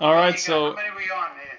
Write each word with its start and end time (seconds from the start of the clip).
All 0.00 0.14
right, 0.14 0.40
so 0.40 0.68
on 0.68 0.76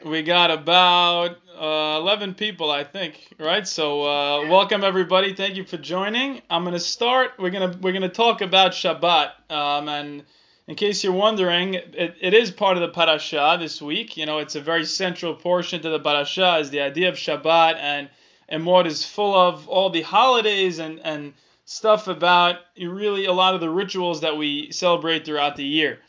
we 0.03 0.23
got 0.23 0.49
about 0.49 1.37
uh, 1.59 1.99
11 1.99 2.33
people, 2.33 2.71
I 2.71 2.83
think, 2.83 3.35
right? 3.37 3.67
So 3.67 4.01
uh, 4.01 4.47
welcome 4.49 4.83
everybody. 4.83 5.35
Thank 5.35 5.57
you 5.57 5.63
for 5.63 5.77
joining. 5.77 6.41
I'm 6.49 6.63
gonna 6.63 6.79
start. 6.79 7.33
We're 7.37 7.51
gonna 7.51 7.77
we're 7.81 7.93
gonna 7.93 8.09
talk 8.09 8.41
about 8.41 8.71
Shabbat. 8.71 9.51
Um, 9.51 9.87
and 9.89 10.23
in 10.65 10.73
case 10.73 11.03
you're 11.03 11.13
wondering, 11.13 11.75
it, 11.75 12.15
it 12.19 12.33
is 12.33 12.49
part 12.49 12.77
of 12.77 12.81
the 12.81 12.89
parasha 12.89 13.57
this 13.59 13.79
week. 13.79 14.17
You 14.17 14.25
know, 14.25 14.39
it's 14.39 14.55
a 14.55 14.61
very 14.61 14.85
central 14.85 15.35
portion 15.35 15.79
to 15.83 15.91
the 15.91 15.99
parasha 15.99 16.57
is 16.57 16.71
the 16.71 16.81
idea 16.81 17.09
of 17.09 17.15
Shabbat 17.17 17.75
and 17.75 18.09
and 18.49 18.65
what 18.65 18.87
is 18.87 19.05
full 19.05 19.35
of 19.35 19.67
all 19.67 19.91
the 19.91 20.01
holidays 20.01 20.79
and 20.79 20.99
and 21.03 21.33
stuff 21.65 22.07
about 22.07 22.55
really 22.75 23.25
a 23.25 23.33
lot 23.33 23.53
of 23.53 23.61
the 23.61 23.69
rituals 23.69 24.21
that 24.21 24.35
we 24.35 24.71
celebrate 24.71 25.25
throughout 25.25 25.57
the 25.57 25.63
year. 25.63 25.99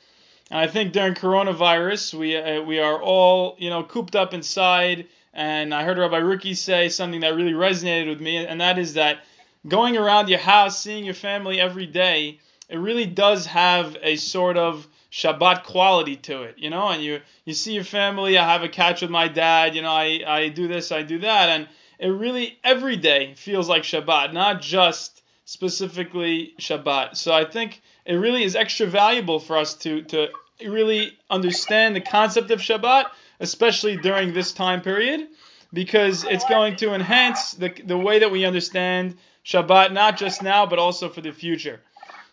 And 0.53 0.61
I 0.61 0.67
think 0.67 0.93
during 0.93 1.15
coronavirus, 1.15 2.13
we 2.13 2.37
uh, 2.37 2.61
we 2.61 2.79
are 2.79 3.01
all 3.01 3.57
you 3.59 3.71
know 3.71 3.83
cooped 3.85 4.15
up 4.15 4.35
inside. 4.35 5.07
And 5.33 5.75
I 5.75 5.83
heard 5.83 5.97
Rabbi 5.97 6.19
Rookie 6.19 6.53
say 6.53 6.91
something 6.91 7.21
that 7.21 7.35
really 7.35 7.55
resonated 7.55 8.11
with 8.11 8.21
me, 8.21 8.37
and 8.37 8.61
that 8.61 8.79
is 8.79 8.93
that 8.93 9.25
going 9.67 9.97
around 9.97 10.29
your 10.29 10.41
house, 10.41 10.79
seeing 10.79 11.07
your 11.07 11.15
family 11.15 11.59
every 11.59 11.87
day, 11.87 12.39
it 12.69 12.77
really 12.77 13.07
does 13.07 13.47
have 13.47 13.97
a 14.03 14.17
sort 14.17 14.59
of 14.59 14.87
Shabbat 15.11 15.65
quality 15.65 16.17
to 16.17 16.43
it, 16.43 16.57
you 16.59 16.69
know. 16.69 16.89
And 16.89 17.03
you 17.03 17.23
you 17.47 17.55
see 17.55 17.73
your 17.73 17.85
family. 17.85 18.37
I 18.37 18.45
have 18.45 18.63
a 18.63 18.69
catch 18.69 19.01
with 19.01 19.11
my 19.11 19.29
dad. 19.29 19.75
You 19.75 19.81
know, 19.81 19.91
I 19.91 20.21
I 20.27 20.49
do 20.51 20.69
this, 20.69 20.93
I 20.93 21.01
do 21.01 21.21
that, 21.21 21.49
and 21.49 21.67
it 21.99 22.09
really 22.09 22.59
every 22.63 22.97
day 22.97 23.33
feels 23.37 23.71
like 23.71 23.85
Shabbat, 23.85 24.35
not 24.35 24.61
just 24.61 25.23
specifically 25.47 26.53
Shabbat. 26.61 27.17
So 27.17 27.33
I 27.33 27.47
think 27.47 27.81
it 28.05 28.17
really 28.17 28.43
is 28.43 28.55
extra 28.55 28.87
valuable 28.87 29.39
for 29.39 29.57
us 29.57 29.73
to 29.77 30.03
to 30.03 30.29
really 30.71 31.19
understand 31.31 31.97
the 31.97 32.01
concept 32.01 32.51
of 32.51 32.61
Shabbat, 32.61 33.07
especially 33.41 33.97
during 33.97 34.33
this 34.33 34.53
time 34.53 34.83
period, 34.83 35.29
because 35.73 36.25
it's 36.25 36.45
going 36.45 36.77
to 36.77 36.95
enhance 36.95 37.53
the, 37.53 37.69
the 37.85 37.97
way 37.97 38.19
that 38.21 38.31
we 38.31 38.45
understand 38.45 39.17
Shabbat, 39.45 39.93
not 39.93 40.17
just 40.17 40.43
now, 40.43 40.67
but 40.67 40.79
also 40.79 41.09
for 41.09 41.21
the 41.21 41.33
future. 41.33 41.81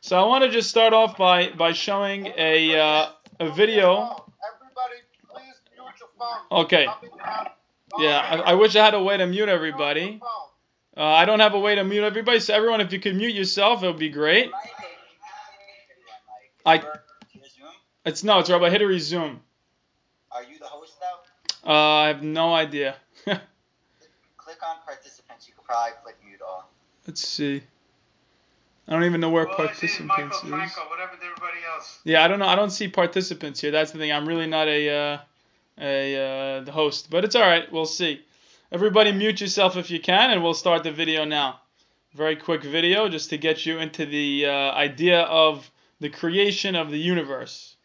So 0.02 0.18
I 0.22 0.26
want 0.26 0.44
to 0.44 0.50
just 0.50 0.70
start 0.70 0.94
off 0.94 1.18
by, 1.18 1.50
by 1.50 1.74
showing 1.74 2.28
a, 2.38 2.80
uh, 2.80 3.10
a 3.40 3.52
video. 3.52 4.26
Everybody, 4.54 5.00
please 5.30 5.56
mute 5.76 5.94
your 6.00 6.10
phone. 6.18 6.62
Okay. 6.64 6.88
Yeah, 7.98 8.20
I, 8.20 8.52
I 8.52 8.54
wish 8.54 8.76
I 8.76 8.86
had 8.86 8.94
a 8.94 9.04
way 9.04 9.18
to 9.18 9.26
mute 9.26 9.50
everybody. 9.50 10.22
Uh, 10.96 11.04
I 11.04 11.26
don't 11.26 11.40
have 11.40 11.54
a 11.54 11.60
way 11.60 11.76
to 11.76 11.84
mute 11.84 12.04
everybody, 12.04 12.40
so 12.40 12.54
everyone, 12.54 12.82
if 12.82 12.92
you 12.94 13.00
could 13.00 13.16
mute 13.16 13.34
yourself, 13.34 13.84
it 13.84 13.88
would 13.88 13.98
be 13.98 14.10
great. 14.10 14.52
I, 16.66 16.84
it's 18.10 18.24
no, 18.24 18.40
it's 18.40 18.50
Rabbi 18.50 18.70
Hidari 18.70 19.00
Zoom. 19.00 19.40
Are 20.32 20.44
you 20.44 20.58
the 20.58 20.66
host 20.66 20.94
though? 21.00 21.72
Uh, 21.72 21.74
I 21.74 22.08
have 22.08 22.24
no 22.24 22.54
idea. 22.54 22.96
Click 23.24 23.38
on 24.68 24.78
participants. 24.84 25.48
You 25.48 25.54
could 25.56 25.66
probably 25.66 25.94
click 26.04 26.16
mute 26.26 26.42
all. 26.42 26.68
Let's 27.06 27.26
see. 27.26 27.62
I 28.88 28.94
don't 28.94 29.04
even 29.04 29.22
know 29.22 29.30
where 29.30 29.46
Well, 29.46 29.56
I 29.60 29.66
is 29.66 29.70
Michael 29.70 29.76
participants 29.76 30.36
is. 30.38 30.50
Franco. 30.50 30.82
What 30.90 30.98
to 30.98 31.04
everybody 31.04 31.60
else? 31.72 32.00
Yeah, 32.04 32.24
I 32.24 32.28
don't 32.28 32.40
know. 32.40 32.48
I 32.48 32.56
don't 32.56 32.72
see 32.72 32.88
participants 32.88 33.62
here. 33.62 33.70
That's 33.70 33.92
the 33.92 34.00
thing. 34.00 34.12
I'm 34.12 34.28
really 34.28 34.48
not 34.48 34.68
a 34.68 34.90
uh, 34.90 35.18
a 35.80 36.16
uh, 36.16 36.62
the 36.62 36.72
host, 36.72 37.12
but 37.12 37.24
it's 37.24 37.36
all 37.36 37.44
right. 37.44 37.72
We'll 37.72 37.86
see. 37.86 38.22
Everybody, 38.72 39.12
mute 39.12 39.40
yourself 39.42 39.78
if 39.78 39.92
you 39.92 40.00
can, 40.00 40.32
and 40.32 40.42
we'll 40.42 40.56
start 40.56 40.84
the 40.84 40.92
video 40.92 41.26
now. 41.26 41.60
Very 42.16 42.36
quick 42.36 42.64
video, 42.64 43.08
just 43.08 43.30
to 43.30 43.38
get 43.38 43.68
you 43.68 43.78
into 43.78 44.08
the 44.08 44.48
uh, 44.48 44.52
idea 44.74 45.22
of 45.22 45.70
the 46.00 46.10
creation 46.10 46.76
of 46.76 46.90
the 46.90 46.98
universe. 46.98 47.76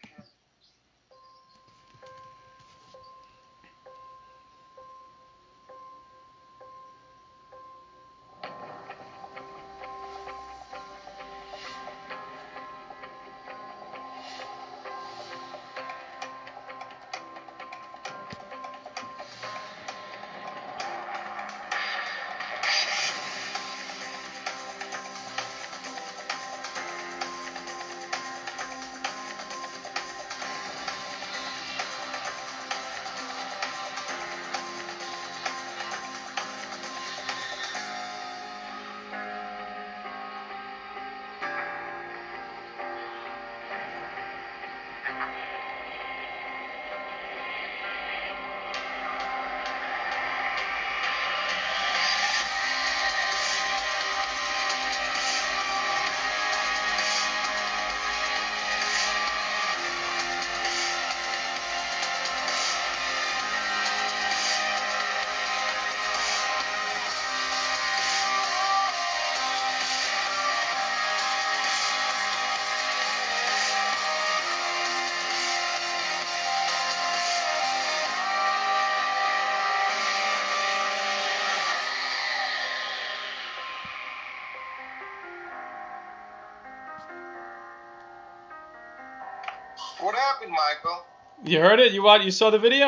What 90.15 90.23
happened, 90.23 90.53
Michael? 90.53 91.05
You 91.45 91.59
heard 91.59 91.81
it? 91.81 91.93
You 91.93 92.05
what? 92.05 92.23
You 92.23 92.31
saw 92.31 92.51
the 92.51 92.59
video? 92.61 92.87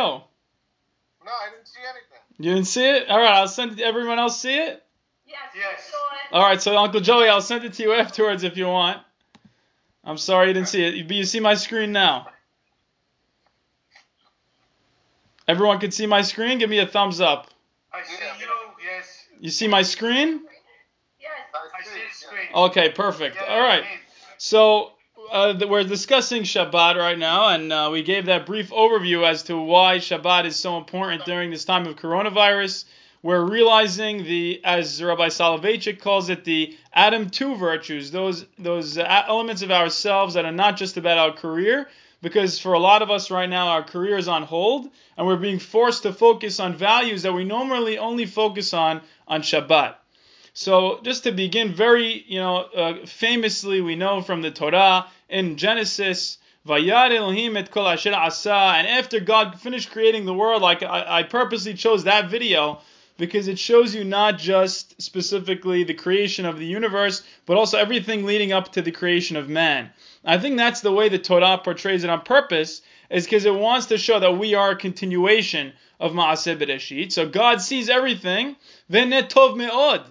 No, 1.25 1.33
I 1.33 1.51
didn't 1.51 1.67
see 1.67 1.81
anything. 1.83 2.21
You 2.39 2.55
didn't 2.55 2.69
see 2.69 2.89
it? 2.89 3.11
All 3.11 3.19
right, 3.19 3.35
I'll 3.35 3.49
send 3.49 3.73
it. 3.73 3.83
Everyone 3.83 4.21
else 4.21 4.41
see 4.41 4.57
it? 4.57 4.85
Yes. 5.27 5.39
Yes. 5.57 5.93
All 6.31 6.43
right, 6.43 6.63
so 6.63 6.79
Uncle 6.79 7.01
Joey, 7.01 7.27
I'll 7.27 7.41
send 7.41 7.65
it 7.65 7.73
to 7.73 7.83
you 7.83 7.95
afterwards 7.95 8.45
if 8.45 8.57
you 8.57 8.69
want. 8.69 9.03
I'm 10.05 10.19
sorry 10.19 10.47
you 10.49 10.55
didn't 10.55 10.69
see 10.69 10.85
it, 10.85 11.09
but 11.09 11.17
you 11.17 11.25
see 11.25 11.41
my 11.41 11.55
screen 11.55 11.91
now. 11.91 12.29
Everyone 15.49 15.81
can 15.81 15.91
see 15.91 16.07
my 16.07 16.23
screen. 16.23 16.59
Give 16.59 16.71
me 16.71 16.79
a 16.79 16.87
thumbs 16.87 17.21
up. 17.21 17.49
I 17.93 18.05
see 18.05 18.13
you. 18.13 18.47
Yes. 18.89 19.25
You 19.41 19.51
see 19.51 19.67
my 19.67 19.83
screen? 19.83 20.43
Yes. 21.19 21.31
I 21.53 21.85
see 21.85 21.91
the 21.91 22.15
screen. 22.15 22.47
Okay, 22.55 22.91
perfect. 22.91 23.37
All 23.49 23.61
right. 23.61 23.81
it 23.81 23.87
is. 23.87 24.01
So 24.39 24.93
uh, 25.31 25.67
we're 25.69 25.85
discussing 25.85 26.43
Shabbat 26.43 26.97
right 26.97 27.19
now, 27.19 27.49
and 27.49 27.73
uh, 27.73 27.89
we 27.93 28.03
gave 28.03 28.27
that 28.27 28.47
brief 28.47 28.71
overview 28.71 29.27
as 29.27 29.43
to 29.45 29.57
why 29.59 29.99
Shabbat 29.99 30.45
is 30.45 30.57
so 30.57 30.79
important 30.79 31.25
during 31.25 31.51
this 31.51 31.65
time 31.65 31.87
of 31.87 31.97
coronavirus. 31.97 32.85
We're 33.23 33.45
realizing 33.45 34.25
the, 34.25 34.61
as 34.65 35.03
Rabbi 35.03 35.29
Soloveitchik 35.29 36.01
calls 36.01 36.29
it, 36.29 36.45
the 36.45 36.77
Adam 36.93 37.31
two 37.31 37.57
virtues, 37.57 38.11
those 38.11 38.47
those 38.59 38.99
uh, 38.99 39.25
elements 39.27 39.63
of 39.63 39.71
ourselves 39.71 40.35
that 40.35 40.45
are 40.45 40.53
not 40.53 40.77
just 40.77 40.97
about 40.97 41.19
our 41.19 41.33
career, 41.33 41.89
because 42.23 42.59
for 42.59 42.75
a 42.75 42.79
lot 42.79 43.03
of 43.03 43.11
us 43.11 43.31
right 43.31 43.49
now, 43.49 43.69
our 43.69 43.83
career 43.83 44.17
is 44.17 44.29
on 44.29 44.43
hold, 44.43 44.89
and 45.17 45.27
we're 45.27 45.37
being 45.37 45.59
forced 45.59 46.05
to 46.05 46.13
focus 46.13 46.61
on 46.61 46.75
values 46.77 47.23
that 47.23 47.33
we 47.33 47.45
normally 47.45 47.99
only 47.99 48.27
focus 48.27 48.73
on 48.73 49.01
on 49.27 49.43
Shabbat. 49.43 49.95
So 50.59 51.01
just 51.03 51.25
to 51.25 51.33
begin, 51.33 51.75
very 51.75 52.25
you 52.27 52.39
know 52.39 52.57
uh, 52.57 53.05
famously, 53.05 53.83
we 53.83 53.95
know 53.95 54.23
from 54.23 54.41
the 54.41 54.51
Torah 54.51 55.07
in 55.29 55.59
Genesis, 55.59 56.39
Vayar 56.67 57.15
Elohim 57.15 57.59
et 57.59 57.71
kol 57.71 57.87
asher 57.87 58.15
asa, 58.15 58.73
and 58.79 58.87
after 58.89 59.21
God 59.21 59.61
finished 59.61 59.91
creating 59.91 60.25
the 60.25 60.33
world, 60.33 60.63
like 60.63 60.83
I, 60.83 61.19
I 61.19 61.23
purposely 61.25 61.75
chose 61.75 62.05
that 62.05 62.31
video 62.31 62.81
because 63.19 63.49
it 63.49 63.59
shows 63.59 63.95
you 63.95 64.03
not 64.03 64.39
just 64.39 64.99
specifically 65.01 65.85
the 65.85 65.93
creation 65.93 66.47
of 66.47 66.59
the 66.59 66.65
universe, 66.65 67.23
but 67.45 67.59
also 67.59 67.77
everything 67.77 68.25
leading 68.25 68.55
up 68.55 68.73
to 68.73 68.81
the 68.81 68.93
creation 68.93 69.37
of 69.37 69.51
man. 69.51 69.91
I 70.25 70.39
think 70.39 70.57
that's 70.57 70.81
the 70.81 70.91
way 70.91 71.11
the 71.11 71.19
Torah 71.19 71.61
portrays 71.63 72.03
it 72.03 72.09
on 72.09 72.23
purpose, 72.23 72.81
is 73.11 73.25
because 73.25 73.45
it 73.45 73.55
wants 73.55 73.89
to 73.89 73.99
show 73.99 74.21
that 74.21 74.39
we 74.39 74.55
are 74.55 74.71
a 74.71 74.77
continuation 74.77 75.75
of 76.01 76.13
Maaseh 76.13 76.59
Bereshit. 76.59 77.13
So 77.13 77.29
God 77.29 77.61
sees 77.61 77.91
everything, 77.91 78.57
Venet 78.91 79.29
tov 79.29 79.55
me'od. 79.55 80.07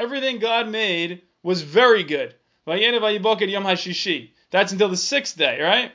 Everything 0.00 0.38
God 0.38 0.70
made 0.70 1.20
was 1.42 1.60
very 1.60 2.04
good. 2.04 2.34
That's 2.66 2.82
until 4.72 4.88
the 4.88 4.96
sixth 4.96 5.36
day, 5.36 5.60
right? 5.60 5.92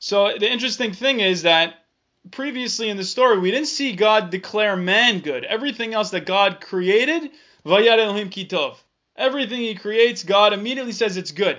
So 0.00 0.36
the 0.36 0.50
interesting 0.50 0.92
thing 0.92 1.20
is 1.20 1.42
that 1.42 1.74
previously 2.32 2.88
in 2.88 2.96
the 2.96 3.04
story, 3.04 3.38
we 3.38 3.52
didn't 3.52 3.68
see 3.68 3.94
God 3.94 4.30
declare 4.30 4.76
man 4.76 5.20
good. 5.20 5.44
Everything 5.44 5.94
else 5.94 6.10
that 6.10 6.26
God 6.26 6.60
created. 6.60 7.30
Everything 9.16 9.60
he 9.60 9.76
creates, 9.76 10.24
God 10.24 10.52
immediately 10.52 10.90
says 10.90 11.16
it's 11.16 11.30
good. 11.30 11.58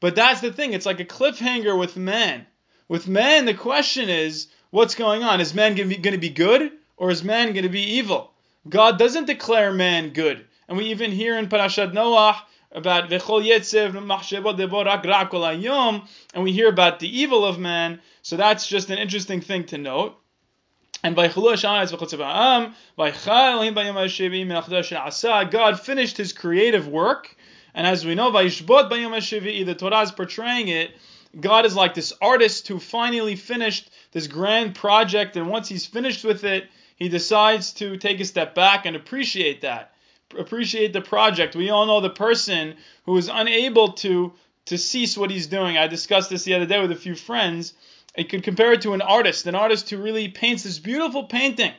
But 0.00 0.16
that's 0.16 0.42
the 0.42 0.52
thing, 0.52 0.74
it's 0.74 0.84
like 0.84 1.00
a 1.00 1.06
cliffhanger 1.06 1.78
with 1.78 1.96
man. 1.96 2.46
With 2.88 3.08
man, 3.08 3.46
the 3.46 3.54
question 3.54 4.10
is, 4.10 4.48
what's 4.68 4.96
going 4.96 5.22
on? 5.22 5.40
Is 5.40 5.54
man 5.54 5.76
going 5.76 5.88
to 5.88 6.18
be 6.18 6.28
good 6.28 6.72
or 6.98 7.10
is 7.10 7.24
man 7.24 7.54
going 7.54 7.62
to 7.62 7.70
be 7.70 7.94
evil? 7.94 8.31
God 8.68 8.98
doesn't 8.98 9.26
declare 9.26 9.72
man 9.72 10.10
good. 10.10 10.44
And 10.68 10.78
we 10.78 10.86
even 10.86 11.10
hear 11.10 11.38
in 11.38 11.48
Parashat 11.48 11.92
Noah 11.92 12.42
about 12.70 13.10
Vechol 13.10 13.44
Yetzev 13.44 13.92
Machshevot 13.92 14.56
Deborak 14.56 15.04
Rakol 15.04 16.08
and 16.34 16.44
we 16.44 16.52
hear 16.52 16.68
about 16.68 17.00
the 17.00 17.20
evil 17.20 17.44
of 17.44 17.58
man. 17.58 18.00
So 18.22 18.36
that's 18.36 18.66
just 18.66 18.90
an 18.90 18.98
interesting 18.98 19.40
thing 19.40 19.64
to 19.66 19.78
note. 19.78 20.16
And 21.04 21.16
by 21.16 21.28
God 25.50 25.80
finished 25.80 26.16
his 26.16 26.32
creative 26.32 26.86
work. 26.88 27.36
And 27.74 27.86
as 27.86 28.06
we 28.06 28.14
know, 28.14 28.30
by 28.30 28.44
the 28.44 29.76
Torah 29.78 30.00
is 30.02 30.12
portraying 30.12 30.68
it. 30.68 30.92
God 31.40 31.66
is 31.66 31.74
like 31.74 31.94
this 31.94 32.12
artist 32.20 32.68
who 32.68 32.78
finally 32.78 33.36
finished 33.36 33.90
this 34.12 34.26
grand 34.26 34.74
project, 34.74 35.36
and 35.36 35.48
once 35.48 35.66
he's 35.68 35.86
finished 35.86 36.24
with 36.24 36.44
it, 36.44 36.68
he 37.02 37.08
decides 37.08 37.72
to 37.74 37.96
take 37.96 38.20
a 38.20 38.24
step 38.24 38.54
back 38.54 38.86
and 38.86 38.96
appreciate 38.96 39.62
that. 39.62 39.92
Appreciate 40.38 40.92
the 40.92 41.00
project. 41.00 41.56
We 41.56 41.70
all 41.70 41.86
know 41.86 42.00
the 42.00 42.10
person 42.10 42.76
who 43.04 43.16
is 43.16 43.28
unable 43.32 43.92
to 43.92 44.32
to 44.66 44.78
cease 44.78 45.18
what 45.18 45.30
he's 45.30 45.48
doing. 45.48 45.76
I 45.76 45.88
discussed 45.88 46.30
this 46.30 46.44
the 46.44 46.54
other 46.54 46.66
day 46.66 46.80
with 46.80 46.92
a 46.92 46.96
few 46.96 47.16
friends 47.16 47.74
I 48.16 48.24
could 48.24 48.42
compare 48.42 48.72
it 48.72 48.82
to 48.82 48.92
an 48.92 49.00
artist, 49.00 49.46
an 49.46 49.54
artist 49.54 49.88
who 49.88 49.96
really 49.96 50.28
paints 50.28 50.64
this 50.64 50.78
beautiful 50.78 51.24
painting. 51.24 51.72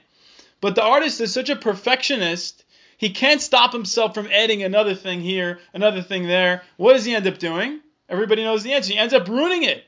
But 0.62 0.76
the 0.76 0.84
artist 0.84 1.22
is 1.22 1.34
such 1.34 1.50
a 1.50 1.56
perfectionist, 1.56 2.64
he 2.98 3.10
can't 3.10 3.42
stop 3.42 3.74
himself 3.74 4.14
from 4.14 4.28
adding 4.32 4.64
another 4.64 4.96
thing 4.96 5.22
here, 5.22 5.60
another 5.74 6.02
thing 6.02 6.26
there. 6.26 6.64
What 6.78 6.94
does 6.94 7.06
he 7.06 7.14
end 7.14 7.28
up 7.28 7.38
doing? 7.38 7.82
Everybody 8.10 8.44
knows 8.44 8.64
the 8.64 8.74
answer. 8.74 8.94
He 8.94 8.98
ends 8.98 9.14
up 9.14 9.28
ruining 9.28 9.64
it. 9.64 9.84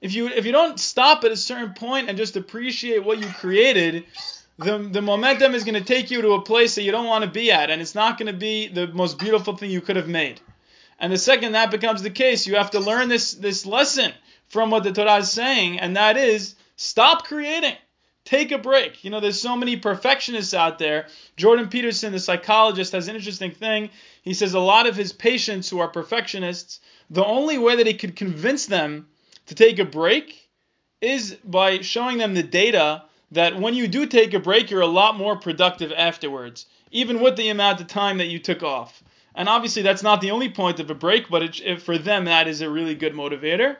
If 0.00 0.14
you 0.14 0.28
if 0.28 0.46
you 0.46 0.52
don't 0.52 0.78
stop 0.78 1.24
at 1.24 1.32
a 1.32 1.36
certain 1.36 1.74
point 1.74 2.08
and 2.08 2.16
just 2.16 2.36
appreciate 2.36 3.04
what 3.04 3.18
you 3.18 3.26
created, 3.26 4.04
the, 4.60 4.78
the 4.78 5.02
momentum 5.02 5.54
is 5.54 5.64
going 5.64 5.74
to 5.74 5.84
take 5.84 6.10
you 6.10 6.20
to 6.22 6.32
a 6.32 6.42
place 6.42 6.74
that 6.74 6.82
you 6.82 6.92
don't 6.92 7.06
want 7.06 7.24
to 7.24 7.30
be 7.30 7.50
at, 7.50 7.70
and 7.70 7.80
it's 7.80 7.94
not 7.94 8.18
going 8.18 8.26
to 8.26 8.38
be 8.38 8.68
the 8.68 8.88
most 8.88 9.18
beautiful 9.18 9.56
thing 9.56 9.70
you 9.70 9.80
could 9.80 9.96
have 9.96 10.08
made. 10.08 10.40
And 10.98 11.10
the 11.10 11.18
second 11.18 11.52
that 11.52 11.70
becomes 11.70 12.02
the 12.02 12.10
case, 12.10 12.46
you 12.46 12.56
have 12.56 12.72
to 12.72 12.80
learn 12.80 13.08
this 13.08 13.32
this 13.32 13.64
lesson 13.64 14.12
from 14.48 14.70
what 14.70 14.84
the 14.84 14.92
Torah 14.92 15.16
is 15.16 15.30
saying, 15.30 15.80
and 15.80 15.96
that 15.96 16.18
is 16.18 16.56
stop 16.76 17.24
creating. 17.24 17.74
Take 18.26 18.52
a 18.52 18.58
break. 18.58 19.02
You 19.02 19.10
know, 19.10 19.20
there's 19.20 19.40
so 19.40 19.56
many 19.56 19.76
perfectionists 19.78 20.52
out 20.52 20.78
there. 20.78 21.06
Jordan 21.36 21.68
Peterson, 21.68 22.12
the 22.12 22.20
psychologist, 22.20 22.92
has 22.92 23.08
an 23.08 23.16
interesting 23.16 23.52
thing. 23.52 23.88
He 24.22 24.34
says 24.34 24.52
a 24.52 24.60
lot 24.60 24.86
of 24.86 24.94
his 24.94 25.12
patients 25.12 25.70
who 25.70 25.78
are 25.78 25.88
perfectionists, 25.88 26.80
the 27.08 27.24
only 27.24 27.56
way 27.56 27.76
that 27.76 27.86
he 27.86 27.94
could 27.94 28.14
convince 28.14 28.66
them 28.66 29.08
to 29.46 29.54
take 29.54 29.78
a 29.78 29.86
break 29.86 30.48
is 31.00 31.34
by 31.42 31.80
showing 31.80 32.18
them 32.18 32.34
the 32.34 32.42
data 32.42 33.04
that 33.32 33.58
when 33.58 33.74
you 33.74 33.88
do 33.88 34.06
take 34.06 34.34
a 34.34 34.40
break, 34.40 34.70
you're 34.70 34.80
a 34.80 34.86
lot 34.86 35.16
more 35.16 35.36
productive 35.36 35.92
afterwards, 35.92 36.66
even 36.90 37.20
with 37.20 37.36
the 37.36 37.48
amount 37.48 37.80
of 37.80 37.86
time 37.86 38.18
that 38.18 38.26
you 38.26 38.38
took 38.38 38.62
off. 38.62 39.02
And 39.34 39.48
obviously, 39.48 39.82
that's 39.82 40.02
not 40.02 40.20
the 40.20 40.32
only 40.32 40.50
point 40.50 40.80
of 40.80 40.90
a 40.90 40.94
break, 40.94 41.28
but 41.28 41.42
it, 41.42 41.60
it, 41.60 41.82
for 41.82 41.96
them, 41.96 42.24
that 42.24 42.48
is 42.48 42.60
a 42.60 42.70
really 42.70 42.94
good 42.94 43.14
motivator. 43.14 43.76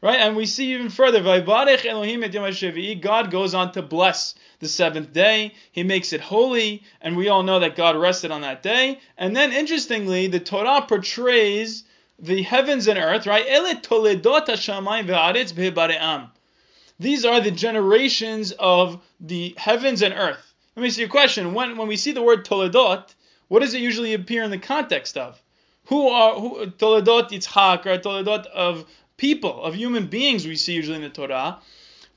Right? 0.00 0.20
And 0.20 0.36
we 0.36 0.44
see 0.44 0.74
even 0.74 0.90
further, 0.90 1.22
God 1.22 3.30
goes 3.30 3.54
on 3.54 3.72
to 3.72 3.82
bless 3.82 4.34
the 4.58 4.68
seventh 4.68 5.12
day. 5.12 5.54
He 5.72 5.82
makes 5.82 6.12
it 6.12 6.20
holy, 6.20 6.82
and 7.00 7.16
we 7.16 7.28
all 7.28 7.42
know 7.42 7.60
that 7.60 7.76
God 7.76 7.96
rested 7.96 8.30
on 8.30 8.42
that 8.42 8.62
day. 8.62 9.00
And 9.16 9.34
then, 9.34 9.52
interestingly, 9.52 10.26
the 10.26 10.40
Torah 10.40 10.84
portrays 10.86 11.84
the 12.18 12.42
heavens 12.42 12.86
and 12.86 12.98
earth, 12.98 13.26
right? 13.26 13.46
These 16.98 17.24
are 17.24 17.40
the 17.40 17.50
generations 17.50 18.52
of 18.52 19.02
the 19.20 19.54
heavens 19.56 20.02
and 20.02 20.14
earth. 20.14 20.54
Let 20.76 20.82
me 20.82 20.88
ask 20.88 20.98
you 20.98 21.06
a 21.06 21.08
question. 21.08 21.54
When, 21.54 21.76
when 21.76 21.88
we 21.88 21.96
see 21.96 22.12
the 22.12 22.22
word 22.22 22.44
Toledot, 22.44 23.14
what 23.48 23.60
does 23.60 23.74
it 23.74 23.80
usually 23.80 24.14
appear 24.14 24.42
in 24.42 24.50
the 24.50 24.58
context 24.58 25.16
of? 25.16 25.40
Who 25.86 26.08
are 26.08 26.34
who, 26.38 26.66
Toledot 26.66 27.30
Yitzhak, 27.30 27.84
right? 27.84 28.02
Toledot 28.02 28.46
of 28.46 28.84
people, 29.16 29.62
of 29.62 29.74
human 29.74 30.06
beings 30.06 30.46
we 30.46 30.56
see 30.56 30.74
usually 30.74 30.96
in 30.96 31.02
the 31.02 31.08
Torah. 31.10 31.58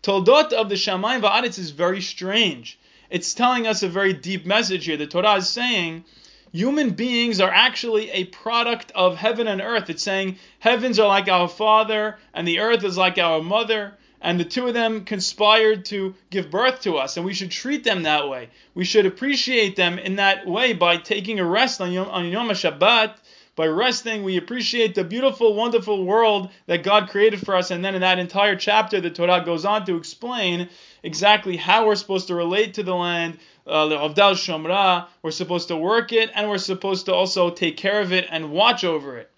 Toldot 0.03 0.53
of 0.53 0.69
the 0.69 0.75
Shamayim 0.75 1.21
Va'aretz 1.21 1.59
is 1.59 1.71
very 1.71 2.01
strange. 2.01 2.79
It's 3.09 3.33
telling 3.33 3.67
us 3.67 3.83
a 3.83 3.89
very 3.89 4.13
deep 4.13 4.45
message 4.45 4.85
here. 4.85 4.97
The 4.97 5.07
Torah 5.07 5.35
is 5.35 5.49
saying 5.49 6.05
human 6.51 6.91
beings 6.91 7.41
are 7.41 7.51
actually 7.51 8.09
a 8.11 8.25
product 8.25 8.91
of 8.95 9.17
heaven 9.17 9.47
and 9.47 9.61
earth. 9.61 9.89
It's 9.89 10.03
saying 10.03 10.37
heavens 10.59 10.99
are 10.99 11.07
like 11.07 11.27
our 11.27 11.47
father 11.47 12.17
and 12.33 12.47
the 12.47 12.59
earth 12.59 12.83
is 12.83 12.97
like 12.97 13.17
our 13.17 13.41
mother. 13.41 13.97
And 14.21 14.39
the 14.39 14.45
two 14.45 14.67
of 14.67 14.73
them 14.73 15.05
conspired 15.05 15.85
to 15.85 16.15
give 16.29 16.49
birth 16.49 16.81
to 16.81 16.97
us, 16.97 17.17
and 17.17 17.25
we 17.25 17.33
should 17.33 17.51
treat 17.51 17.83
them 17.83 18.03
that 18.03 18.27
way. 18.27 18.49
We 18.73 18.83
should 18.83 19.05
appreciate 19.05 19.75
them 19.75 19.99
in 19.99 20.15
that 20.15 20.47
way 20.47 20.73
by 20.73 20.97
taking 20.97 21.39
a 21.39 21.45
rest 21.45 21.81
on 21.81 21.91
Yom, 21.91 22.09
on 22.09 22.25
Yom 22.27 22.49
Shabbat 22.49 23.15
by 23.57 23.65
resting, 23.65 24.23
we 24.23 24.37
appreciate 24.37 24.93
the 24.93 25.03
beautiful, 25.03 25.55
wonderful 25.55 26.05
world 26.05 26.51
that 26.67 26.83
God 26.83 27.09
created 27.09 27.39
for 27.43 27.55
us. 27.55 27.71
And 27.71 27.83
then 27.83 27.95
in 27.95 28.01
that 28.01 28.19
entire 28.19 28.55
chapter, 28.55 29.01
the 29.01 29.09
Torah 29.09 29.43
goes 29.43 29.65
on 29.65 29.83
to 29.87 29.97
explain 29.97 30.69
exactly 31.01 31.57
how 31.57 31.87
we're 31.87 31.95
supposed 31.95 32.27
to 32.27 32.35
relate 32.35 32.75
to 32.75 32.83
the 32.83 32.93
land. 32.93 33.39
Uh, 33.65 33.87
Shomra, 33.89 35.07
we're 35.23 35.31
supposed 35.31 35.69
to 35.69 35.75
work 35.75 36.13
it, 36.13 36.29
and 36.35 36.47
we're 36.47 36.59
supposed 36.59 37.07
to 37.07 37.15
also 37.15 37.49
take 37.49 37.77
care 37.77 37.99
of 37.99 38.13
it 38.13 38.27
and 38.29 38.51
watch 38.51 38.83
over 38.83 39.17
it. 39.17 39.31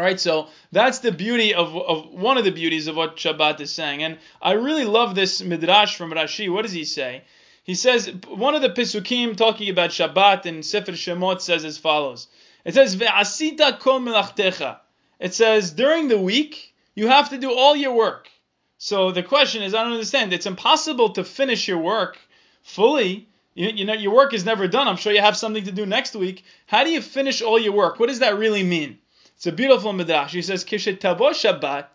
All 0.00 0.06
right, 0.06 0.18
so 0.18 0.48
that's 0.72 1.00
the 1.00 1.12
beauty 1.12 1.52
of, 1.52 1.76
of 1.76 2.06
one 2.06 2.38
of 2.38 2.44
the 2.44 2.52
beauties 2.52 2.86
of 2.86 2.96
what 2.96 3.18
Shabbat 3.18 3.60
is 3.60 3.70
saying. 3.70 4.02
And 4.02 4.16
I 4.40 4.52
really 4.52 4.86
love 4.86 5.14
this 5.14 5.42
midrash 5.42 5.94
from 5.94 6.10
Rashi. 6.10 6.50
What 6.50 6.62
does 6.62 6.72
he 6.72 6.86
say? 6.86 7.24
He 7.64 7.74
says, 7.74 8.10
one 8.26 8.54
of 8.54 8.62
the 8.62 8.70
Pisukim 8.70 9.36
talking 9.36 9.68
about 9.68 9.90
Shabbat 9.90 10.46
in 10.46 10.62
Sefer 10.62 10.92
Shemot 10.92 11.42
says 11.42 11.66
as 11.66 11.76
follows. 11.76 12.28
It 12.64 12.72
says, 12.72 12.96
Ve'asita 12.96 13.78
kol 13.78 14.00
melachtecha. 14.00 14.78
It 15.18 15.34
says, 15.34 15.70
during 15.70 16.08
the 16.08 16.18
week, 16.18 16.72
you 16.94 17.08
have 17.08 17.28
to 17.28 17.36
do 17.36 17.54
all 17.54 17.76
your 17.76 17.92
work. 17.92 18.30
So 18.78 19.12
the 19.12 19.22
question 19.22 19.62
is, 19.62 19.74
I 19.74 19.82
don't 19.82 19.92
understand. 19.92 20.32
It's 20.32 20.46
impossible 20.46 21.10
to 21.10 21.24
finish 21.24 21.68
your 21.68 21.76
work 21.76 22.16
fully. 22.62 23.28
You, 23.52 23.68
you 23.68 23.84
know, 23.84 23.92
your 23.92 24.14
work 24.14 24.32
is 24.32 24.46
never 24.46 24.66
done. 24.66 24.88
I'm 24.88 24.96
sure 24.96 25.12
you 25.12 25.20
have 25.20 25.36
something 25.36 25.64
to 25.64 25.72
do 25.72 25.84
next 25.84 26.16
week. 26.16 26.42
How 26.64 26.84
do 26.84 26.90
you 26.90 27.02
finish 27.02 27.42
all 27.42 27.58
your 27.58 27.74
work? 27.74 28.00
What 28.00 28.08
does 28.08 28.20
that 28.20 28.38
really 28.38 28.62
mean? 28.62 28.96
It's 29.40 29.46
a 29.46 29.52
beautiful 29.52 29.94
midrash. 29.94 30.34
He 30.34 30.42
says, 30.42 30.66
Kishetavo 30.66 31.30
Shabbat, 31.30 31.86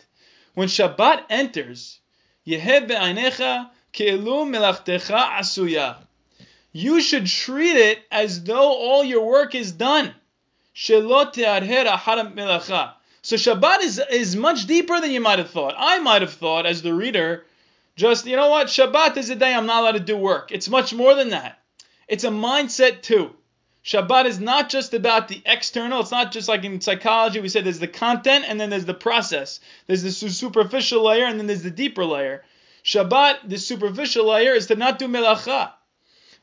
when 0.55 0.67
Shabbat 0.67 1.25
enters, 1.29 1.99
Yeheb 2.47 2.87
be'ainecha 2.87 3.69
ke'elu 3.93 4.49
melachtecha 4.49 5.37
asuya. 5.37 5.97
You 6.71 6.99
should 6.99 7.27
treat 7.27 7.75
it 7.75 7.99
as 8.11 8.43
though 8.43 8.73
all 8.73 9.03
your 9.03 9.27
work 9.27 9.53
is 9.53 9.71
done. 9.71 10.15
So 10.73 11.03
Shabbat 11.03 11.37
is, 13.83 14.01
is 14.09 14.35
much 14.35 14.65
deeper 14.65 14.99
than 14.99 15.11
you 15.11 15.21
might 15.21 15.37
have 15.37 15.51
thought. 15.51 15.75
I 15.77 15.99
might 15.99 16.23
have 16.23 16.33
thought, 16.33 16.65
as 16.65 16.81
the 16.81 16.95
reader, 16.95 17.45
just, 17.95 18.25
you 18.25 18.37
know 18.37 18.49
what, 18.49 18.69
Shabbat 18.69 19.17
is 19.17 19.29
a 19.29 19.35
day 19.35 19.53
I'm 19.53 19.67
not 19.67 19.81
allowed 19.81 19.91
to 19.91 19.99
do 19.99 20.17
work. 20.17 20.51
It's 20.51 20.67
much 20.67 20.95
more 20.95 21.13
than 21.13 21.29
that. 21.29 21.59
It's 22.07 22.23
a 22.23 22.29
mindset 22.29 23.03
too. 23.03 23.35
Shabbat 23.85 24.25
is 24.25 24.39
not 24.39 24.69
just 24.69 24.95
about 24.95 25.27
the 25.27 25.43
external. 25.45 25.99
It's 25.99 26.09
not 26.09 26.31
just 26.31 26.49
like 26.49 26.63
in 26.63 26.81
psychology, 26.81 27.39
we 27.39 27.49
say 27.49 27.61
there's 27.61 27.77
the 27.77 27.87
content 27.87 28.45
and 28.47 28.59
then 28.59 28.71
there's 28.71 28.85
the 28.85 28.95
process. 28.95 29.59
There's 29.85 30.01
the 30.01 30.11
superficial 30.11 31.03
layer 31.03 31.25
and 31.25 31.37
then 31.37 31.45
there's 31.45 31.61
the 31.61 31.69
deeper 31.69 32.03
layer. 32.03 32.43
Shabbat, 32.83 33.47
the 33.47 33.59
superficial 33.59 34.25
layer, 34.25 34.53
is 34.53 34.65
to 34.67 34.75
not 34.75 34.97
do 34.97 35.07
melacha. 35.07 35.71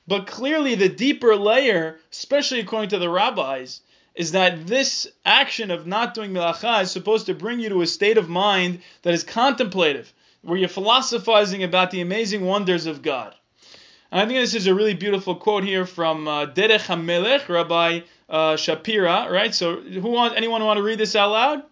But 0.06 0.28
clearly, 0.28 0.76
the 0.76 0.88
deeper 0.88 1.34
layer, 1.34 1.98
especially 2.12 2.60
according 2.60 2.90
to 2.90 3.00
the 3.00 3.10
rabbis, 3.10 3.80
is 4.14 4.32
that 4.32 4.68
this 4.68 5.08
action 5.24 5.72
of 5.72 5.84
not 5.84 6.14
doing 6.14 6.30
melacha 6.30 6.82
is 6.82 6.92
supposed 6.92 7.26
to 7.26 7.34
bring 7.34 7.58
you 7.58 7.70
to 7.70 7.82
a 7.82 7.86
state 7.88 8.18
of 8.18 8.28
mind 8.28 8.82
that 9.02 9.14
is 9.14 9.24
contemplative, 9.24 10.12
where 10.42 10.58
you're 10.58 10.68
philosophizing 10.68 11.64
about 11.64 11.90
the 11.90 12.02
amazing 12.02 12.44
wonders 12.44 12.86
of 12.86 13.02
God. 13.02 13.34
And 14.12 14.20
I 14.20 14.26
think 14.26 14.38
this 14.38 14.54
is 14.54 14.66
a 14.66 14.74
really 14.74 14.92
beautiful 14.92 15.34
quote 15.34 15.64
here 15.64 15.86
from 15.86 16.28
uh, 16.28 16.44
Derech 16.44 16.86
HaMelech, 16.86 17.48
Rabbi 17.48 18.00
uh, 18.28 18.56
Shapira, 18.56 19.30
right? 19.30 19.54
So, 19.54 19.80
who 19.80 20.10
wants, 20.10 20.36
anyone 20.36 20.62
want 20.64 20.76
to 20.76 20.82
read 20.82 20.98
this 20.98 21.16
out 21.16 21.30
loud? 21.30 21.62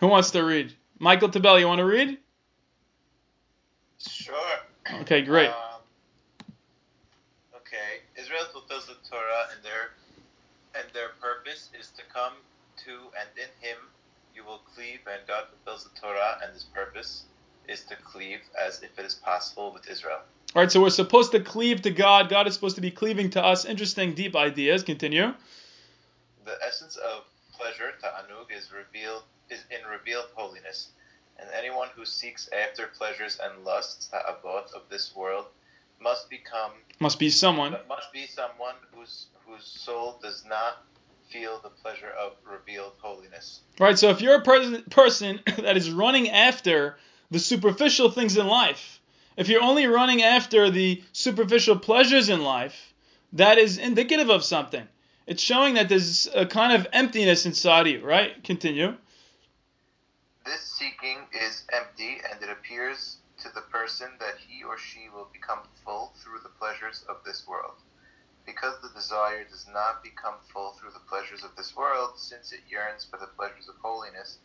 Who 0.00 0.08
wants 0.08 0.32
to 0.32 0.42
read? 0.42 0.74
Michael 0.98 1.28
Tabel, 1.28 1.60
you 1.60 1.68
want 1.68 1.78
to 1.78 1.84
read? 1.84 2.18
Sure. 3.98 4.34
Okay, 5.02 5.22
great. 5.22 5.50
Um, 5.50 5.80
okay. 7.54 8.02
Israel 8.20 8.46
fulfills 8.52 8.86
the 8.86 8.96
Torah 9.08 9.46
and 9.54 9.64
their 9.64 9.90
and 10.74 10.92
their 10.92 11.10
purpose 11.20 11.70
is 11.78 11.90
to 11.96 12.02
come 12.12 12.32
to 12.84 12.90
and 12.90 13.28
in 13.36 13.50
him 13.64 13.78
you 14.34 14.44
will 14.44 14.62
cleave, 14.74 15.00
and 15.06 15.20
God 15.28 15.44
fulfills 15.50 15.84
the 15.84 16.00
Torah, 16.00 16.38
and 16.42 16.52
His 16.52 16.64
purpose 16.64 17.24
is 17.72 17.82
to 17.84 17.96
cleave 17.96 18.40
as 18.60 18.82
if 18.82 18.98
it 18.98 19.04
is 19.04 19.14
possible 19.14 19.72
with 19.72 19.88
Israel. 19.88 20.20
All 20.54 20.62
right, 20.62 20.70
so 20.70 20.82
we're 20.82 20.90
supposed 20.90 21.32
to 21.32 21.40
cleave 21.40 21.82
to 21.82 21.90
God. 21.90 22.28
God 22.28 22.46
is 22.46 22.54
supposed 22.54 22.76
to 22.76 22.82
be 22.82 22.90
cleaving 22.90 23.30
to 23.30 23.42
us. 23.42 23.64
Interesting, 23.64 24.14
deep 24.14 24.36
ideas. 24.36 24.82
Continue. 24.82 25.32
The 26.44 26.58
essence 26.66 26.96
of 26.96 27.24
pleasure, 27.52 27.92
ta'anug, 28.02 28.56
is 28.56 28.70
revealed 28.70 29.22
is 29.48 29.64
in 29.70 29.88
revealed 29.88 30.26
holiness, 30.34 30.88
and 31.38 31.48
anyone 31.56 31.88
who 31.94 32.04
seeks 32.04 32.48
after 32.52 32.86
pleasures 32.98 33.38
and 33.42 33.64
lusts, 33.64 34.08
ta'avot, 34.08 34.72
of 34.74 34.82
this 34.88 35.14
world, 35.14 35.46
must 36.00 36.28
become 36.30 36.72
Must 37.00 37.18
be 37.18 37.30
someone. 37.30 37.76
must 37.88 38.12
be 38.12 38.26
someone 38.26 38.74
whose 38.94 39.26
whose 39.46 39.64
soul 39.64 40.18
does 40.22 40.44
not 40.46 40.84
feel 41.30 41.60
the 41.62 41.70
pleasure 41.70 42.10
of 42.10 42.32
revealed 42.50 42.92
holiness. 42.98 43.60
Right, 43.78 43.98
so 43.98 44.10
if 44.10 44.20
you're 44.20 44.36
a 44.36 44.42
person 44.42 44.82
person 44.90 45.40
that 45.58 45.76
is 45.76 45.90
running 45.90 46.28
after 46.28 46.98
the 47.32 47.38
superficial 47.38 48.10
things 48.10 48.36
in 48.36 48.46
life, 48.46 49.00
if 49.38 49.48
you're 49.48 49.62
only 49.62 49.86
running 49.86 50.22
after 50.22 50.70
the 50.70 51.02
superficial 51.12 51.78
pleasures 51.78 52.28
in 52.28 52.42
life, 52.42 52.92
that 53.32 53.56
is 53.56 53.78
indicative 53.78 54.28
of 54.28 54.44
something. 54.44 54.86
It's 55.26 55.42
showing 55.42 55.74
that 55.74 55.88
there's 55.88 56.28
a 56.34 56.44
kind 56.44 56.74
of 56.74 56.86
emptiness 56.92 57.46
inside 57.46 57.86
you, 57.86 58.04
right? 58.04 58.44
Continue. 58.44 58.96
This 60.44 60.60
seeking 60.60 61.24
is 61.32 61.64
empty, 61.72 62.20
and 62.30 62.42
it 62.42 62.50
appears 62.50 63.16
to 63.40 63.48
the 63.54 63.62
person 63.62 64.08
that 64.20 64.34
he 64.46 64.62
or 64.62 64.76
she 64.76 65.08
will 65.14 65.28
become 65.32 65.60
full 65.86 66.12
through 66.22 66.40
the 66.42 66.50
pleasures 66.60 67.02
of 67.08 67.24
this 67.24 67.46
world. 67.48 67.80
Because 68.44 68.74
the 68.82 68.90
desire 68.94 69.44
does 69.44 69.66
not 69.72 70.04
become 70.04 70.34
full 70.52 70.72
through 70.72 70.90
the 70.90 71.08
pleasures 71.08 71.44
of 71.44 71.56
this 71.56 71.74
world, 71.74 72.18
since 72.18 72.52
it 72.52 72.60
yearns 72.68 73.06
for 73.08 73.18
the 73.18 73.30
pleasures 73.38 73.68
of 73.68 73.76
holiness, 73.80 74.38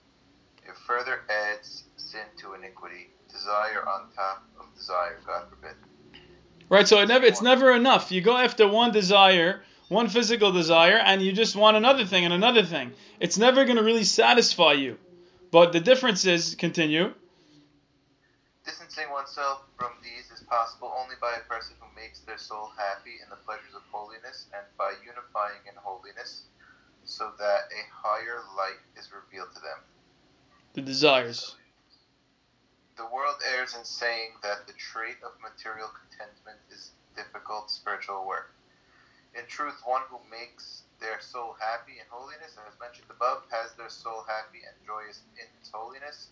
it 0.67 0.75
further 0.85 1.21
adds 1.29 1.83
sin 1.95 2.25
to 2.39 2.53
iniquity, 2.53 3.09
desire 3.31 3.87
on 3.87 4.11
top 4.15 4.43
of 4.59 4.73
desire, 4.75 5.19
God 5.25 5.49
forbid. 5.49 5.75
Right, 6.69 6.87
so 6.87 6.99
it 6.99 7.07
never 7.07 7.25
it's 7.25 7.41
never 7.41 7.71
enough. 7.71 8.11
You 8.11 8.21
go 8.21 8.35
after 8.35 8.67
one 8.67 8.91
desire, 8.91 9.63
one 9.87 10.09
physical 10.09 10.51
desire, 10.51 10.97
and 10.97 11.21
you 11.21 11.31
just 11.31 11.55
want 11.55 11.77
another 11.77 12.05
thing 12.05 12.25
and 12.25 12.33
another 12.33 12.63
thing. 12.63 12.93
It's 13.19 13.37
never 13.37 13.63
going 13.63 13.77
to 13.77 13.83
really 13.83 14.03
satisfy 14.03 14.73
you. 14.73 14.97
But 15.49 15.71
the 15.71 15.79
difference 15.79 16.25
is, 16.25 16.55
continue. 16.55 17.13
Distancing 18.65 19.09
oneself 19.11 19.63
from 19.79 19.91
these 20.03 20.29
is 20.29 20.43
possible 20.43 20.91
only 21.01 21.15
by 21.21 21.35
a 21.39 21.47
person 21.47 21.75
who 21.79 21.87
makes 21.95 22.19
their 22.19 22.37
soul 22.37 22.69
happy 22.77 23.15
in 23.23 23.29
the 23.29 23.37
pleasures 23.37 23.73
of 23.73 23.81
holiness 23.89 24.47
and 24.53 24.65
by 24.77 24.91
unifying 25.05 25.63
in 25.63 25.73
holiness 25.77 26.43
so 27.05 27.31
that 27.39 27.71
a 27.71 27.81
higher 27.89 28.43
light 28.57 28.83
is 28.99 29.09
revealed 29.15 29.55
to 29.55 29.61
them. 29.61 29.79
The 30.77 30.83
desires. 30.83 31.55
The 32.97 33.09
world 33.09 33.41
errs 33.49 33.73
in 33.73 33.83
saying 33.83 34.37
that 34.43 34.67
the 34.67 34.73
trait 34.73 35.17
of 35.25 35.33
material 35.41 35.89
contentment 35.89 36.59
is 36.69 36.91
difficult 37.15 37.71
spiritual 37.71 38.27
work. 38.27 38.53
In 39.33 39.41
truth, 39.47 39.81
one 39.85 40.03
who 40.05 40.19
makes 40.29 40.83
their 41.01 41.19
soul 41.19 41.57
happy 41.59 41.97
in 41.97 42.05
holiness, 42.11 42.53
as 42.61 42.79
mentioned 42.79 43.09
above, 43.09 43.41
has 43.49 43.73
their 43.73 43.89
soul 43.89 44.21
happy 44.29 44.61
and 44.69 44.77
joyous 44.85 45.25
in 45.41 45.47
its 45.59 45.71
holiness, 45.73 46.29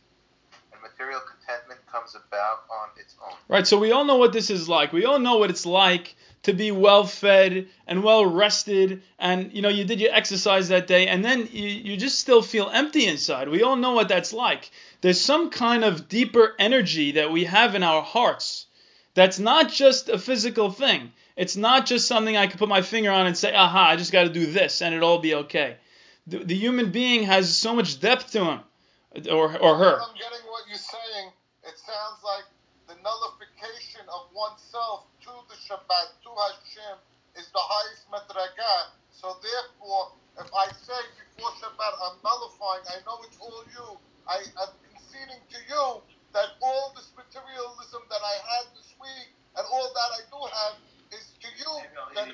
and 0.76 0.92
material 0.92 1.22
contentment 1.22 1.80
comes 1.92 2.16
about 2.16 2.64
on 2.70 2.90
its 3.00 3.16
own. 3.24 3.34
Right, 3.48 3.66
so 3.66 3.80
we 3.80 3.92
all 3.92 4.06
know 4.06 4.18
what 4.18 4.34
this 4.34 4.50
is 4.50 4.68
like. 4.68 4.94
We 4.94 5.06
all 5.06 5.20
know 5.20 5.38
what 5.38 5.50
it's 5.50 5.66
like 5.66 6.16
to 6.44 6.54
be 6.54 6.72
well 6.72 7.06
fed 7.06 7.68
and 7.88 8.04
well 8.04 8.26
rested, 8.26 9.02
and 9.18 9.52
you 9.54 9.62
know, 9.62 9.70
you 9.70 9.86
did 9.86 10.00
your 10.00 10.14
exercise 10.14 10.68
that 10.68 10.88
day, 10.88 11.08
and 11.08 11.24
then 11.24 11.48
you, 11.52 11.68
you 11.68 11.98
just 11.98 12.20
still 12.20 12.42
feel 12.42 12.70
empty 12.70 13.08
inside. 13.08 13.50
We 13.50 13.64
all 13.64 13.76
know 13.76 13.94
what 13.94 14.10
that's 14.10 14.34
like. 14.34 14.70
There's 15.02 15.20
some 15.20 15.50
kind 15.50 15.84
of 15.84 16.10
deeper 16.10 16.54
energy 16.60 17.14
that 17.14 17.32
we 17.32 17.46
have 17.46 17.74
in 17.76 17.84
our 17.84 18.04
hearts 18.04 18.68
that's 19.16 19.40
not 19.40 19.72
just 19.72 20.10
a 20.10 20.20
physical 20.20 20.70
thing. 20.70 21.14
It's 21.36 21.56
not 21.56 21.86
just 21.86 22.08
something 22.08 22.38
I 22.38 22.48
can 22.48 22.60
put 22.60 22.70
my 22.70 22.82
finger 22.82 23.12
on 23.12 23.26
and 23.26 23.36
say, 23.36 23.54
aha, 23.54 23.90
I 23.90 23.96
just 23.96 24.12
got 24.12 24.24
to 24.24 24.30
do 24.30 24.46
this 24.46 24.82
and 24.82 24.94
it'll 24.94 25.10
all 25.10 25.20
be 25.20 25.36
okay. 25.36 25.78
The, 26.28 26.40
the 26.40 26.56
human 26.56 26.92
being 26.92 27.24
has 27.24 27.56
so 27.56 27.74
much 27.74 28.00
depth 28.00 28.32
to 28.32 28.44
him, 28.44 28.60
or, 29.32 29.56
or 29.60 29.74
her. 29.80 29.96
I'm 30.04 30.16
getting 30.20 30.44
what 30.48 30.68
you're 30.68 30.82
saying. 30.82 31.32
It 31.64 31.76
sounds 31.80 32.20
like 32.22 32.46
the 32.88 32.96
nullification 33.02 34.06
of 34.12 34.30
oneself 34.36 35.08
to 35.26 35.34
the 35.50 35.58
Shabbat, 35.66 36.20
to 36.22 36.32
Hashem, 36.36 36.98
is 37.40 37.48
the 37.56 37.64
highest 37.64 38.06
madragah. 38.12 38.94
So 39.12 39.40
therefore, 39.40 40.14
if 40.38 40.52
I 40.52 40.68
say 40.76 41.02
before 41.36 41.52
Shabbat 41.64 41.94
I'm 42.04 42.20
nullifying, 42.22 42.84
I 42.92 43.00
know 43.08 43.24
it's 43.24 43.40
all 43.40 43.64
you. 43.72 43.98
I 44.28 44.44
am 44.62 44.72
conceding 44.84 45.40
to 45.40 45.60
you 45.72 45.86
that 46.36 46.60
all 46.62 46.92
this 46.96 47.10
materialism 47.16 48.04
that 48.12 48.20
I 48.20 48.36
had 48.44 48.66
this 48.76 48.92
week 49.00 49.32
and 49.56 49.64
all 49.72 49.88
that 49.96 50.10
I 50.20 50.22
do 50.28 50.40
have 50.44 50.76
is 51.16 51.32
to 51.40 51.50
you. 51.56 51.74
That 52.14 52.28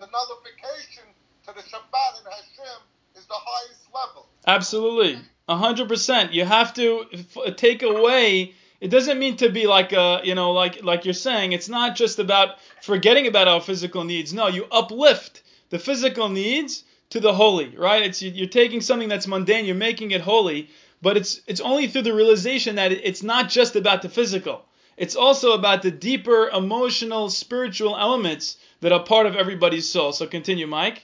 the 0.00 0.08
nullification 0.08 1.04
to 1.44 1.52
the 1.52 1.62
Shabbat 1.68 2.24
and 2.24 2.28
Hashem 2.32 2.80
is 3.16 3.26
the 3.26 3.36
highest 3.36 3.84
level. 3.92 4.28
Absolutely, 4.46 5.20
a 5.39 5.39
hundred 5.56 5.88
percent. 5.88 6.32
You 6.32 6.44
have 6.44 6.74
to 6.74 7.04
f- 7.12 7.56
take 7.56 7.82
away. 7.82 8.54
It 8.80 8.88
doesn't 8.88 9.18
mean 9.18 9.36
to 9.38 9.50
be 9.50 9.66
like 9.66 9.92
a, 9.92 10.20
you 10.24 10.34
know, 10.34 10.52
like 10.52 10.82
like 10.82 11.04
you're 11.04 11.14
saying. 11.14 11.52
It's 11.52 11.68
not 11.68 11.96
just 11.96 12.18
about 12.18 12.56
forgetting 12.82 13.26
about 13.26 13.48
our 13.48 13.60
physical 13.60 14.04
needs. 14.04 14.32
No, 14.32 14.48
you 14.48 14.66
uplift 14.70 15.42
the 15.70 15.78
physical 15.78 16.28
needs 16.28 16.84
to 17.10 17.20
the 17.20 17.32
holy, 17.32 17.76
right? 17.76 18.02
It's 18.02 18.22
you- 18.22 18.32
you're 18.32 18.48
taking 18.48 18.80
something 18.80 19.08
that's 19.08 19.26
mundane, 19.26 19.64
you're 19.66 19.74
making 19.74 20.12
it 20.12 20.20
holy, 20.20 20.70
but 21.02 21.16
it's 21.16 21.40
it's 21.46 21.60
only 21.60 21.88
through 21.88 22.02
the 22.02 22.14
realization 22.14 22.76
that 22.76 22.92
it's 22.92 23.22
not 23.22 23.48
just 23.48 23.76
about 23.76 24.02
the 24.02 24.08
physical. 24.08 24.64
It's 24.96 25.16
also 25.16 25.52
about 25.52 25.82
the 25.82 25.90
deeper 25.90 26.48
emotional, 26.50 27.30
spiritual 27.30 27.96
elements 27.96 28.56
that 28.80 28.92
are 28.92 29.02
part 29.02 29.26
of 29.26 29.34
everybody's 29.36 29.88
soul. 29.88 30.12
So 30.12 30.26
continue, 30.26 30.66
Mike. 30.66 31.02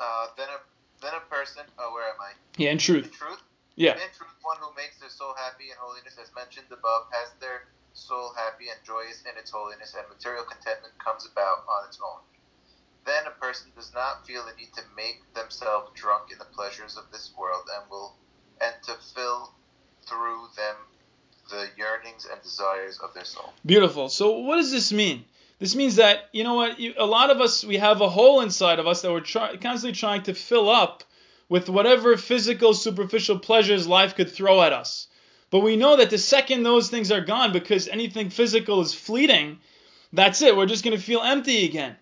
Uh, 0.00 0.26
then 0.36 0.48
a 0.48 0.58
person. 1.44 1.64
Oh, 1.78 1.92
where 1.92 2.08
am 2.08 2.20
I? 2.20 2.32
Yeah, 2.56 2.72
in 2.72 2.72
In 2.72 2.78
truth. 2.78 3.12
truth, 3.12 3.42
Yeah. 3.76 3.92
in 4.00 4.08
truth, 4.16 4.32
one 4.42 4.56
who 4.60 4.72
makes 4.76 4.96
their 4.98 5.10
soul 5.12 5.34
happy 5.36 5.68
in 5.68 5.76
holiness, 5.78 6.16
as 6.16 6.32
mentioned 6.34 6.72
above, 6.72 7.04
has 7.12 7.28
their 7.40 7.68
soul 7.92 8.32
happy 8.34 8.72
and 8.72 8.80
joyous 8.84 9.22
in 9.28 9.36
its 9.36 9.50
holiness, 9.50 9.94
and 9.94 10.08
material 10.08 10.44
contentment 10.44 10.96
comes 10.98 11.28
about 11.30 11.68
on 11.68 11.86
its 11.88 12.00
own. 12.00 12.20
Then 13.04 13.26
a 13.26 13.36
person 13.36 13.70
does 13.76 13.92
not 13.92 14.26
feel 14.26 14.42
the 14.46 14.56
need 14.56 14.72
to 14.74 14.82
make 14.96 15.20
themselves 15.34 15.90
drunk 15.94 16.32
in 16.32 16.38
the 16.38 16.48
pleasures 16.56 16.96
of 16.96 17.04
this 17.12 17.30
world, 17.38 17.68
and 17.76 17.90
will 17.90 18.16
and 18.60 18.74
to 18.88 18.94
fill 19.14 19.52
through 20.08 20.48
them 20.56 20.76
the 21.50 21.68
yearnings 21.76 22.26
and 22.30 22.40
desires 22.42 22.98
of 23.00 23.12
their 23.12 23.24
soul. 23.24 23.52
Beautiful. 23.66 24.08
So 24.08 24.38
what 24.38 24.56
does 24.56 24.72
this 24.72 24.92
mean? 24.92 25.26
This 25.58 25.74
means 25.76 25.96
that 25.96 26.30
you 26.32 26.42
know 26.42 26.54
what? 26.54 26.80
You, 26.80 26.94
a 26.96 27.04
lot 27.04 27.28
of 27.30 27.40
us 27.42 27.64
we 27.64 27.76
have 27.76 28.00
a 28.00 28.08
hole 28.08 28.40
inside 28.40 28.78
of 28.78 28.86
us 28.86 29.02
that 29.02 29.12
we're 29.12 29.20
try, 29.20 29.56
constantly 29.56 29.92
trying 29.92 30.22
to 30.24 30.32
fill 30.34 30.70
up 30.70 31.04
with 31.48 31.68
whatever 31.68 32.16
physical, 32.16 32.74
superficial 32.74 33.38
pleasures 33.38 33.86
life 33.86 34.14
could 34.14 34.30
throw 34.30 34.62
at 34.62 34.72
us. 34.72 35.08
But 35.50 35.60
we 35.60 35.76
know 35.76 35.96
that 35.96 36.10
the 36.10 36.18
second 36.18 36.62
those 36.62 36.88
things 36.88 37.12
are 37.12 37.20
gone, 37.20 37.52
because 37.52 37.86
anything 37.88 38.30
physical 38.30 38.80
is 38.80 38.94
fleeting, 38.94 39.58
that's 40.12 40.42
it. 40.42 40.56
We're 40.56 40.66
just 40.66 40.84
going 40.84 40.96
to 40.96 41.02
feel 41.02 41.20
empty 41.20 41.64
again. 41.64 41.96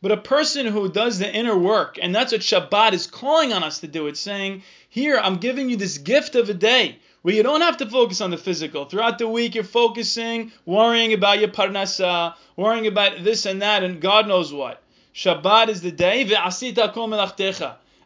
But 0.00 0.12
a 0.12 0.16
person 0.16 0.66
who 0.66 0.88
does 0.88 1.18
the 1.18 1.32
inner 1.32 1.58
work, 1.58 1.98
and 2.00 2.14
that's 2.14 2.32
what 2.32 2.40
Shabbat 2.40 2.92
is 2.92 3.08
calling 3.08 3.52
on 3.52 3.64
us 3.64 3.80
to 3.80 3.88
do, 3.88 4.06
it's 4.06 4.20
saying, 4.20 4.62
Here, 4.88 5.18
I'm 5.18 5.36
giving 5.38 5.68
you 5.68 5.76
this 5.76 5.98
gift 5.98 6.36
of 6.36 6.48
a 6.48 6.54
day 6.54 7.00
where 7.22 7.34
you 7.34 7.42
don't 7.42 7.62
have 7.62 7.78
to 7.78 7.86
focus 7.86 8.20
on 8.20 8.30
the 8.30 8.36
physical. 8.36 8.84
Throughout 8.84 9.18
the 9.18 9.28
week, 9.28 9.56
you're 9.56 9.64
focusing, 9.64 10.52
worrying 10.64 11.12
about 11.12 11.40
your 11.40 11.48
parnasa, 11.48 12.34
worrying 12.56 12.86
about 12.86 13.24
this 13.24 13.44
and 13.44 13.60
that, 13.60 13.82
and 13.82 14.00
God 14.00 14.28
knows 14.28 14.52
what. 14.52 14.82
Shabbat 15.14 15.68
is 15.68 15.82
the 15.82 15.90
day. 15.90 16.22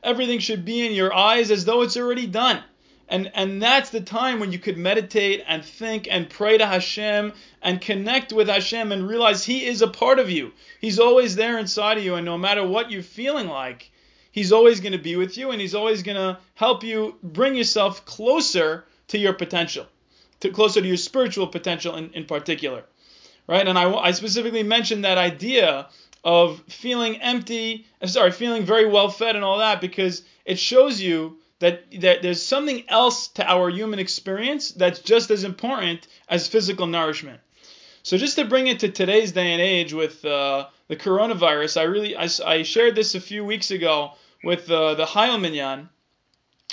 Everything 0.03 0.39
should 0.39 0.65
be 0.65 0.87
in 0.87 0.93
your 0.93 1.15
eyes 1.15 1.51
as 1.51 1.65
though 1.65 1.83
it's 1.83 1.97
already 1.97 2.27
done. 2.27 2.63
And, 3.09 3.31
and 3.35 3.61
that's 3.61 3.91
the 3.91 4.01
time 4.01 4.41
when 4.41 4.53
you 4.53 4.59
could 4.59 4.79
meditate 4.79 5.45
and 5.47 5.63
think 5.63 6.09
and 6.11 6.31
pray 6.31 6.57
to 6.57 6.65
Hashem 6.65 7.35
and 7.61 7.81
connect 7.81 8.33
with 8.33 8.49
Hashem 8.49 8.91
and 8.91 9.07
realize 9.07 9.45
He 9.45 9.67
is 9.67 9.83
a 9.83 9.89
part 9.89 10.19
of 10.19 10.31
you. 10.31 10.53
He's 10.81 10.99
always 10.99 11.37
there 11.37 11.59
inside 11.59 11.99
of 11.99 12.05
you, 12.05 12.15
and 12.15 12.25
no 12.25 12.39
matter 12.39 12.67
what 12.67 12.91
you're 12.91 13.03
feeling 13.03 13.49
like, 13.49 13.91
He's 14.31 14.51
always 14.51 14.81
going 14.81 14.93
to 14.93 14.99
be 14.99 15.17
with 15.17 15.37
you 15.37 15.51
and 15.51 15.61
He's 15.61 15.75
always 15.75 16.03
going 16.03 16.17
to 16.17 16.39
help 16.55 16.83
you 16.83 17.17
bring 17.23 17.55
yourself 17.55 18.07
closer 18.07 18.87
to 19.09 19.19
your 19.19 19.35
potential, 19.35 19.87
to 20.41 20.49
closer 20.49 20.81
to 20.81 20.89
your 20.89 20.97
spiritual 20.97 21.49
potential 21.49 21.97
in, 21.97 22.11
in 22.15 22.25
particular. 22.25 22.85
Right? 23.47 23.69
And 23.69 23.79
I, 23.79 23.93
I 23.93 24.13
specifically 24.13 24.63
mentioned 24.63 25.05
that 25.05 25.19
idea 25.19 25.89
of 26.25 26.63
feeling 26.69 27.21
empty, 27.21 27.87
sorry, 28.05 28.31
feeling 28.31 28.65
very 28.65 28.87
well 28.87 29.09
fed 29.09 29.37
and 29.37 29.45
all 29.45 29.59
that 29.59 29.81
because 29.81 30.23
it 30.45 30.59
shows 30.59 31.01
you 31.01 31.39
that, 31.59 31.85
that 32.01 32.23
there's 32.23 32.43
something 32.43 32.85
else 32.89 33.29
to 33.29 33.49
our 33.49 33.71
human 33.71 33.99
experience 33.99 34.71
that's 34.73 35.01
just 35.01 35.31
as 35.31 35.45
important 35.45 36.07
as 36.29 36.49
physical 36.49 36.87
nourishment. 36.87 37.41
So 38.05 38.17
just 38.17 38.37
to 38.37 38.45
bring 38.45 38.67
it 38.67 38.81
to 38.81 38.89
today's 38.89 39.33
day 39.33 39.53
and 39.53 39.61
age 39.61 39.93
with 39.93 40.25
uh, 40.25 40.67
the 40.89 40.97
coronavirus, 40.97 41.81
I 41.81 41.85
really 41.85 42.17
I, 42.17 42.29
I 42.45 42.63
shared 42.63 42.97
this 42.97 43.15
a 43.15 43.21
few 43.21 43.45
weeks 43.45 43.71
ago 43.71 44.13
with 44.43 44.69
uh, 44.69 44.95
the 44.95 45.05
Heilmanyan, 45.05 45.89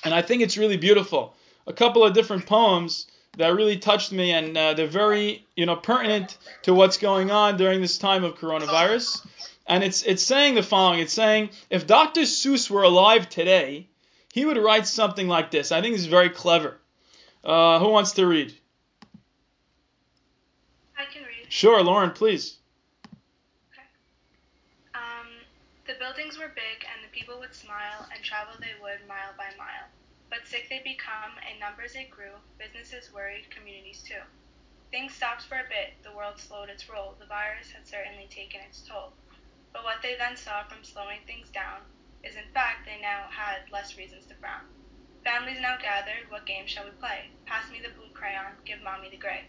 and 0.04 0.14
I 0.14 0.24
think 0.24 0.42
it's 0.42 0.58
really 0.58 0.78
beautiful. 0.78 1.36
A 1.68 1.74
couple 1.74 2.04
of 2.04 2.16
different 2.16 2.48
poems 2.48 3.06
that 3.40 3.56
really 3.56 3.78
touched 3.78 4.12
me, 4.12 4.32
and 4.32 4.56
uh, 4.58 4.74
they're 4.74 4.86
very, 4.86 5.46
you 5.56 5.66
know, 5.66 5.78
pertinent 5.78 6.38
to 6.64 6.74
what's 6.74 6.98
going 6.98 7.32
on 7.32 7.58
during 7.58 7.82
this 7.82 7.98
time 7.98 8.24
of 8.26 8.36
coronavirus. 8.36 9.26
And 9.66 9.84
it's 9.84 10.04
it's 10.04 10.24
saying 10.24 10.56
the 10.56 10.64
following. 10.64 11.00
It's 11.00 11.14
saying 11.14 11.52
if 11.70 11.88
Dr. 11.88 12.22
Seuss 12.22 12.70
were 12.70 12.84
alive 12.84 13.30
today, 13.30 13.88
he 14.34 14.46
would 14.46 14.58
write 14.58 14.88
something 14.88 15.28
like 15.28 15.52
this. 15.52 15.72
I 15.72 15.82
think 15.82 15.94
this 15.94 16.02
is 16.02 16.08
very 16.08 16.30
clever. 16.30 16.78
Uh, 17.44 17.80
who 17.80 17.90
wants 17.90 18.12
to 18.14 18.28
read? 18.28 18.54
I 20.98 21.06
can 21.06 21.24
read. 21.24 21.46
Sure, 21.48 21.82
Lauren, 21.82 22.12
please. 22.12 22.58
Um, 24.94 25.28
the 25.88 25.94
buildings 25.98 26.38
were 26.38 26.50
big, 26.50 26.86
and 26.94 27.04
the 27.04 27.18
people 27.18 27.40
would 27.40 27.56
smile, 27.56 28.06
and 28.14 28.22
travel 28.22 28.54
they 28.60 28.76
would 28.82 29.08
mile 29.08 29.34
by 29.38 29.48
mile. 29.58 29.88
But 30.30 30.48
sick 30.48 30.70
they 30.70 30.80
become, 30.80 31.38
and 31.42 31.60
numbers 31.60 31.96
it 31.96 32.10
grew, 32.10 32.40
businesses 32.58 33.12
worried, 33.12 33.50
communities 33.50 34.04
too. 34.04 34.22
Things 34.92 35.16
stopped 35.16 35.44
for 35.44 35.60
a 35.60 35.68
bit, 35.68 36.02
the 36.04 36.12
world 36.12 36.40
slowed 36.40 36.70
its 36.70 36.88
roll, 36.88 37.16
the 37.20 37.26
virus 37.26 37.72
had 37.72 37.88
certainly 37.88 38.28
taken 38.28 38.62
its 38.62 38.82
toll. 38.82 39.14
But 39.74 39.84
what 39.84 40.02
they 40.02 40.16
then 40.16 40.36
saw 40.38 40.64
from 40.64 40.84
slowing 40.84 41.22
things 41.26 41.50
down 41.50 41.82
is 42.24 42.36
in 42.36 42.50
fact 42.54 42.86
they 42.86 43.00
now 43.02 43.30
had 43.30 43.72
less 43.72 43.98
reasons 43.98 44.26
to 44.28 44.36
frown. 44.36 44.66
Families 45.24 45.62
now 45.62 45.78
gathered, 45.78 46.30
what 46.30 46.46
game 46.46 46.66
shall 46.66 46.86
we 46.86 46.92
play? 46.92 47.30
Pass 47.46 47.72
me 47.72 47.80
the 47.80 47.90
blue 47.90 48.10
crayon, 48.14 48.54
give 48.66 48.82
mommy 48.82 49.10
the 49.10 49.18
gray. 49.18 49.46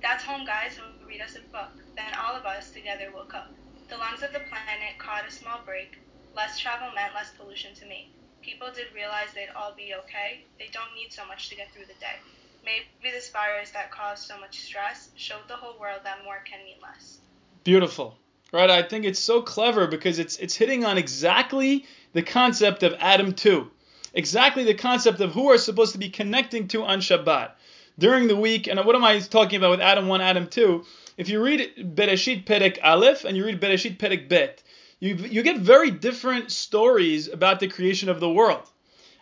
That's 0.00 0.24
home, 0.24 0.44
guys, 0.44 0.76
so 0.76 0.82
read 1.06 1.20
us 1.20 1.36
a 1.36 1.40
book. 1.52 1.70
Then 1.96 2.14
all 2.14 2.34
of 2.34 2.44
us 2.44 2.70
together 2.70 3.10
will 3.12 3.26
cook. 3.26 3.46
The 3.88 3.96
lungs 3.96 4.22
of 4.22 4.32
the 4.32 4.40
planet 4.40 4.98
caught 4.98 5.28
a 5.28 5.30
small 5.30 5.60
break. 5.64 5.98
Less 6.34 6.58
travel 6.58 6.90
meant 6.92 7.14
less 7.14 7.30
pollution 7.36 7.74
to 7.74 7.86
me. 7.86 8.10
People 8.42 8.68
did 8.74 8.86
realize 8.94 9.28
they'd 9.34 9.54
all 9.56 9.72
be 9.74 9.94
okay. 10.04 10.44
They 10.58 10.68
don't 10.72 10.94
need 10.94 11.12
so 11.12 11.24
much 11.26 11.48
to 11.48 11.56
get 11.56 11.72
through 11.72 11.86
the 11.86 12.00
day. 12.00 12.18
Maybe 12.64 13.14
this 13.14 13.30
virus 13.30 13.70
that 13.70 13.90
caused 13.90 14.24
so 14.24 14.38
much 14.38 14.60
stress 14.60 15.10
showed 15.16 15.46
the 15.48 15.56
whole 15.56 15.78
world 15.80 16.00
that 16.04 16.24
more 16.24 16.42
can 16.44 16.64
mean 16.64 16.76
less. 16.82 17.18
Beautiful. 17.64 18.16
Right? 18.52 18.68
I 18.68 18.82
think 18.82 19.04
it's 19.04 19.18
so 19.18 19.42
clever 19.42 19.86
because 19.86 20.18
it's 20.18 20.36
it's 20.36 20.54
hitting 20.54 20.84
on 20.84 20.98
exactly 20.98 21.86
the 22.12 22.22
concept 22.22 22.82
of 22.82 22.94
Adam 22.98 23.32
2. 23.32 23.70
Exactly 24.14 24.64
the 24.64 24.74
concept 24.74 25.20
of 25.20 25.32
who 25.32 25.46
we're 25.46 25.58
supposed 25.58 25.92
to 25.92 25.98
be 25.98 26.10
connecting 26.10 26.68
to 26.68 26.82
on 26.82 27.00
Shabbat. 27.00 27.52
During 27.98 28.26
the 28.26 28.36
week, 28.36 28.66
and 28.66 28.84
what 28.84 28.96
am 28.96 29.04
I 29.04 29.20
talking 29.20 29.58
about 29.58 29.70
with 29.70 29.80
Adam 29.80 30.08
1, 30.08 30.20
Adam 30.20 30.46
2? 30.48 30.84
If 31.16 31.28
you 31.28 31.42
read 31.42 31.94
Bereshit 31.94 32.44
Perek 32.44 32.78
Aleph 32.82 33.24
and 33.24 33.36
you 33.36 33.44
read 33.44 33.60
Bereshit 33.60 33.98
Perek 33.98 34.28
Bet, 34.28 34.62
you, 35.02 35.16
you 35.16 35.42
get 35.42 35.58
very 35.58 35.90
different 35.90 36.52
stories 36.52 37.26
about 37.26 37.58
the 37.58 37.66
creation 37.66 38.08
of 38.08 38.20
the 38.20 38.30
world. 38.30 38.62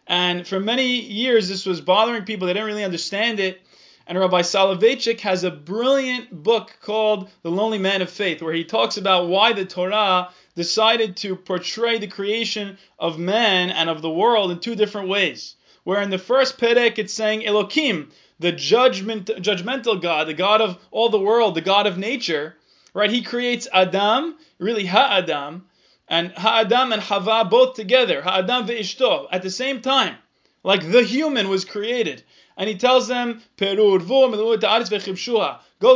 And 0.06 0.46
for 0.46 0.60
many 0.60 1.00
years, 1.00 1.48
this 1.48 1.64
was 1.64 1.80
bothering 1.80 2.24
people. 2.24 2.46
They 2.46 2.52
didn't 2.52 2.66
really 2.66 2.84
understand 2.84 3.40
it. 3.40 3.62
And 4.06 4.18
Rabbi 4.18 4.42
Soloveitchik 4.42 5.20
has 5.20 5.42
a 5.42 5.50
brilliant 5.50 6.42
book 6.42 6.76
called 6.82 7.30
The 7.42 7.50
Lonely 7.50 7.78
Man 7.78 8.02
of 8.02 8.10
Faith, 8.10 8.42
where 8.42 8.52
he 8.52 8.62
talks 8.62 8.98
about 8.98 9.28
why 9.28 9.54
the 9.54 9.64
Torah 9.64 10.28
decided 10.54 11.16
to 11.18 11.34
portray 11.34 11.98
the 11.98 12.08
creation 12.08 12.76
of 12.98 13.18
man 13.18 13.70
and 13.70 13.88
of 13.88 14.02
the 14.02 14.10
world 14.10 14.50
in 14.50 14.60
two 14.60 14.74
different 14.74 15.08
ways. 15.08 15.54
Where 15.84 16.02
in 16.02 16.10
the 16.10 16.18
first 16.18 16.58
Perek 16.58 16.98
it's 16.98 17.14
saying 17.14 17.40
Elokim, 17.40 18.10
the 18.38 18.52
judgment, 18.52 19.28
judgmental 19.28 19.98
God, 19.98 20.28
the 20.28 20.34
God 20.34 20.60
of 20.60 20.78
all 20.90 21.08
the 21.08 21.18
world, 21.18 21.54
the 21.54 21.62
God 21.62 21.86
of 21.86 21.96
nature, 21.96 22.54
right? 22.92 23.10
He 23.10 23.22
creates 23.22 23.66
Adam, 23.72 24.36
really 24.58 24.84
Ha-Adam, 24.84 25.64
and 26.10 26.32
Ha-Adam 26.32 26.92
and 26.92 27.00
Hava 27.00 27.44
both 27.48 27.76
together, 27.76 28.20
Ha'adam 28.20 28.66
ve'ishto, 28.66 29.28
at 29.30 29.42
the 29.42 29.50
same 29.50 29.80
time, 29.80 30.16
like 30.64 30.90
the 30.90 31.04
human 31.04 31.48
was 31.48 31.64
created. 31.64 32.24
And 32.56 32.68
he 32.68 32.74
tells 32.74 33.06
them, 33.08 33.40
go 33.58 33.78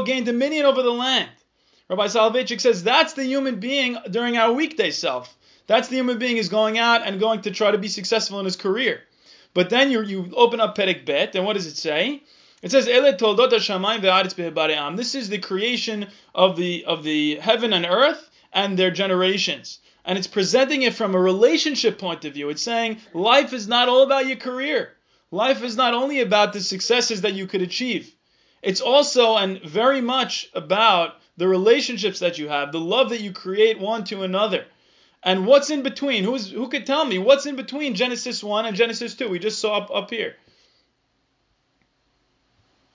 gain 0.04 0.24
dominion 0.24 0.66
over 0.66 0.82
the 0.82 0.92
land. 0.92 1.30
Rabbi 1.90 2.06
Soloveitchik 2.06 2.60
says 2.60 2.82
that's 2.84 3.14
the 3.14 3.24
human 3.24 3.60
being 3.60 3.98
during 4.08 4.38
our 4.38 4.52
weekday 4.52 4.92
self. 4.92 5.36
That's 5.66 5.88
the 5.88 5.96
human 5.96 6.18
being 6.18 6.36
is 6.36 6.48
going 6.48 6.78
out 6.78 7.02
and 7.04 7.20
going 7.20 7.42
to 7.42 7.50
try 7.50 7.72
to 7.72 7.78
be 7.78 7.88
successful 7.88 8.38
in 8.38 8.44
his 8.44 8.56
career. 8.56 9.02
But 9.52 9.68
then 9.68 9.90
you, 9.90 10.02
you 10.02 10.32
open 10.34 10.60
up 10.60 10.76
Perek 10.76 11.04
Bet, 11.04 11.34
and 11.34 11.44
what 11.44 11.54
does 11.54 11.66
it 11.66 11.76
say? 11.76 12.22
It 12.62 12.70
says, 12.70 12.86
This 14.96 15.14
is 15.14 15.28
the 15.28 15.38
creation 15.38 16.06
of 16.34 16.56
the 16.56 16.84
of 16.86 17.04
the 17.04 17.36
heaven 17.36 17.72
and 17.74 17.84
earth 17.84 18.30
and 18.52 18.78
their 18.78 18.90
generations. 18.90 19.80
And 20.04 20.18
it's 20.18 20.26
presenting 20.26 20.82
it 20.82 20.94
from 20.94 21.14
a 21.14 21.20
relationship 21.20 21.98
point 21.98 22.24
of 22.24 22.34
view. 22.34 22.50
It's 22.50 22.62
saying 22.62 22.98
life 23.14 23.52
is 23.52 23.66
not 23.66 23.88
all 23.88 24.02
about 24.02 24.26
your 24.26 24.36
career. 24.36 24.92
Life 25.30 25.62
is 25.62 25.76
not 25.76 25.94
only 25.94 26.20
about 26.20 26.52
the 26.52 26.60
successes 26.60 27.22
that 27.22 27.32
you 27.32 27.46
could 27.46 27.62
achieve. 27.62 28.14
It's 28.62 28.80
also 28.80 29.36
and 29.36 29.60
very 29.62 30.00
much 30.00 30.48
about 30.54 31.16
the 31.36 31.48
relationships 31.48 32.20
that 32.20 32.38
you 32.38 32.48
have, 32.48 32.70
the 32.72 32.80
love 32.80 33.10
that 33.10 33.20
you 33.20 33.32
create 33.32 33.78
one 33.78 34.04
to 34.04 34.22
another. 34.22 34.66
And 35.22 35.46
what's 35.46 35.70
in 35.70 35.82
between? 35.82 36.22
Who's 36.22 36.50
who 36.50 36.68
could 36.68 36.86
tell 36.86 37.04
me 37.04 37.18
what's 37.18 37.46
in 37.46 37.56
between 37.56 37.94
Genesis 37.94 38.44
1 38.44 38.66
and 38.66 38.76
Genesis 38.76 39.14
2? 39.14 39.28
We 39.28 39.38
just 39.38 39.58
saw 39.58 39.78
up, 39.78 39.90
up 39.92 40.10
here. 40.10 40.36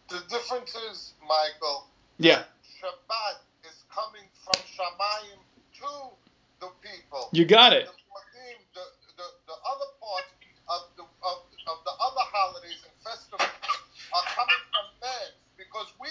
The 0.09 0.21
difference 0.29 0.75
is, 0.91 1.13
Michael, 1.21 1.87
Yeah. 2.17 2.43
Shabbat 2.81 3.39
is 3.65 3.83
coming 3.93 4.23
from 4.43 4.61
Shamayim 4.63 5.39
to 5.79 6.09
people. 7.09 7.29
You 7.33 7.45
got 7.45 7.73
it. 7.73 7.85
The, 7.85 7.91
the, 8.73 8.85
the, 9.17 9.27
the 9.47 9.57
other 9.65 9.89
parts 9.97 10.29
of 10.69 10.81
the, 10.97 11.03
of, 11.03 11.37
of 11.65 11.77
the 11.85 11.91
other 11.91 12.25
holidays 12.29 12.77
and 12.85 12.93
festivals 13.01 13.49
are 14.13 14.25
coming 14.37 14.61
from 14.69 14.85
men 15.01 15.29
because 15.57 15.89
we 15.99 16.09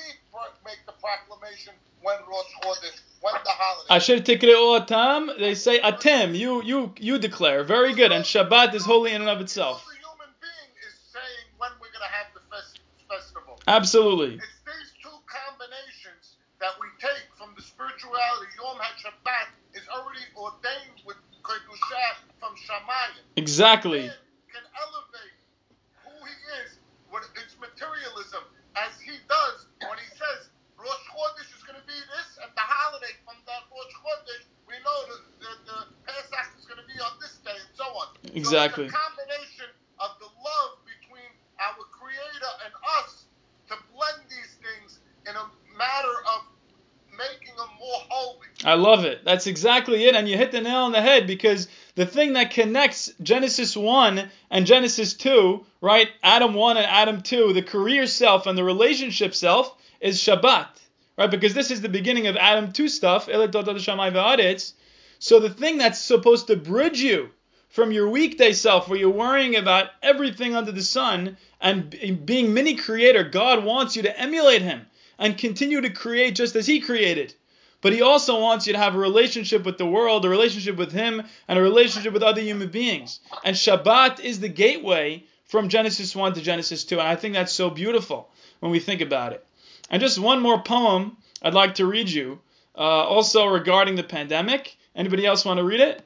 make 0.64 0.82
the 0.87 0.92
proclamation 0.98 1.72
when 2.02 2.16
Rosh 2.26 2.50
Chodesh, 2.62 2.98
when 3.22 3.34
the 3.44 3.54
holiday. 3.54 3.94
Asher 3.94 4.18
tikreu 4.18 4.80
atam, 4.82 5.30
they 5.38 5.54
say 5.54 5.78
atem, 5.80 6.37
you 6.37 6.62
you 6.62 6.92
you 6.98 7.18
declare. 7.18 7.62
Very 7.64 7.94
good. 7.94 8.12
And 8.12 8.24
Shabbat 8.24 8.74
is 8.74 8.84
holy 8.84 9.12
in 9.12 9.22
and 9.22 9.30
of 9.30 9.40
itself. 9.40 9.82
Every 9.87 10.02
human 10.02 10.34
being 10.42 10.70
is 10.82 10.94
saying 11.14 11.46
when 11.58 11.70
we're 11.80 11.94
gonna 11.94 12.11
have 12.11 12.34
the 12.34 12.42
human 12.42 12.74
being 12.74 12.78
is 12.82 12.94
saying 13.08 13.18
when 13.18 13.30
we're 13.38 13.38
going 13.38 13.38
to 13.38 13.38
have 13.38 13.38
the 13.38 13.54
fest- 13.54 13.54
festival. 13.54 13.54
Absolutely. 13.66 14.34
It's 14.37 14.61
these 14.66 14.90
two 15.02 15.18
combinations 15.26 16.38
that 16.61 16.74
we 16.82 16.87
take 16.98 17.26
from 17.38 17.54
the 17.54 17.62
spirituality. 17.62 18.50
Yom 18.58 18.78
HaShabbat 18.78 19.46
is 19.74 19.87
already 19.94 20.26
ordained 20.34 20.98
with 21.06 21.16
Kedushah 21.42 22.11
from 22.40 22.54
Shamayim. 22.66 23.24
Exactly. 23.59 24.07
Can 24.07 24.62
elevate 24.71 25.35
who 26.07 26.14
he 26.14 26.37
is 26.62 26.79
with 27.11 27.27
its 27.42 27.59
materialism 27.59 28.47
as 28.79 28.94
he 29.03 29.18
does 29.27 29.66
when 29.83 29.99
he 29.99 30.07
says 30.14 30.47
Rosh 30.79 31.03
Chodesh 31.11 31.51
is 31.51 31.66
going 31.66 31.75
to 31.75 31.83
be 31.83 31.99
this 32.14 32.38
and 32.38 32.55
the 32.55 32.62
holiday 32.62 33.11
from 33.27 33.35
that 33.51 33.66
Rosh 33.66 33.90
Chodesh, 33.99 34.47
we 34.71 34.79
know 34.87 34.99
that 35.11 35.23
the, 35.42 35.51
the 35.75 35.79
Pesach 36.07 36.55
is 36.55 36.71
going 36.71 36.79
to 36.79 36.87
be 36.87 37.03
on 37.03 37.18
this 37.18 37.42
day 37.42 37.59
and 37.59 37.75
so 37.75 37.83
on. 37.99 38.14
Exactly. 38.31 38.87
So 38.87 38.94
combination 38.94 39.75
of 39.99 40.14
the 40.23 40.31
love 40.38 40.79
between 40.87 41.27
our 41.59 41.83
Creator 41.90 42.53
and 42.62 42.73
us 43.03 43.27
to 43.66 43.75
blend 43.90 44.23
these 44.31 44.55
things 44.62 45.03
in 45.27 45.35
a 45.35 45.47
matter 45.75 46.16
of 46.31 46.47
making 47.11 47.59
them 47.59 47.75
more 47.75 48.01
holy. 48.07 48.47
I 48.64 48.75
love 48.75 49.05
it. 49.05 49.25
That's 49.25 49.47
exactly 49.47 50.05
it. 50.05 50.14
And 50.14 50.29
you 50.29 50.37
hit 50.37 50.53
the 50.53 50.61
nail 50.61 50.87
on 50.87 50.92
the 50.92 51.03
head 51.03 51.27
because 51.27 51.68
the 51.97 52.07
thing 52.07 52.35
that 52.35 52.51
connects 52.51 53.08
Genesis 53.22 53.76
1 53.76 54.31
and 54.50 54.66
Genesis 54.66 55.14
2, 55.14 55.64
right? 55.81 56.09
Adam 56.22 56.54
1 56.54 56.76
and 56.76 56.87
Adam 56.87 57.20
2, 57.20 57.52
the 57.52 57.62
career 57.62 58.07
self 58.07 58.46
and 58.46 58.57
the 58.57 58.64
relationship 58.64 59.35
self 59.35 59.74
is 60.00 60.18
Shabbat, 60.18 60.68
right? 61.16 61.31
Because 61.31 61.54
this 61.54 61.70
is 61.70 61.81
the 61.81 61.88
beginning 61.88 62.28
of 62.28 62.37
Adam 62.37 62.72
2 62.72 62.88
stuff. 62.88 63.26
So 63.26 63.38
the 65.40 65.50
thing 65.50 65.78
that's 65.78 66.00
supposed 66.00 66.46
to 66.46 66.57
bridge 66.57 67.00
you 67.00 67.31
from 67.68 67.92
your 67.92 68.09
weekday 68.09 68.52
self 68.52 68.88
where 68.88 68.98
you're 68.98 69.11
worrying 69.11 69.57
about 69.57 69.90
everything 70.02 70.54
under 70.54 70.72
the 70.72 70.83
sun 70.83 71.37
and 71.61 72.24
being 72.24 72.54
mini 72.54 72.76
creator, 72.76 73.24
God 73.24 73.64
wants 73.64 73.96
you 73.96 74.02
to 74.02 74.20
emulate 74.20 74.62
him 74.62 74.87
and 75.18 75.37
continue 75.37 75.81
to 75.81 75.90
create 75.90 76.37
just 76.37 76.54
as 76.54 76.68
he 76.68 76.81
created. 76.81 77.35
But 77.81 77.93
he 77.93 78.03
also 78.03 78.41
wants 78.41 78.67
you 78.67 78.73
to 78.73 78.79
have 78.79 78.95
a 78.95 78.99
relationship 78.99 79.64
with 79.64 79.79
the 79.79 79.87
world, 79.87 80.25
a 80.25 80.29
relationship 80.29 80.77
with 80.77 80.93
him, 80.93 81.23
and 81.47 81.59
a 81.59 81.62
relationship 81.62 82.12
with 82.12 82.23
other 82.23 82.41
human 82.41 82.69
beings. 82.69 83.21
And 83.45 83.55
Shabbat 83.55 84.21
is 84.21 84.41
the 84.41 84.49
gateway 84.49 85.25
from 85.45 85.69
Genesis 85.69 86.14
1 86.14 86.35
to 86.35 86.41
Genesis 86.41 86.85
2. 86.85 86.99
And 86.99 87.09
I 87.09 87.14
think 87.17 87.35
that's 87.35 87.53
so 87.53 87.71
beautiful 87.71 88.31
when 88.61 88.73
we 88.73 88.81
think 88.81 89.01
about 89.01 89.33
it. 89.33 89.47
And 89.91 90.03
just 90.03 90.19
one 90.19 90.43
more 90.43 90.61
poem 90.61 91.17
I'd 91.41 91.55
like 91.55 91.77
to 91.77 91.87
read 91.87 92.11
you, 92.11 92.41
uh, 92.77 92.81
also 92.81 93.47
regarding 93.47 93.95
the 93.95 94.03
pandemic. 94.03 94.77
Anybody 94.95 95.25
else 95.25 95.45
want 95.45 95.59
to 95.59 95.64
read 95.64 95.81
it? 95.81 96.03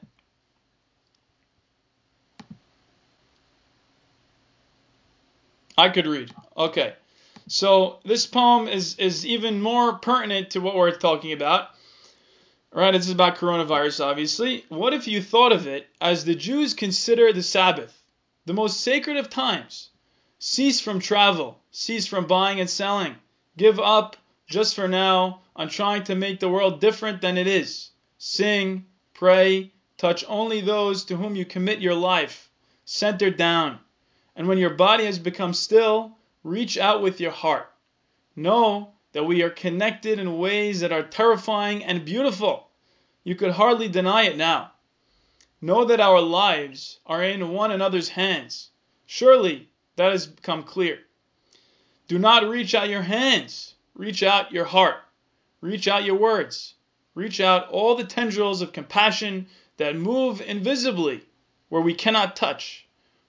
I 5.75 5.89
could 5.89 6.05
read. 6.05 6.31
Okay. 6.55 6.93
So 7.47 7.99
this 8.05 8.25
poem 8.25 8.67
is 8.67 8.95
is 8.97 9.25
even 9.25 9.61
more 9.61 9.93
pertinent 9.93 10.51
to 10.51 10.59
what 10.59 10.75
we're 10.75 10.95
talking 10.95 11.31
about. 11.31 11.69
Right, 12.71 12.91
this 12.91 13.05
is 13.05 13.11
about 13.11 13.37
coronavirus, 13.37 14.03
obviously. 14.03 14.65
What 14.69 14.93
if 14.93 15.07
you 15.07 15.21
thought 15.21 15.51
of 15.51 15.67
it 15.67 15.87
as 16.01 16.25
the 16.25 16.33
Jews 16.33 16.73
consider 16.73 17.31
the 17.31 17.43
Sabbath? 17.43 18.03
the 18.45 18.53
most 18.53 18.81
sacred 18.81 19.17
of 19.17 19.29
times. 19.29 19.89
Cease 20.37 20.81
from 20.81 20.99
travel, 20.99 21.59
cease 21.71 22.05
from 22.05 22.27
buying 22.27 22.59
and 22.59 22.69
selling. 22.69 23.15
Give 23.55 23.79
up, 23.79 24.17
just 24.47 24.75
for 24.75 24.87
now, 24.87 25.41
on 25.55 25.69
trying 25.69 26.03
to 26.05 26.15
make 26.15 26.39
the 26.39 26.49
world 26.49 26.81
different 26.81 27.21
than 27.21 27.37
it 27.37 27.47
is. 27.47 27.91
Sing, 28.17 28.85
pray, 29.13 29.71
touch 29.97 30.25
only 30.27 30.59
those 30.59 31.05
to 31.05 31.15
whom 31.15 31.35
you 31.35 31.45
commit 31.45 31.79
your 31.79 31.95
life. 31.95 32.49
Center 32.83 33.29
down. 33.29 33.79
And 34.35 34.47
when 34.47 34.57
your 34.57 34.71
body 34.71 35.05
has 35.05 35.19
become 35.19 35.53
still, 35.53 36.17
reach 36.43 36.77
out 36.77 37.01
with 37.01 37.19
your 37.19 37.31
heart. 37.31 37.71
Know 38.35 38.93
that 39.13 39.25
we 39.25 39.41
are 39.43 39.49
connected 39.49 40.19
in 40.19 40.37
ways 40.37 40.81
that 40.81 40.91
are 40.91 41.03
terrifying 41.03 41.83
and 41.83 42.03
beautiful. 42.03 42.69
You 43.23 43.35
could 43.35 43.51
hardly 43.51 43.87
deny 43.87 44.23
it 44.23 44.37
now. 44.37 44.71
Know 45.61 45.85
that 45.85 46.01
our 46.01 46.19
lives 46.19 46.99
are 47.05 47.23
in 47.23 47.49
one 47.49 47.71
another's 47.71 48.09
hands. 48.09 48.69
Surely 49.05 49.69
that 49.95 50.11
has 50.11 50.27
become 50.27 50.63
clear. 50.63 50.99
Do 52.07 52.19
not 52.19 52.49
reach 52.49 52.75
out 52.75 52.89
your 52.89 53.01
hands, 53.01 53.75
reach 53.95 54.23
out 54.23 54.51
your 54.51 54.65
heart, 54.65 54.97
reach 55.61 55.87
out 55.87 56.03
your 56.03 56.17
words, 56.17 56.73
reach 57.15 57.39
out 57.39 57.69
all 57.69 57.95
the 57.95 58.03
tendrils 58.03 58.61
of 58.61 58.73
compassion 58.73 59.47
that 59.77 59.95
move 59.95 60.41
invisibly 60.41 61.21
where 61.69 61.81
we 61.81 61.93
cannot 61.93 62.35
touch. 62.35 62.85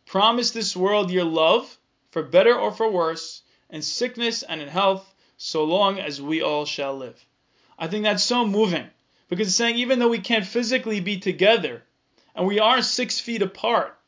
Promise 0.07 0.50
this 0.50 0.77
world 0.77 1.11
your 1.11 1.24
love, 1.24 1.79
for 2.14 2.22
better 2.22 2.55
or 2.55 2.70
for 2.70 2.88
worse, 2.88 3.42
in 3.68 3.83
sickness 3.83 4.44
and 4.44 4.61
in 4.61 4.68
health, 4.68 5.12
so 5.37 5.64
long 5.64 5.98
as 5.98 6.22
we 6.22 6.40
all 6.40 6.64
shall 6.64 6.96
live. 6.96 7.27
I 7.77 7.88
think 7.88 8.05
that's 8.05 8.22
so 8.22 8.46
moving 8.46 8.88
because 9.29 9.48
it's 9.48 9.57
saying 9.57 9.79
even 9.79 9.98
though 9.98 10.07
we 10.07 10.20
can't 10.20 10.46
physically 10.46 11.00
be 11.00 11.18
together 11.18 11.83
and 12.37 12.46
we 12.46 12.61
are 12.61 12.83
six 12.83 13.18
feet 13.18 13.42
apart, 13.42 13.98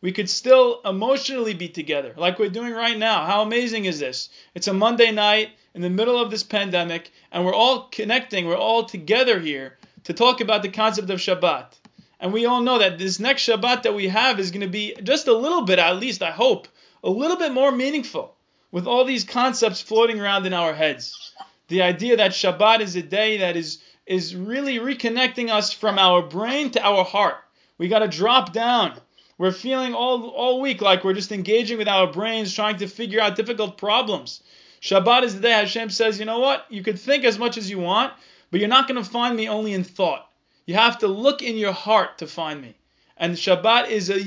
we 0.00 0.12
could 0.12 0.30
still 0.30 0.80
emotionally 0.84 1.52
be 1.52 1.68
together 1.68 2.14
like 2.16 2.38
we're 2.38 2.48
doing 2.48 2.72
right 2.72 2.96
now. 2.96 3.26
How 3.26 3.42
amazing 3.42 3.86
is 3.86 3.98
this? 3.98 4.28
It's 4.54 4.68
a 4.68 4.72
Monday 4.72 5.10
night 5.10 5.50
in 5.74 5.82
the 5.82 5.90
middle 5.90 6.22
of 6.22 6.30
this 6.30 6.44
pandemic 6.44 7.10
and 7.32 7.44
we're 7.44 7.52
all 7.52 7.88
connecting, 7.90 8.46
we're 8.46 8.56
all 8.56 8.84
together 8.84 9.40
here 9.40 9.78
to 10.04 10.12
talk 10.12 10.40
about 10.40 10.62
the 10.62 10.68
concept 10.68 11.10
of 11.10 11.18
Shabbat. 11.18 11.72
And 12.20 12.32
we 12.32 12.46
all 12.46 12.60
know 12.60 12.78
that 12.78 12.98
this 12.98 13.18
next 13.18 13.48
Shabbat 13.48 13.82
that 13.82 13.96
we 13.96 14.06
have 14.06 14.38
is 14.38 14.52
going 14.52 14.60
to 14.60 14.68
be 14.68 14.94
just 15.02 15.26
a 15.26 15.36
little 15.36 15.62
bit, 15.62 15.80
at 15.80 15.96
least 15.96 16.22
I 16.22 16.30
hope, 16.30 16.68
a 17.02 17.10
little 17.10 17.36
bit 17.36 17.52
more 17.52 17.70
meaningful 17.70 18.34
with 18.70 18.86
all 18.86 19.04
these 19.04 19.24
concepts 19.24 19.80
floating 19.80 20.20
around 20.20 20.46
in 20.46 20.52
our 20.52 20.74
heads. 20.74 21.32
The 21.68 21.82
idea 21.82 22.16
that 22.16 22.32
Shabbat 22.32 22.80
is 22.80 22.96
a 22.96 23.02
day 23.02 23.38
that 23.38 23.56
is 23.56 23.82
is 24.06 24.34
really 24.34 24.78
reconnecting 24.78 25.50
us 25.50 25.72
from 25.72 25.98
our 25.98 26.22
brain 26.22 26.70
to 26.70 26.82
our 26.82 27.04
heart. 27.04 27.36
We 27.76 27.88
got 27.88 27.98
to 27.98 28.08
drop 28.08 28.54
down. 28.54 28.98
We're 29.36 29.52
feeling 29.52 29.94
all 29.94 30.28
all 30.28 30.60
week 30.60 30.80
like 30.80 31.04
we're 31.04 31.14
just 31.14 31.32
engaging 31.32 31.78
with 31.78 31.88
our 31.88 32.10
brains, 32.10 32.54
trying 32.54 32.78
to 32.78 32.88
figure 32.88 33.20
out 33.20 33.36
difficult 33.36 33.78
problems. 33.78 34.42
Shabbat 34.80 35.24
is 35.24 35.34
the 35.34 35.40
day 35.40 35.50
Hashem 35.50 35.90
says, 35.90 36.18
you 36.18 36.24
know 36.24 36.38
what? 36.38 36.64
You 36.68 36.82
could 36.82 36.98
think 36.98 37.24
as 37.24 37.38
much 37.38 37.58
as 37.58 37.68
you 37.68 37.78
want, 37.78 38.12
but 38.50 38.60
you're 38.60 38.68
not 38.68 38.88
going 38.88 39.02
to 39.02 39.08
find 39.08 39.36
me 39.36 39.48
only 39.48 39.72
in 39.72 39.84
thought. 39.84 40.28
You 40.66 40.74
have 40.74 40.98
to 40.98 41.08
look 41.08 41.42
in 41.42 41.56
your 41.56 41.72
heart 41.72 42.18
to 42.18 42.26
find 42.26 42.60
me. 42.60 42.74
And 43.16 43.34
Shabbat 43.34 43.88
is 43.88 44.10
a, 44.10 44.18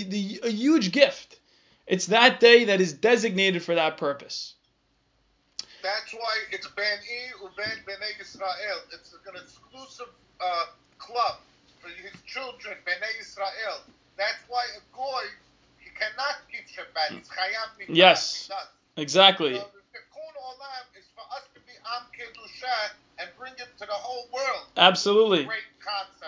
a 0.46 0.52
huge 0.52 0.92
gift. 0.92 1.31
It's 1.92 2.06
that 2.06 2.40
day 2.40 2.64
that 2.72 2.80
is 2.80 2.94
designated 2.94 3.64
for 3.64 3.76
that 3.76 3.98
purpose. 3.98 4.54
That's 5.84 6.14
why 6.14 6.36
it's 6.50 6.66
Beni 6.70 7.20
Uben 7.44 7.84
Bnei 7.84 8.22
Israel. 8.22 8.80
It's 8.94 9.14
an 9.28 9.36
exclusive 9.36 10.08
uh, 10.40 10.66
club 10.98 11.36
for 11.82 11.90
his 11.90 12.14
children, 12.26 12.78
Bnei 12.88 13.20
Israel. 13.20 13.82
That's 14.16 14.40
why 14.48 14.64
a 14.78 14.96
goy 14.96 15.24
he 15.80 15.90
cannot 16.00 16.38
keep 16.50 16.66
Shabbat. 16.70 17.18
He's 17.18 17.28
chayav. 17.28 17.94
Yes. 17.94 18.50
Exactly. 18.96 19.56
So 19.56 19.66
Am 21.86 22.04
Kedusha 22.14 22.92
and 23.20 23.30
bring 23.38 23.54
it 23.54 23.68
to 23.80 23.86
the 23.86 23.92
whole 23.92 24.28
world. 24.34 24.66
Absolutely. 24.78 25.48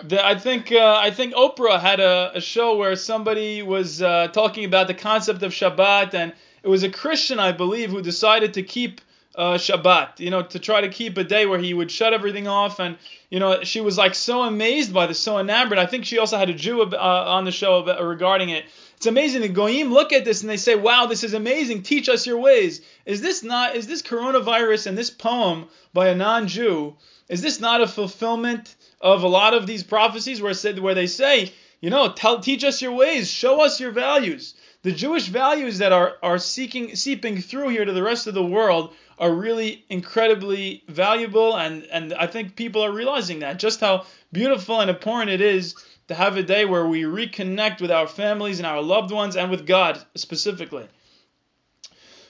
The, 0.04 0.24
I 0.24 0.38
think 0.38 0.72
uh, 0.72 0.98
I 1.00 1.10
think 1.10 1.34
Oprah 1.34 1.80
had 1.80 2.00
a, 2.00 2.32
a 2.34 2.40
show 2.40 2.76
where 2.76 2.96
somebody 2.96 3.62
was 3.62 4.02
uh, 4.02 4.28
talking 4.28 4.64
about 4.64 4.88
the 4.88 4.94
concept 4.94 5.42
of 5.42 5.52
Shabbat, 5.52 6.14
and 6.14 6.32
it 6.62 6.68
was 6.68 6.82
a 6.82 6.90
Christian, 6.90 7.38
I 7.38 7.52
believe, 7.52 7.90
who 7.90 8.02
decided 8.02 8.54
to 8.54 8.62
keep 8.62 9.00
uh, 9.36 9.54
Shabbat. 9.54 10.18
You 10.18 10.30
know, 10.30 10.42
to 10.42 10.58
try 10.58 10.80
to 10.80 10.88
keep 10.88 11.16
a 11.16 11.24
day 11.24 11.46
where 11.46 11.58
he 11.58 11.72
would 11.72 11.90
shut 11.90 12.12
everything 12.12 12.48
off, 12.48 12.80
and 12.80 12.98
you 13.30 13.38
know, 13.38 13.62
she 13.62 13.80
was 13.80 13.96
like 13.96 14.14
so 14.14 14.42
amazed 14.42 14.92
by 14.92 15.06
this, 15.06 15.20
so 15.20 15.38
enamored. 15.38 15.78
I 15.78 15.86
think 15.86 16.04
she 16.04 16.18
also 16.18 16.36
had 16.36 16.50
a 16.50 16.54
Jew 16.54 16.82
uh, 16.82 17.24
on 17.26 17.44
the 17.44 17.52
show 17.52 17.84
regarding 18.04 18.50
it. 18.50 18.64
It's 19.04 19.08
amazing. 19.10 19.42
The 19.42 19.48
goyim 19.50 19.92
look 19.92 20.14
at 20.14 20.24
this 20.24 20.40
and 20.40 20.48
they 20.48 20.56
say, 20.56 20.76
"Wow, 20.76 21.04
this 21.04 21.24
is 21.24 21.34
amazing. 21.34 21.82
Teach 21.82 22.08
us 22.08 22.26
your 22.26 22.38
ways." 22.38 22.80
Is 23.04 23.20
this 23.20 23.42
not? 23.42 23.76
Is 23.76 23.86
this 23.86 24.00
coronavirus 24.00 24.86
and 24.86 24.96
this 24.96 25.10
poem 25.10 25.68
by 25.92 26.08
a 26.08 26.14
non-Jew? 26.14 26.96
Is 27.28 27.42
this 27.42 27.60
not 27.60 27.82
a 27.82 27.86
fulfillment 27.86 28.74
of 29.02 29.22
a 29.22 29.28
lot 29.28 29.52
of 29.52 29.66
these 29.66 29.82
prophecies 29.82 30.40
where 30.40 30.54
said 30.54 30.78
where 30.78 30.94
they 30.94 31.06
say, 31.06 31.52
you 31.82 31.90
know, 31.90 32.12
tell, 32.12 32.40
teach 32.40 32.64
us 32.64 32.80
your 32.80 32.92
ways, 32.92 33.30
show 33.30 33.60
us 33.60 33.78
your 33.78 33.90
values. 33.90 34.54
The 34.84 34.92
Jewish 34.92 35.26
values 35.26 35.76
that 35.80 35.92
are 35.92 36.16
are 36.22 36.38
seeking 36.38 36.96
seeping 36.96 37.42
through 37.42 37.68
here 37.68 37.84
to 37.84 37.92
the 37.92 38.02
rest 38.02 38.26
of 38.26 38.32
the 38.32 38.42
world 38.42 38.94
are 39.18 39.30
really 39.30 39.84
incredibly 39.90 40.82
valuable, 40.88 41.54
and 41.54 41.86
and 41.92 42.14
I 42.14 42.26
think 42.26 42.56
people 42.56 42.82
are 42.82 42.90
realizing 42.90 43.40
that 43.40 43.58
just 43.58 43.80
how 43.80 44.06
beautiful 44.32 44.80
and 44.80 44.88
important 44.88 45.30
it 45.30 45.42
is 45.42 45.74
to 46.08 46.14
have 46.14 46.36
a 46.36 46.42
day 46.42 46.64
where 46.64 46.86
we 46.86 47.02
reconnect 47.02 47.80
with 47.80 47.90
our 47.90 48.06
families 48.06 48.58
and 48.58 48.66
our 48.66 48.82
loved 48.82 49.10
ones 49.10 49.36
and 49.36 49.50
with 49.50 49.66
God 49.66 50.02
specifically. 50.14 50.86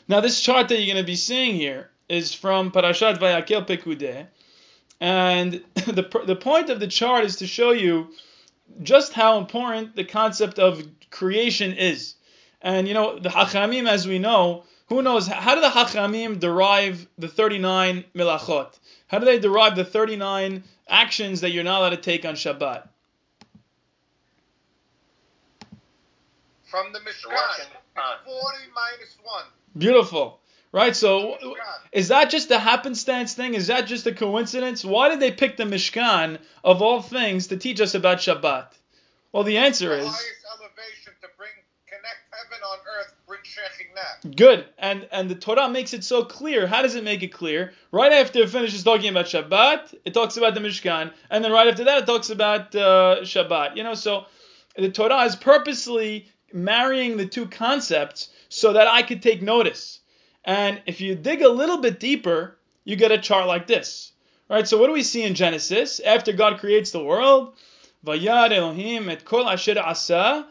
Now, 0.07 0.21
this 0.21 0.41
chart 0.41 0.69
that 0.69 0.77
you're 0.81 0.95
going 0.95 1.05
to 1.05 1.07
be 1.07 1.17
seeing 1.17 1.57
here 1.57 1.91
is 2.09 2.35
from 2.35 2.71
Parashat 2.71 3.19
Vayakel 3.19 3.67
Pekudeh, 3.67 4.27
and 5.01 5.53
the 5.75 6.23
the 6.25 6.37
point 6.37 6.71
of 6.71 6.79
the 6.79 6.87
chart 6.87 7.25
is 7.25 7.37
to 7.37 7.47
show 7.47 7.73
you 7.73 8.09
just 8.83 9.13
how 9.13 9.39
important 9.39 9.97
the 9.97 10.05
concept 10.05 10.59
of 10.59 10.83
creation 11.11 11.73
is. 11.73 12.15
And 12.61 12.87
you 12.87 12.95
know, 12.95 13.19
the 13.19 13.29
Hachamim, 13.29 13.89
as 13.89 14.07
we 14.07 14.19
know, 14.19 14.65
who 14.89 15.03
knows 15.03 15.27
how 15.27 15.55
do 15.55 15.61
the 15.61 15.69
Hachamim 15.69 16.39
derive 16.39 17.07
the 17.19 17.29
39 17.29 18.05
milachot? 18.15 18.79
How 19.07 19.19
do 19.19 19.27
they 19.27 19.39
derive 19.39 19.77
the 19.77 19.85
39 19.85 20.65
actions 20.89 21.41
that 21.41 21.51
you're 21.51 21.65
not 21.65 21.81
allowed 21.81 21.91
to 21.91 21.97
take 21.97 22.25
on 22.25 22.35
Shabbat? 22.35 22.89
From 26.75 26.93
the 26.93 26.99
Mishkan. 26.99 27.31
Working 27.31 27.73
on. 27.97 28.15
It's 28.17 28.43
40 28.43 28.59
minus 28.75 29.17
1. 29.23 29.45
Beautiful. 29.79 30.41
Right? 30.73 30.97
So 30.97 31.39
is 31.93 32.09
that 32.09 32.31
just 32.31 32.51
a 32.51 32.59
happenstance 32.59 33.35
thing? 33.35 33.55
Is 33.55 33.69
that 33.69 33.87
just 33.87 34.09
a 34.09 34.13
coincidence? 34.13 34.85
Why 34.85 35.09
did 35.09 35.21
they 35.21 35.31
pick 35.31 35.57
the 35.57 35.63
Mishkan 35.63 36.39
of 36.65 36.83
all 36.83 37.01
things 37.01 37.47
to 37.49 37.57
teach 37.57 37.81
us 37.81 37.95
about 37.95 38.19
Shabbat? 38.19 38.67
Well, 39.31 39.45
the 39.45 39.59
answer 39.59 39.91
the 39.91 39.99
is 39.99 40.07
highest 40.07 40.47
elevation 40.53 41.13
to 41.23 41.29
bring 41.39 41.51
connect 41.87 42.23
heaven 42.33 42.65
on 42.65 42.79
earth, 42.99 43.15
good. 44.35 44.67
And 44.77 45.07
and 45.13 45.31
the 45.31 45.37
Torah 45.37 45.69
makes 45.69 45.95
it 45.95 46.03
so 46.03 46.25
clear. 46.25 46.67
How 46.67 46.83
does 46.83 46.97
it 46.97 47.05
make 47.05 47.23
it 47.23 47.29
clear? 47.29 47.73
Right 47.93 48.13
after 48.13 48.41
it 48.41 48.51
finishes 48.51 48.83
talking 48.83 49.11
about 49.11 49.27
Shabbat, 49.27 49.95
it 50.05 50.13
talks 50.13 50.37
about 50.37 50.55
the 50.55 50.61
Mishkan, 50.61 51.13
and 51.31 51.45
then 51.45 51.53
right 51.53 51.69
after 51.69 51.85
that 51.85 52.03
it 52.03 52.07
talks 52.07 52.31
about 52.31 52.75
uh, 52.75 53.19
Shabbat. 53.23 53.77
You 53.77 53.85
know, 53.85 53.95
so 53.95 54.27
the 54.77 54.91
Torah 54.91 55.23
is 55.23 55.37
purposely 55.37 56.27
marrying 56.55 57.17
the 57.17 57.27
two 57.27 57.47
concepts 57.47 58.31
so 58.49 58.73
that 58.73 58.87
I 58.87 59.03
could 59.03 59.23
take 59.23 59.43
notice. 59.43 60.01
And 60.45 60.81
if 60.87 61.01
you 61.01 61.15
dig 61.15 61.43
a 61.43 61.49
little 61.49 61.79
bit 61.79 61.99
deeper, 61.99 62.57
you 62.85 62.97
get 62.97 63.13
a 63.13 63.19
chart 63.19 63.47
like 63.47 63.67
this. 63.67 64.13
Right? 64.49 64.69
So 64.69 64.79
what 64.79 64.87
do 64.87 64.93
we 64.93 65.03
see 65.03 65.23
in 65.23 65.35
Genesis? 65.35 66.01
After 66.01 66.33
God 66.33 66.59
creates 66.59 66.91
the 66.91 67.03
world, 67.03 67.55
Vayar 68.05 68.53
Elohim 68.53 69.09
et 69.09 69.25
kol 69.25 69.49
asher 69.49 69.79
asa 69.79 70.47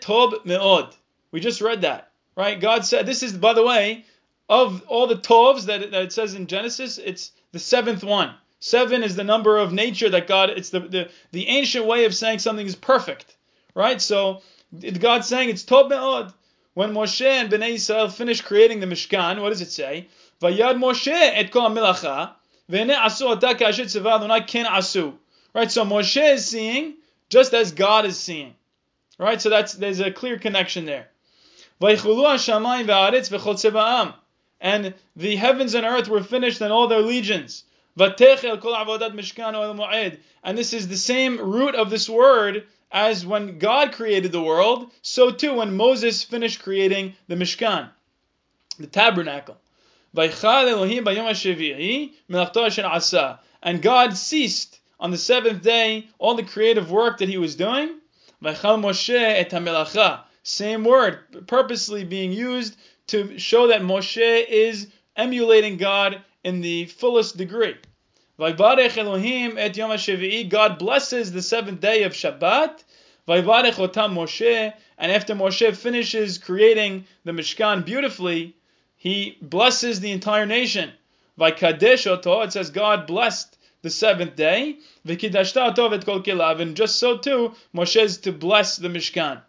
tob 0.00 0.34
me'od. 0.44 0.94
We 1.32 1.40
just 1.40 1.60
read 1.60 1.82
that. 1.82 2.12
Right? 2.36 2.60
God 2.60 2.84
said 2.84 3.06
this 3.06 3.22
is 3.22 3.32
by 3.32 3.52
the 3.52 3.64
way 3.64 4.04
of 4.48 4.82
all 4.86 5.06
the 5.06 5.16
tovs 5.16 5.66
that 5.66 5.82
it, 5.82 5.90
that 5.90 6.02
it 6.02 6.12
says 6.12 6.34
in 6.34 6.46
Genesis, 6.46 6.98
it's 6.98 7.32
the 7.52 7.58
seventh 7.58 8.04
one. 8.04 8.34
Seven 8.60 9.02
is 9.02 9.16
the 9.16 9.24
number 9.24 9.58
of 9.58 9.72
nature 9.72 10.08
that 10.10 10.28
God. 10.28 10.50
It's 10.50 10.70
the 10.70 10.80
the, 10.80 11.10
the 11.32 11.48
ancient 11.48 11.86
way 11.86 12.04
of 12.04 12.14
saying 12.14 12.38
something 12.38 12.66
is 12.66 12.76
perfect. 12.76 13.36
Right? 13.74 14.00
So 14.00 14.42
God's 14.72 15.26
saying 15.26 15.50
it's 15.50 15.64
tob 15.64 15.90
me'od. 15.90 16.32
When 16.74 16.92
Moshe 16.92 17.26
and 17.26 17.50
Bnei 17.50 17.74
Israel 17.74 18.08
finished 18.08 18.44
creating 18.44 18.80
the 18.80 18.86
Mishkan, 18.86 19.42
what 19.42 19.50
does 19.50 19.60
it 19.60 19.70
say? 19.70 20.06
Vayad 20.40 20.78
Moshe 20.78 21.08
et 21.12 21.50
kol 21.50 21.68
milacha, 21.70 22.32
v'hene 22.70 22.94
asu 22.94 23.30
ata 23.30 23.54
kasher 23.58 23.84
tzeva 23.84 24.16
Adonai 24.16 24.42
ken 24.42 24.66
asu. 24.66 25.14
Right, 25.52 25.70
so 25.70 25.84
Moshe 25.84 26.34
is 26.34 26.46
seeing 26.46 26.94
just 27.28 27.52
as 27.52 27.72
God 27.72 28.06
is 28.06 28.18
seeing. 28.18 28.54
Right, 29.18 29.42
so 29.42 29.50
that's 29.50 29.74
there's 29.74 30.00
a 30.00 30.12
clear 30.12 30.38
connection 30.38 30.84
there. 30.84 31.08
Vaychulu 31.80 32.24
hashamayim 32.24 32.86
v'aretz 32.86 33.28
v'chol 33.28 33.54
tzevaam. 33.54 34.14
And 34.60 34.94
the 35.16 35.36
heavens 35.36 35.74
and 35.74 35.84
earth 35.84 36.08
were 36.08 36.22
finished 36.22 36.60
and 36.60 36.72
all 36.72 36.86
their 36.86 37.00
legions. 37.00 37.64
Vatechel 37.98 38.60
kol 38.60 38.74
avodat 38.74 39.14
mishkan 39.14 39.54
ohel 39.54 39.74
moed. 39.74 40.18
And 40.44 40.56
this 40.56 40.72
is 40.72 40.86
the 40.86 40.96
same 40.96 41.38
root 41.38 41.74
of 41.74 41.90
this 41.90 42.08
word 42.08 42.66
as 42.90 43.24
when 43.24 43.58
God 43.58 43.92
created 43.92 44.32
the 44.32 44.42
world, 44.42 44.90
so 45.02 45.30
too 45.30 45.54
when 45.54 45.76
Moses 45.76 46.22
finished 46.22 46.62
creating 46.62 47.14
the 47.28 47.36
Mishkan, 47.36 47.88
the 48.78 48.86
tabernacle. 48.86 49.56
And 53.62 53.82
God 53.82 54.16
ceased 54.16 54.80
on 54.98 55.10
the 55.10 55.18
seventh 55.18 55.62
day 55.62 56.08
all 56.18 56.34
the 56.34 56.42
creative 56.42 56.90
work 56.90 57.18
that 57.18 57.28
he 57.28 57.38
was 57.38 57.54
doing. 57.54 58.00
Same 60.42 60.84
word, 60.84 61.46
purposely 61.46 62.04
being 62.04 62.32
used 62.32 62.76
to 63.08 63.38
show 63.38 63.68
that 63.68 63.82
Moshe 63.82 64.46
is 64.48 64.88
emulating 65.16 65.76
God 65.76 66.22
in 66.42 66.60
the 66.60 66.86
fullest 66.86 67.36
degree. 67.36 67.76
Vayvarech 68.40 68.96
Elohim 68.96 69.58
et 69.58 69.76
Yom 69.76 69.90
HaShevi'i. 69.90 70.48
God 70.48 70.78
blesses 70.78 71.30
the 71.30 71.42
seventh 71.42 71.80
day 71.80 72.04
of 72.04 72.14
Shabbat. 72.14 72.82
Vayvarech 73.28 73.74
otam 73.74 74.14
Moshe. 74.14 74.72
And 74.96 75.12
after 75.12 75.34
Moshe 75.34 75.76
finishes 75.76 76.38
creating 76.38 77.04
the 77.24 77.32
Mishkan 77.32 77.84
beautifully, 77.84 78.56
he 78.96 79.36
blesses 79.42 80.00
the 80.00 80.10
entire 80.10 80.46
nation. 80.46 80.90
Vaykadesh 81.38 82.06
oto. 82.06 82.40
It 82.40 82.54
says 82.54 82.70
God 82.70 83.06
blessed 83.06 83.58
the 83.82 83.90
seventh 83.90 84.36
day. 84.36 84.78
V'kidashta 85.06 85.72
oto 85.72 86.00
kol 86.00 86.22
kilav. 86.22 86.60
And 86.60 86.74
just 86.74 86.98
so 86.98 87.18
too, 87.18 87.54
Moshe 87.74 88.00
is 88.00 88.16
to 88.20 88.32
bless 88.32 88.76
the 88.76 88.88
Mishkan 88.88 89.42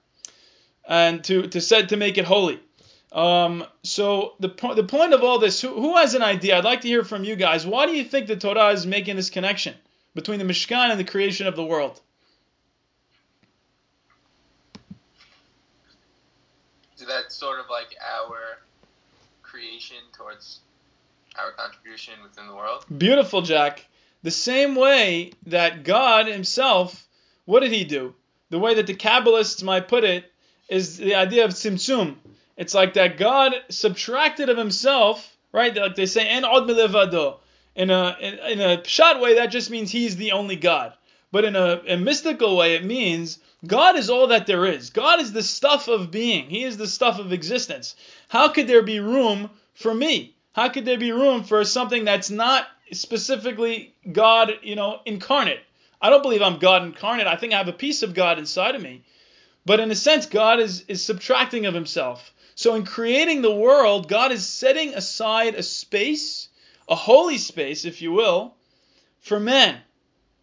and 0.86 1.23
to 1.23 1.47
to 1.47 1.62
set 1.62 1.88
to 1.89 1.95
make 1.95 2.17
it 2.17 2.25
holy. 2.25 2.60
Um, 3.12 3.65
so 3.84 4.36
the 4.39 4.50
po- 4.50 4.74
the 4.74 4.86
point 4.86 5.13
of 5.13 5.21
all 5.24 5.39
this, 5.39 5.60
who, 5.62 5.69
who 5.69 5.97
has 5.97 6.13
an 6.13 6.21
idea? 6.21 6.58
I'd 6.58 6.63
like 6.63 6.82
to 6.82 6.88
hear 6.88 7.04
from 7.04 7.24
you 7.24 7.36
guys. 7.36 7.65
Why 7.65 7.86
do 7.86 7.93
you 7.93 8.06
think 8.06 8.28
the 8.28 8.38
Torah 8.38 8.69
is 8.69 8.86
making 8.86 9.17
this 9.17 9.30
connection 9.30 9.76
between 10.15 10.39
the 10.39 10.45
Mishkan 10.45 10.91
and 10.91 11.00
the 11.00 11.04
creation 11.04 11.47
of 11.47 11.56
the 11.56 11.65
world? 11.65 12.00
So 16.95 17.06
that's 17.06 17.36
sort 17.36 17.60
of 17.60 17.65
like 17.69 17.95
our 18.02 18.60
creation 19.41 19.97
towards 20.15 20.60
our 21.38 21.52
contribution 21.52 22.13
within 22.24 22.47
the 22.47 22.56
world. 22.56 22.86
Beautiful, 22.95 23.41
Jack. 23.41 23.86
The 24.24 24.32
same 24.32 24.76
way 24.76 25.32
that 25.47 25.84
God 25.84 26.28
Himself, 26.28 27.08
what 27.45 27.62
did 27.62 27.71
He 27.71 27.84
do? 27.84 28.15
The 28.52 28.60
way 28.60 28.76
that 28.76 28.88
the 28.88 28.95
Kabbalists 28.95 29.63
might 29.63 29.88
put 29.88 30.04
it 30.04 30.32
is 30.69 30.97
the 30.97 31.15
idea 31.15 31.43
of 31.43 31.52
tzimtzum. 31.52 32.15
It's 32.62 32.76
like 32.76 32.93
that 32.93 33.17
God 33.17 33.56
subtracted 33.69 34.47
of 34.47 34.56
Himself, 34.56 35.36
right? 35.52 35.76
Like 35.76 35.95
they 35.95 36.06
say, 36.06 36.28
"En 36.28 36.45
od 36.45 36.67
milevado." 36.67 37.39
In 37.76 37.89
a 37.89 38.15
in, 38.21 38.34
in 38.38 38.62
a 38.62 38.78
pshat 38.78 39.19
way, 39.19 39.34
that 39.34 39.47
just 39.47 39.71
means 39.71 39.89
He's 39.89 40.15
the 40.15 40.34
only 40.34 40.58
God. 40.58 40.93
But 41.32 41.43
in 41.43 41.56
a, 41.56 41.82
a 41.88 41.97
mystical 41.97 42.56
way, 42.56 42.76
it 42.76 42.86
means 42.86 43.39
God 43.65 43.95
is 43.95 44.12
all 44.12 44.28
that 44.28 44.45
there 44.45 44.67
is. 44.67 44.91
God 44.91 45.19
is 45.19 45.34
the 45.34 45.41
stuff 45.41 45.88
of 45.88 46.12
being. 46.12 46.52
He 46.52 46.63
is 46.63 46.78
the 46.78 46.86
stuff 46.86 47.17
of 47.17 47.34
existence. 47.34 47.95
How 48.28 48.50
could 48.50 48.67
there 48.67 48.84
be 48.84 49.00
room 49.00 49.50
for 49.74 49.91
me? 49.91 50.36
How 50.54 50.69
could 50.69 50.86
there 50.86 51.00
be 51.00 51.12
room 51.12 51.43
for 51.43 51.63
something 51.65 52.06
that's 52.06 52.30
not 52.30 52.67
specifically 52.91 53.95
God, 54.12 54.52
you 54.62 54.76
know, 54.76 55.00
incarnate? 55.08 55.62
I 56.00 56.12
don't 56.12 56.21
believe 56.21 56.43
I'm 56.43 56.60
God 56.60 56.84
incarnate. 56.84 57.26
I 57.26 57.38
think 57.38 57.54
I 57.54 57.58
have 57.58 57.69
a 57.69 57.74
piece 57.74 58.04
of 58.04 58.13
God 58.13 58.38
inside 58.38 58.76
of 58.76 58.84
me. 58.84 59.02
But 59.65 59.80
in 59.80 59.89
a 59.89 59.95
sense, 59.95 60.28
God 60.28 60.60
is, 60.60 60.84
is 60.88 61.04
subtracting 61.04 61.65
of 61.65 61.74
himself. 61.74 62.31
So 62.56 62.76
in 62.76 62.86
creating 62.86 63.42
the 63.42 63.54
world, 63.54 64.08
God 64.08 64.32
is 64.32 64.46
setting 64.46 64.94
aside 64.94 65.56
a 65.56 65.64
space, 65.64 66.50
a 66.88 66.96
holy 66.96 67.38
space, 67.38 67.86
if 67.86 68.02
you 68.02 68.12
will, 68.12 68.56
for 69.20 69.40
men. 69.40 69.78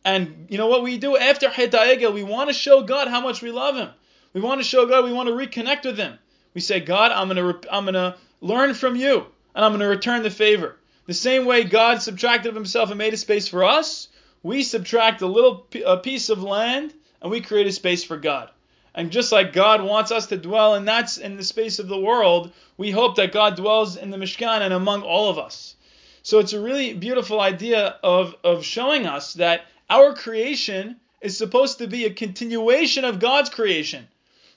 And 0.04 0.46
you 0.48 0.58
know 0.58 0.68
what 0.68 0.82
we 0.82 0.98
do 0.98 1.16
after 1.16 1.48
Het 1.48 1.74
We 2.12 2.22
want 2.22 2.48
to 2.48 2.54
show 2.54 2.82
God 2.82 3.08
how 3.08 3.20
much 3.20 3.42
we 3.42 3.50
love 3.50 3.76
Him. 3.76 3.90
We 4.32 4.40
want 4.40 4.60
to 4.60 4.64
show 4.64 4.86
God 4.86 5.04
we 5.04 5.12
want 5.12 5.28
to 5.28 5.34
reconnect 5.34 5.84
with 5.84 5.98
Him. 5.98 6.18
We 6.54 6.60
say, 6.60 6.80
God, 6.80 7.12
I'm 7.12 7.28
gonna 7.28 7.60
I'm 7.70 7.84
gonna 7.84 8.16
learn 8.40 8.74
from 8.74 8.96
you, 8.96 9.26
and 9.54 9.64
I'm 9.64 9.72
gonna 9.72 9.88
return 9.88 10.22
the 10.22 10.30
favor. 10.30 10.76
The 11.06 11.14
same 11.14 11.46
way 11.46 11.64
God 11.64 12.02
subtracted 12.02 12.50
of 12.50 12.54
Himself 12.54 12.90
and 12.90 12.98
made 12.98 13.14
a 13.14 13.16
space 13.16 13.48
for 13.48 13.64
us, 13.64 14.08
we 14.42 14.62
subtract 14.62 15.22
a 15.22 15.26
little 15.26 15.56
piece 16.02 16.30
of 16.30 16.42
land 16.42 16.94
and 17.20 17.30
we 17.30 17.40
create 17.40 17.66
a 17.66 17.72
space 17.72 18.04
for 18.04 18.16
God. 18.16 18.50
And 18.98 19.12
just 19.12 19.30
like 19.30 19.52
God 19.52 19.80
wants 19.80 20.10
us 20.10 20.26
to 20.26 20.36
dwell 20.36 20.74
in 20.74 20.86
that 20.86 21.18
in 21.18 21.36
the 21.36 21.44
space 21.44 21.78
of 21.78 21.86
the 21.86 22.00
world, 22.00 22.50
we 22.76 22.90
hope 22.90 23.14
that 23.14 23.30
God 23.30 23.54
dwells 23.54 23.96
in 23.96 24.10
the 24.10 24.16
Mishkan 24.16 24.60
and 24.60 24.74
among 24.74 25.02
all 25.02 25.30
of 25.30 25.38
us. 25.38 25.76
So 26.24 26.40
it's 26.40 26.52
a 26.52 26.60
really 26.60 26.94
beautiful 26.94 27.40
idea 27.40 27.94
of, 28.02 28.34
of 28.42 28.64
showing 28.64 29.06
us 29.06 29.34
that 29.34 29.66
our 29.88 30.16
creation 30.16 30.96
is 31.20 31.38
supposed 31.38 31.78
to 31.78 31.86
be 31.86 32.06
a 32.06 32.12
continuation 32.12 33.04
of 33.04 33.20
God's 33.20 33.50
creation. 33.50 34.08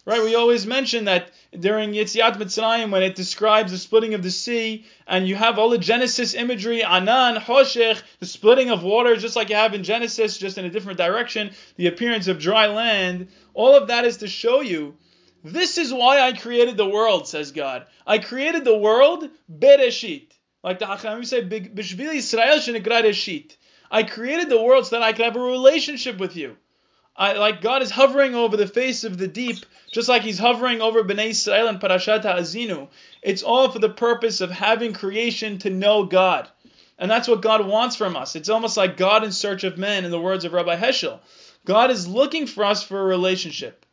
Right? 0.03 0.23
We 0.23 0.33
always 0.33 0.65
mention 0.65 1.05
that 1.05 1.29
during 1.57 1.91
Yetziat 1.91 2.37
Mitzrayim 2.37 2.91
when 2.91 3.03
it 3.03 3.15
describes 3.15 3.71
the 3.71 3.77
splitting 3.77 4.15
of 4.15 4.23
the 4.23 4.31
sea 4.31 4.85
and 5.05 5.27
you 5.27 5.35
have 5.35 5.59
all 5.59 5.69
the 5.69 5.77
Genesis 5.77 6.33
imagery, 6.33 6.83
Anan, 6.83 7.35
Hoshech, 7.35 8.01
the 8.19 8.25
splitting 8.25 8.71
of 8.71 8.81
water 8.83 9.15
just 9.15 9.35
like 9.35 9.49
you 9.49 9.55
have 9.55 9.75
in 9.75 9.83
Genesis, 9.83 10.39
just 10.39 10.57
in 10.57 10.65
a 10.65 10.71
different 10.71 10.97
direction, 10.97 11.51
the 11.75 11.87
appearance 11.87 12.27
of 12.27 12.39
dry 12.39 12.65
land. 12.65 13.27
All 13.53 13.75
of 13.75 13.89
that 13.89 14.05
is 14.05 14.17
to 14.17 14.27
show 14.27 14.61
you 14.61 14.95
this 15.43 15.77
is 15.77 15.93
why 15.93 16.19
I 16.19 16.33
created 16.33 16.77
the 16.77 16.89
world, 16.89 17.27
says 17.27 17.51
God. 17.51 17.85
I 18.05 18.17
created 18.17 18.63
the 18.63 18.77
world 18.77 19.29
Bereshit. 19.51 20.31
Like 20.63 20.79
the 20.79 20.85
Hachamim 20.85 21.25
say, 21.25 21.41
Bishvili 21.41 22.17
Shenekra 22.17 23.03
Reshit. 23.03 23.55
I 23.89 24.03
created 24.03 24.49
the 24.49 24.61
world 24.61 24.85
so 24.87 24.95
that 24.95 25.03
I 25.03 25.13
could 25.13 25.25
have 25.25 25.35
a 25.35 25.39
relationship 25.39 26.17
with 26.17 26.35
you. 26.35 26.57
I, 27.15 27.33
like 27.33 27.61
God 27.61 27.81
is 27.81 27.91
hovering 27.91 28.35
over 28.35 28.55
the 28.55 28.67
face 28.67 29.03
of 29.03 29.17
the 29.17 29.27
deep, 29.27 29.65
just 29.91 30.09
like 30.09 30.23
He's 30.23 30.39
hovering 30.39 30.81
over 30.81 31.03
Bnei 31.03 31.29
Israel 31.29 31.67
and 31.67 31.79
Parashat 31.79 32.23
Ha'azinu. 32.23 32.87
It's 33.21 33.43
all 33.43 33.69
for 33.69 33.79
the 33.79 33.89
purpose 33.89 34.41
of 34.41 34.51
having 34.51 34.93
creation 34.93 35.59
to 35.59 35.69
know 35.69 36.05
God. 36.05 36.49
And 36.97 37.09
that's 37.09 37.27
what 37.27 37.41
God 37.41 37.65
wants 37.65 37.95
from 37.95 38.15
us. 38.15 38.35
It's 38.35 38.49
almost 38.49 38.77
like 38.77 38.97
God 38.97 39.23
in 39.23 39.31
search 39.31 39.63
of 39.63 39.77
men, 39.77 40.05
in 40.05 40.11
the 40.11 40.19
words 40.19 40.45
of 40.45 40.53
Rabbi 40.53 40.75
Heschel. 40.75 41.19
God 41.65 41.91
is 41.91 42.07
looking 42.07 42.47
for 42.47 42.63
us 42.63 42.83
for 42.83 42.99
a 42.99 43.05
relationship. 43.05 43.85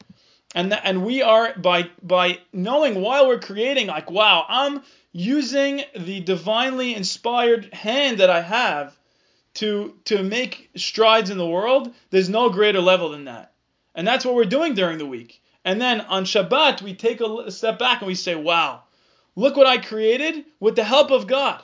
And, 0.54 0.70
th- 0.70 0.82
and 0.84 1.04
we 1.04 1.22
are, 1.22 1.52
by, 1.58 1.90
by 2.02 2.38
knowing 2.52 3.00
while 3.00 3.26
we're 3.26 3.38
creating, 3.38 3.88
like, 3.88 4.11
wow, 4.11 4.44
I'm 4.48 4.82
using 5.12 5.82
the 5.96 6.20
divinely 6.20 6.94
inspired 6.94 7.72
hand 7.72 8.18
that 8.18 8.30
I 8.30 8.40
have 8.40 8.96
to 9.54 9.94
to 10.04 10.22
make 10.22 10.70
strides 10.76 11.30
in 11.30 11.38
the 11.38 11.46
world, 11.46 11.92
there's 12.11 12.28
no 12.28 12.48
greater 12.48 12.80
level 12.80 13.11
than 13.11 13.24
that. 13.24 13.52
And 13.94 14.06
that's 14.06 14.24
what 14.24 14.34
we're 14.34 14.44
doing 14.44 14.74
during 14.74 14.98
the 14.98 15.06
week. 15.06 15.42
And 15.68 15.78
then 15.78 16.00
on 16.00 16.24
Shabbat, 16.24 16.81
we 16.81 16.94
take 16.94 17.20
a 17.20 17.50
step 17.50 17.78
back 17.78 18.00
and 18.00 18.07
we 18.07 18.14
say, 18.14 18.35
wow, 18.35 18.85
look 19.37 19.54
what 19.54 19.66
I 19.66 19.76
created 19.76 20.46
with 20.61 20.76
the 20.76 20.83
help 20.83 21.11
of 21.11 21.26
God. 21.26 21.61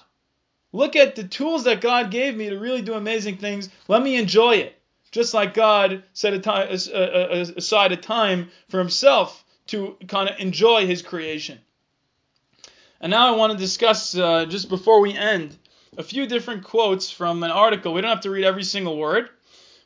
Look 0.73 0.95
at 0.95 1.17
the 1.17 1.25
tools 1.25 1.65
that 1.65 1.81
God 1.81 2.11
gave 2.11 2.37
me 2.37 2.51
to 2.51 2.59
really 2.59 2.83
do 2.83 2.93
amazing 2.93 3.39
things. 3.39 3.71
Let 3.89 4.03
me 4.03 4.17
enjoy 4.17 4.57
it. 4.57 4.79
Just 5.11 5.33
like 5.33 5.55
God 5.55 6.03
set 6.13 6.35
a 6.35 6.39
time, 6.39 6.69
aside 6.71 7.93
a 7.93 7.97
time 7.97 8.51
for 8.69 8.79
himself 8.79 9.43
to 9.69 9.97
kind 10.07 10.29
of 10.29 10.39
enjoy 10.39 10.87
his 10.87 11.01
creation. 11.01 11.59
And 13.01 13.11
now 13.11 13.33
I 13.33 13.39
want 13.39 13.53
to 13.55 13.59
discuss, 13.59 14.15
uh, 14.15 14.45
just 14.45 14.69
before 14.69 15.01
we 15.01 15.15
end, 15.15 15.57
a 15.97 16.03
few 16.03 16.27
different 16.27 16.65
quotes 16.65 17.11
from 17.11 17.43
an 17.43 17.51
article. 17.51 17.95
We 17.95 18.03
don't 18.03 18.11
have 18.11 18.21
to 18.25 18.31
read 18.31 18.45
every 18.45 18.65
single 18.65 18.99
word, 18.99 19.31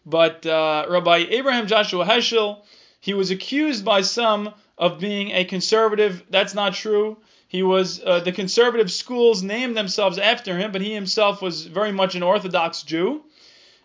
but 0.05 0.45
uh, 0.45 0.87
Rabbi 0.91 1.27
Abraham 1.31 1.69
Joshua 1.69 2.05
Heschel, 2.05 2.65
he 3.01 3.15
was 3.15 3.31
accused 3.31 3.85
by 3.85 4.03
some 4.03 4.55
of 4.77 4.99
being 4.99 5.31
a 5.33 5.45
conservative. 5.45 6.25
That's 6.31 6.55
not 6.55 6.75
true. 6.75 7.19
He 7.49 7.63
was 7.63 8.03
uh, 8.05 8.21
the 8.21 8.33
conservative 8.33 8.91
schools 8.91 9.43
named 9.43 9.77
themselves 9.77 10.19
after 10.19 10.57
him, 10.59 10.73
but 10.73 10.83
he 10.83 10.93
himself 10.93 11.41
was 11.41 11.67
very 11.67 11.93
much 11.93 12.15
an 12.15 12.23
Orthodox 12.23 12.83
Jew. 12.83 13.23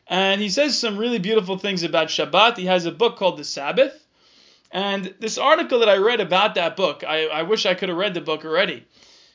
And 0.07 0.41
he 0.41 0.49
says 0.49 0.77
some 0.77 0.97
really 0.97 1.19
beautiful 1.19 1.57
things 1.57 1.83
about 1.83 2.09
Shabbat. 2.09 2.57
He 2.57 2.65
has 2.65 2.85
a 2.85 2.91
book 2.91 3.15
called 3.15 3.37
The 3.37 3.45
Sabbath. 3.45 4.05
And 4.69 5.13
this 5.19 5.37
article 5.37 5.79
that 5.79 5.89
I 5.89 5.97
read 5.97 6.19
about 6.19 6.55
that 6.55 6.75
book, 6.75 7.03
I, 7.07 7.27
I 7.27 7.43
wish 7.43 7.65
I 7.65 7.75
could 7.75 7.89
have 7.89 7.97
read 7.97 8.15
the 8.15 8.21
book 8.21 8.43
already. 8.43 8.85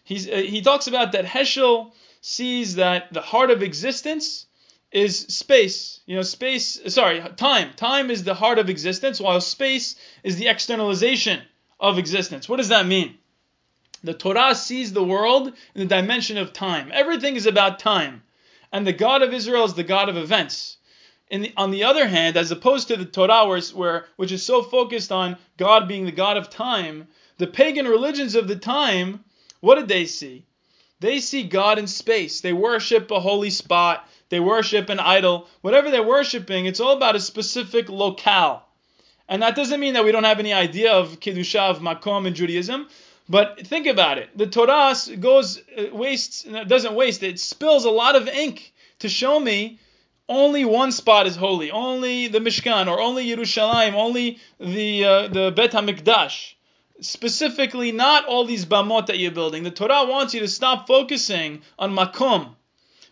He's, 0.05 0.29
uh, 0.29 0.37
he 0.37 0.61
talks 0.61 0.89
about 0.89 1.13
that 1.13 1.25
Heschel 1.25 1.93
sees 2.21 2.75
that 2.75 3.13
the 3.13 3.21
heart 3.21 3.51
of 3.51 3.63
existence 3.63 4.47
is 4.91 5.19
space. 5.19 6.01
You 6.07 6.17
know, 6.17 6.23
space, 6.23 6.81
sorry, 6.87 7.23
time. 7.37 7.73
Time 7.75 8.11
is 8.11 8.25
the 8.25 8.35
heart 8.35 8.59
of 8.59 8.71
existence, 8.71 9.21
while 9.21 9.41
space 9.41 9.97
is 10.23 10.37
the 10.37 10.49
externalization 10.49 11.41
of 11.79 11.99
existence. 11.99 12.49
What 12.49 12.57
does 12.57 12.69
that 12.69 12.87
mean? 12.87 13.19
The 14.03 14.15
Torah 14.15 14.55
sees 14.55 14.93
the 14.93 15.05
world 15.05 15.49
in 15.75 15.81
the 15.81 15.87
dimension 15.87 16.39
of 16.39 16.53
time. 16.53 16.91
Everything 16.93 17.37
is 17.37 17.47
about 17.47 17.79
time. 17.79 18.23
And 18.73 18.87
the 18.87 18.93
God 18.93 19.23
of 19.23 19.33
Israel 19.33 19.65
is 19.65 19.75
the 19.75 19.83
God 19.83 20.09
of 20.09 20.17
events. 20.17 20.77
The, 21.31 21.53
on 21.57 21.71
the 21.71 21.85
other 21.85 22.07
hand, 22.07 22.37
as 22.37 22.51
opposed 22.51 22.89
to 22.89 22.97
the 22.97 23.05
Torah, 23.05 23.47
where, 23.47 23.61
where, 23.75 24.07
which 24.17 24.33
is 24.33 24.43
so 24.43 24.63
focused 24.63 25.13
on 25.13 25.37
God 25.57 25.89
being 25.89 26.07
the 26.07 26.13
God 26.13 26.37
of 26.37 26.49
time, 26.49 27.09
the 27.39 27.47
pagan 27.47 27.87
religions 27.87 28.35
of 28.35 28.49
the 28.49 28.57
time, 28.57 29.25
what 29.61 29.75
did 29.75 29.89
they 29.89 30.07
see? 30.07 30.47
They 31.01 31.21
see 31.21 31.43
God 31.45 31.79
in 31.79 31.87
space. 31.87 32.41
They 32.41 32.53
worship 32.53 33.11
a 33.11 33.21
holy 33.21 33.51
spot. 33.51 34.09
They 34.31 34.41
worship 34.41 34.89
an 34.89 35.01
idol. 35.01 35.49
Whatever 35.63 35.91
they're 35.91 36.03
worshiping, 36.03 36.67
it's 36.67 36.81
all 36.81 36.97
about 36.97 37.17
a 37.17 37.21
specific 37.21 37.89
locale. 37.89 38.65
And 39.29 39.43
that 39.43 39.57
doesn't 39.57 39.81
mean 39.81 39.95
that 39.95 40.05
we 40.05 40.13
don't 40.13 40.25
have 40.25 40.39
any 40.39 40.53
idea 40.53 40.93
of 40.93 41.21
Kedusha, 41.21 41.71
of 41.71 41.81
Makom 41.81 42.27
in 42.27 42.35
Judaism. 42.35 42.89
But 43.29 43.67
think 43.67 43.87
about 43.87 44.17
it. 44.19 44.31
The 44.37 44.47
Torah 44.47 44.95
goes, 45.21 45.61
uh, 45.77 45.95
wastes, 45.95 46.45
doesn't 46.45 46.95
waste, 46.95 47.23
it 47.23 47.39
spills 47.39 47.85
a 47.85 47.91
lot 47.91 48.17
of 48.17 48.27
ink 48.27 48.73
to 49.01 49.09
show 49.09 49.39
me 49.39 49.79
only 50.29 50.65
one 50.65 50.93
spot 50.93 51.27
is 51.27 51.37
holy, 51.37 51.71
only 51.71 52.29
the 52.29 52.39
Mishkan, 52.39 52.87
or 52.87 53.01
only 53.01 53.27
Yerushalayim, 53.27 53.95
only 53.95 54.39
the, 54.61 55.05
uh, 55.05 55.29
the 55.29 55.53
Bet 55.57 55.73
HaMikdash. 55.73 56.55
Specifically, 57.01 57.93
not 57.93 58.27
all 58.27 58.45
these 58.45 58.67
bamot 58.67 59.07
that 59.07 59.19
you're 59.19 59.31
building. 59.31 59.63
The 59.63 59.71
Torah 59.71 60.05
wants 60.07 60.35
you 60.35 60.41
to 60.41 60.49
stop 60.49 60.87
focusing 60.87 61.63
on 61.79 61.95
Makom. 61.95 62.57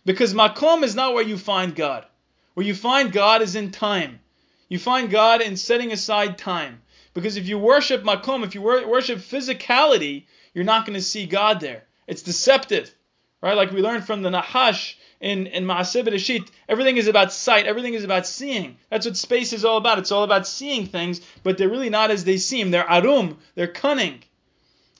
Because 0.07 0.33
Makom 0.33 0.83
is 0.83 0.95
not 0.95 1.13
where 1.13 1.23
you 1.25 1.37
find 1.37 1.75
God. 1.75 2.05
Where 2.53 2.65
you 2.65 2.73
find 2.73 3.11
God 3.11 3.41
is 3.41 3.55
in 3.57 3.71
time. 3.71 4.21
You 4.69 4.79
find 4.79 5.09
God 5.09 5.41
in 5.41 5.57
setting 5.57 5.91
aside 5.91 6.37
time. 6.37 6.81
Because 7.13 7.35
if 7.35 7.49
you 7.49 7.59
worship 7.59 8.03
makom, 8.03 8.45
if 8.45 8.55
you 8.55 8.61
worship 8.61 9.19
physicality, 9.19 10.23
you're 10.53 10.63
not 10.63 10.85
going 10.85 10.93
to 10.93 11.01
see 11.01 11.25
God 11.25 11.59
there. 11.59 11.83
It's 12.07 12.21
deceptive, 12.21 12.95
right? 13.41 13.57
Like 13.57 13.71
we 13.71 13.81
learned 13.81 14.07
from 14.07 14.21
the 14.21 14.29
Nahash 14.29 14.95
in 15.19 15.45
in 15.47 15.65
Maaseh 15.65 16.07
Bereshit, 16.07 16.47
everything 16.69 16.95
is 16.95 17.07
about 17.07 17.33
sight. 17.33 17.65
Everything 17.65 17.93
is 17.93 18.05
about 18.05 18.25
seeing. 18.25 18.77
That's 18.89 19.05
what 19.05 19.17
space 19.17 19.51
is 19.51 19.65
all 19.65 19.75
about. 19.75 19.99
It's 19.99 20.13
all 20.13 20.23
about 20.23 20.47
seeing 20.47 20.85
things, 20.85 21.19
but 21.43 21.57
they're 21.57 21.67
really 21.67 21.89
not 21.89 22.11
as 22.11 22.23
they 22.23 22.37
seem. 22.37 22.71
They're 22.71 22.89
arum. 22.89 23.39
They're 23.55 23.67
cunning. 23.67 24.23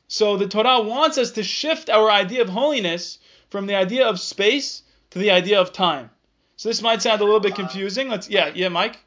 So 0.09 0.35
the 0.35 0.49
Torah 0.49 0.81
wants 0.81 1.17
us 1.17 1.31
to 1.31 1.43
shift 1.43 1.89
our 1.89 2.11
idea 2.11 2.41
of 2.41 2.49
holiness 2.49 3.19
from 3.49 3.67
the 3.67 3.75
idea 3.75 4.05
of 4.05 4.19
space 4.19 4.83
to 5.17 5.23
the 5.23 5.31
idea 5.31 5.59
of 5.59 5.73
time. 5.73 6.09
So 6.55 6.69
this 6.69 6.81
might 6.81 7.01
sound 7.01 7.21
a 7.21 7.23
little 7.23 7.39
bit 7.39 7.55
confusing. 7.55 8.09
Let's 8.09 8.29
yeah 8.29 8.51
yeah 8.53 8.69
Mike. 8.69 8.97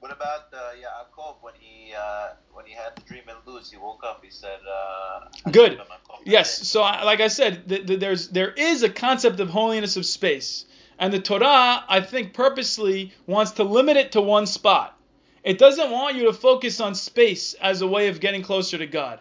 What 0.00 0.12
about 0.12 0.52
uh, 0.52 0.58
Yaakov 0.82 1.36
when 1.40 1.54
he 1.58 1.92
uh, 1.94 2.28
when 2.52 2.66
he 2.66 2.72
had 2.72 2.94
the 2.96 3.02
dream 3.02 3.22
in 3.28 3.52
Luz? 3.52 3.70
He 3.70 3.76
woke 3.76 4.04
up. 4.04 4.22
He 4.24 4.30
said, 4.30 4.60
uh, 4.70 5.50
"Good." 5.50 5.80
Yes. 6.24 6.68
So 6.68 6.80
like 6.80 7.20
I 7.20 7.28
said, 7.28 7.68
th- 7.68 7.86
th- 7.86 8.00
there's 8.00 8.28
there 8.28 8.50
is 8.52 8.82
a 8.82 8.88
concept 8.88 9.40
of 9.40 9.48
holiness 9.50 9.96
of 9.96 10.06
space, 10.06 10.66
and 10.98 11.12
the 11.12 11.18
Torah 11.18 11.84
I 11.88 12.00
think 12.00 12.34
purposely 12.34 13.12
wants 13.26 13.52
to 13.52 13.64
limit 13.64 13.96
it 13.96 14.12
to 14.12 14.20
one 14.20 14.46
spot. 14.46 14.98
It 15.44 15.58
doesn't 15.58 15.90
want 15.90 16.16
you 16.16 16.24
to 16.24 16.32
focus 16.32 16.80
on 16.80 16.94
space 16.94 17.54
as 17.54 17.80
a 17.80 17.86
way 17.86 18.08
of 18.08 18.20
getting 18.20 18.42
closer 18.42 18.78
to 18.78 18.86
God, 18.86 19.20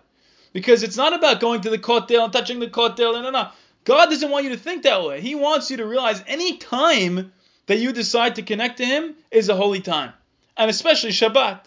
because 0.54 0.84
it's 0.84 0.98
not 0.98 1.14
about 1.14 1.40
going 1.40 1.62
to 1.62 1.70
the 1.70 1.78
kotel 1.78 2.24
and 2.24 2.34
touching 2.34 2.60
the 2.60 2.68
kotel. 2.68 3.14
No, 3.14 3.22
no, 3.22 3.32
no. 3.32 3.50
God 3.86 4.10
doesn't 4.10 4.30
want 4.30 4.44
you 4.44 4.52
to 4.52 4.58
think 4.58 4.84
that 4.84 5.04
way. 5.04 5.22
He 5.22 5.36
wants 5.36 5.72
you 5.72 5.78
to 5.78 5.86
realize 5.86 6.22
any 6.28 6.58
time 6.58 7.32
that 7.68 7.78
you 7.78 7.94
decide 7.94 8.36
to 8.36 8.42
connect 8.42 8.78
to 8.78 8.86
Him 8.86 9.16
is 9.32 9.50
a 9.50 9.56
holy 9.56 9.80
time 9.80 10.14
and 10.58 10.70
especially 10.70 11.12
Shabbat, 11.12 11.62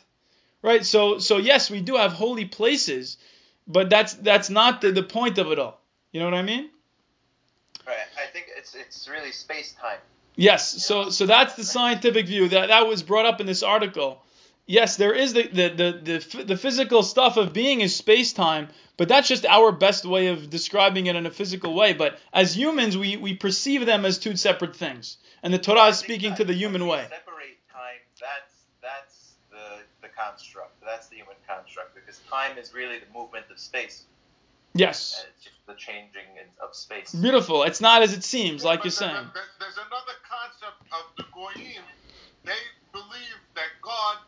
right? 0.62 0.85
So 0.85 1.18
so 1.18 1.37
yes, 1.38 1.70
we 1.70 1.81
do 1.81 1.96
have 1.96 2.12
holy 2.12 2.44
places, 2.44 3.16
but 3.66 3.90
that's 3.90 4.14
that's 4.14 4.50
not 4.50 4.81
the, 4.81 4.92
the 4.92 5.02
point 5.02 5.38
of 5.38 5.50
it 5.50 5.59
all. 5.59 5.81
You 6.12 6.20
know 6.20 6.26
what 6.26 6.35
I 6.35 6.42
mean? 6.42 6.70
Right. 7.87 7.96
I 8.16 8.31
think 8.33 8.46
it's 8.57 8.74
it's 8.74 9.09
really 9.09 9.33
space 9.33 9.74
time. 9.81 9.98
Yes. 10.37 10.85
So 10.85 11.11
so 11.11 11.26
that's 11.26 11.54
the 11.54 11.64
scientific 11.64 12.26
view 12.26 12.48
that 12.48 12.68
that 12.68 12.87
was 12.87 13.02
brought 13.02 13.26
up 13.26 13.40
in 13.40 13.46
this 13.46 13.62
article. 13.62 14.22
Yes, 14.68 14.96
there 14.96 15.14
is 15.14 15.33
the 15.33 15.44
the 15.48 15.68
the 15.70 16.20
the, 16.37 16.44
the 16.44 16.57
physical 16.59 17.02
stuff 17.02 17.38
of 17.38 17.54
being 17.54 17.81
is 17.81 17.96
space 17.96 18.35
time, 18.35 18.68
but 18.98 19.09
that's 19.09 19.26
just 19.26 19.46
our 19.46 19.72
best 19.72 20.04
way 20.04 20.26
of 20.28 20.50
describing 20.50 21.07
it 21.07 21.16
in 21.16 21.24
a 21.24 21.31
physical 21.31 21.74
way. 21.74 21.94
But 21.94 22.18
as 22.35 22.54
humans, 22.54 22.96
we 22.96 23.16
we 23.16 23.35
perceive 23.35 23.87
them 23.87 24.04
as 24.04 24.18
two 24.18 24.37
separate 24.37 24.76
things, 24.76 25.16
and 25.42 25.54
the 25.54 25.59
Torah 25.59 25.87
is 25.87 25.98
speaking 25.98 26.35
to 26.35 26.44
the 26.44 26.52
human 26.52 26.87
way. 26.87 27.00
Separate 27.09 27.57
time. 27.72 27.96
That's 28.20 28.54
that's 28.83 29.33
the 29.50 29.81
the 30.02 30.09
construct. 30.09 30.78
That's 30.85 31.09
the 31.09 31.16
human 31.16 31.37
construct 31.48 31.94
because 31.94 32.18
time 32.31 32.59
is 32.59 32.74
really 32.74 32.98
the 32.98 33.18
movement 33.18 33.46
of 33.50 33.59
space. 33.59 34.04
Yes. 34.74 35.16
And 35.24 35.33
it's 35.35 35.44
just 35.44 35.66
the 35.66 35.74
changing 35.74 36.28
of 36.62 36.76
space. 36.76 37.14
Beautiful. 37.14 37.62
It's 37.62 37.81
not 37.81 38.02
as 38.02 38.12
it 38.12 38.22
seems, 38.22 38.64
like 38.64 38.81
you're 38.81 38.90
there's 38.92 38.98
saying. 38.98 39.16
a- 39.16 39.33
There's 39.59 39.78
another 39.78 40.12
concept 40.28 40.76
of 40.92 41.09
the 41.16 41.24
Goyim. 41.33 41.83
They 42.44 42.52
believe 42.92 43.40
that 43.54 43.72
God 43.83 43.96
created 43.96 44.26
the 44.26 44.27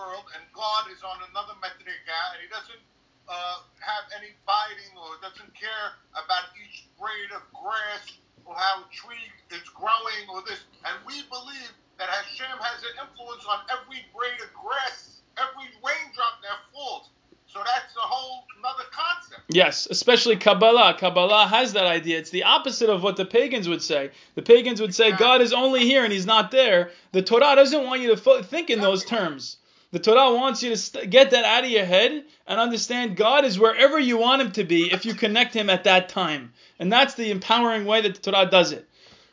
world 0.00 0.24
and 0.32 0.42
God 0.56 0.88
is 0.88 1.04
on 1.04 1.20
another 1.28 1.52
metrica 1.60 2.16
and 2.32 2.40
he 2.40 2.48
doesn't 2.48 2.84
uh, 3.28 3.60
have 3.84 4.08
any 4.16 4.32
biting 4.48 4.96
or 4.96 5.20
doesn't 5.20 5.52
care 5.52 6.00
about 6.16 6.56
each 6.56 6.88
blade 6.96 7.30
of 7.36 7.44
grass 7.52 8.16
or 8.48 8.56
how 8.56 8.80
a 8.80 8.88
tree 8.88 9.28
is 9.52 9.68
growing 9.76 10.24
or 10.32 10.40
this. 10.48 10.64
And 10.88 10.96
we 11.04 11.20
believe 11.28 11.72
that 12.00 12.08
Hashem 12.08 12.56
has 12.64 12.80
an 12.88 13.04
influence 13.04 13.44
on 13.44 13.60
every 13.68 14.00
blade 14.16 14.40
of 14.40 14.50
grass, 14.56 15.20
every 15.36 15.68
raindrop 15.84 16.40
that 16.48 16.64
falls. 16.72 17.12
So 17.44 17.58
that's 17.58 17.92
a 17.96 18.06
whole 18.06 18.44
another 18.58 18.88
concept. 18.94 19.42
Yes, 19.48 19.88
especially 19.90 20.36
Kabbalah. 20.36 20.96
Kabbalah 20.98 21.48
has 21.48 21.72
that 21.72 21.84
idea. 21.86 22.16
It's 22.18 22.30
the 22.30 22.44
opposite 22.44 22.88
of 22.88 23.02
what 23.02 23.16
the 23.16 23.24
pagans 23.26 23.68
would 23.68 23.82
say. 23.82 24.12
The 24.36 24.42
pagans 24.42 24.80
would 24.80 24.94
say 24.94 25.10
God 25.12 25.40
is 25.40 25.52
only 25.52 25.80
here 25.80 26.04
and 26.04 26.12
he's 26.12 26.26
not 26.26 26.52
there. 26.52 26.90
The 27.12 27.22
Torah 27.22 27.56
doesn't 27.56 27.84
want 27.84 28.02
you 28.02 28.14
to 28.14 28.42
think 28.44 28.70
in 28.70 28.80
those 28.80 29.04
terms. 29.04 29.56
The 29.92 29.98
Torah 29.98 30.34
wants 30.34 30.62
you 30.62 30.70
to 30.70 30.76
st- 30.76 31.10
get 31.10 31.32
that 31.32 31.44
out 31.44 31.64
of 31.64 31.70
your 31.70 31.84
head 31.84 32.24
and 32.46 32.60
understand 32.60 33.16
God 33.16 33.44
is 33.44 33.58
wherever 33.58 33.98
you 33.98 34.18
want 34.18 34.40
him 34.40 34.52
to 34.52 34.62
be 34.62 34.92
if 34.92 35.04
you 35.04 35.14
connect 35.14 35.52
him 35.52 35.68
at 35.68 35.84
that 35.84 36.08
time. 36.08 36.52
And 36.78 36.92
that's 36.92 37.14
the 37.14 37.32
empowering 37.32 37.84
way 37.84 38.00
that 38.02 38.14
the 38.14 38.30
Torah 38.30 38.48
does 38.48 38.70
it. 38.70 38.88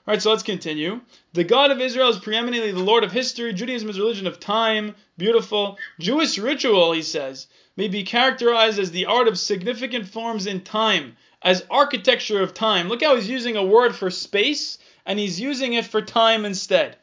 All 0.07 0.13
right, 0.13 0.21
so 0.21 0.31
let's 0.31 0.41
continue. 0.41 1.01
The 1.33 1.43
God 1.43 1.69
of 1.69 1.79
Israel 1.79 2.09
is 2.09 2.17
preeminently 2.17 2.71
the 2.71 2.79
Lord 2.79 3.03
of 3.03 3.11
history. 3.11 3.53
Judaism 3.53 3.89
is 3.89 3.97
a 3.97 4.01
religion 4.01 4.25
of 4.25 4.39
time. 4.39 4.95
Beautiful. 5.17 5.77
Jewish 5.99 6.39
ritual, 6.39 6.93
he 6.93 7.03
says, 7.03 7.45
may 7.75 7.87
be 7.87 8.03
characterized 8.03 8.79
as 8.79 8.89
the 8.89 9.05
art 9.05 9.27
of 9.27 9.37
significant 9.37 10.07
forms 10.07 10.47
in 10.47 10.61
time, 10.61 11.17
as 11.43 11.65
architecture 11.69 12.41
of 12.41 12.55
time. 12.55 12.87
Look 12.87 13.03
how 13.03 13.15
he's 13.15 13.29
using 13.29 13.57
a 13.57 13.65
word 13.65 13.95
for 13.95 14.09
space, 14.09 14.79
and 15.05 15.19
he's 15.19 15.39
using 15.39 15.73
it 15.73 15.85
for 15.85 16.01
time 16.01 16.45
instead. 16.45 16.95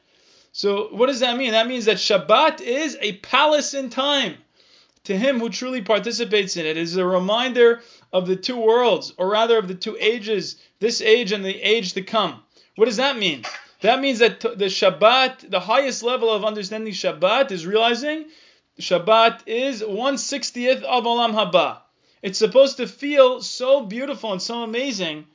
So, 0.57 0.87
what 0.93 1.07
does 1.07 1.19
that 1.19 1.37
mean? 1.37 1.51
That 1.51 1.67
means 1.67 1.87
that 1.87 1.97
Shabbat 1.97 2.61
is 2.61 2.97
a 3.01 3.15
palace 3.15 3.75
in 3.75 3.91
time. 3.91 4.37
To 5.03 5.19
him 5.19 5.41
who 5.41 5.49
truly 5.51 5.83
participates 5.83 6.57
in 6.57 6.65
it, 6.65 6.77
it 6.77 6.81
is 6.81 6.97
a 6.97 7.05
reminder 7.05 7.83
of 8.13 8.29
the 8.29 8.37
two 8.37 8.57
worlds, 8.57 9.13
or 9.19 9.29
rather 9.29 9.59
of 9.59 9.67
the 9.67 9.75
two 9.75 9.97
ages, 9.99 10.55
this 10.79 11.01
age 11.01 11.33
and 11.33 11.45
the 11.45 11.61
age 11.61 11.95
to 11.95 12.03
come. 12.03 12.41
What 12.77 12.85
does 12.85 12.99
that 12.99 13.19
mean? 13.19 13.43
That 13.81 14.01
means 14.01 14.21
that 14.21 14.39
the 14.39 14.71
Shabbat, 14.71 15.51
the 15.51 15.59
highest 15.59 16.05
level 16.05 16.31
of 16.31 16.45
understanding 16.45 16.93
Shabbat 16.93 17.51
is 17.51 17.67
realizing 17.67 18.27
Shabbat 18.79 19.41
is 19.47 19.83
160th 19.83 20.85
of 20.85 21.03
Olam 21.03 21.35
Haba. 21.35 21.79
It's 22.23 22.39
supposed 22.39 22.77
to 22.77 22.87
feel 22.87 23.43
so 23.43 23.85
beautiful 23.85 24.31
and 24.31 24.41
so 24.41 24.63
amazing. 24.63 25.27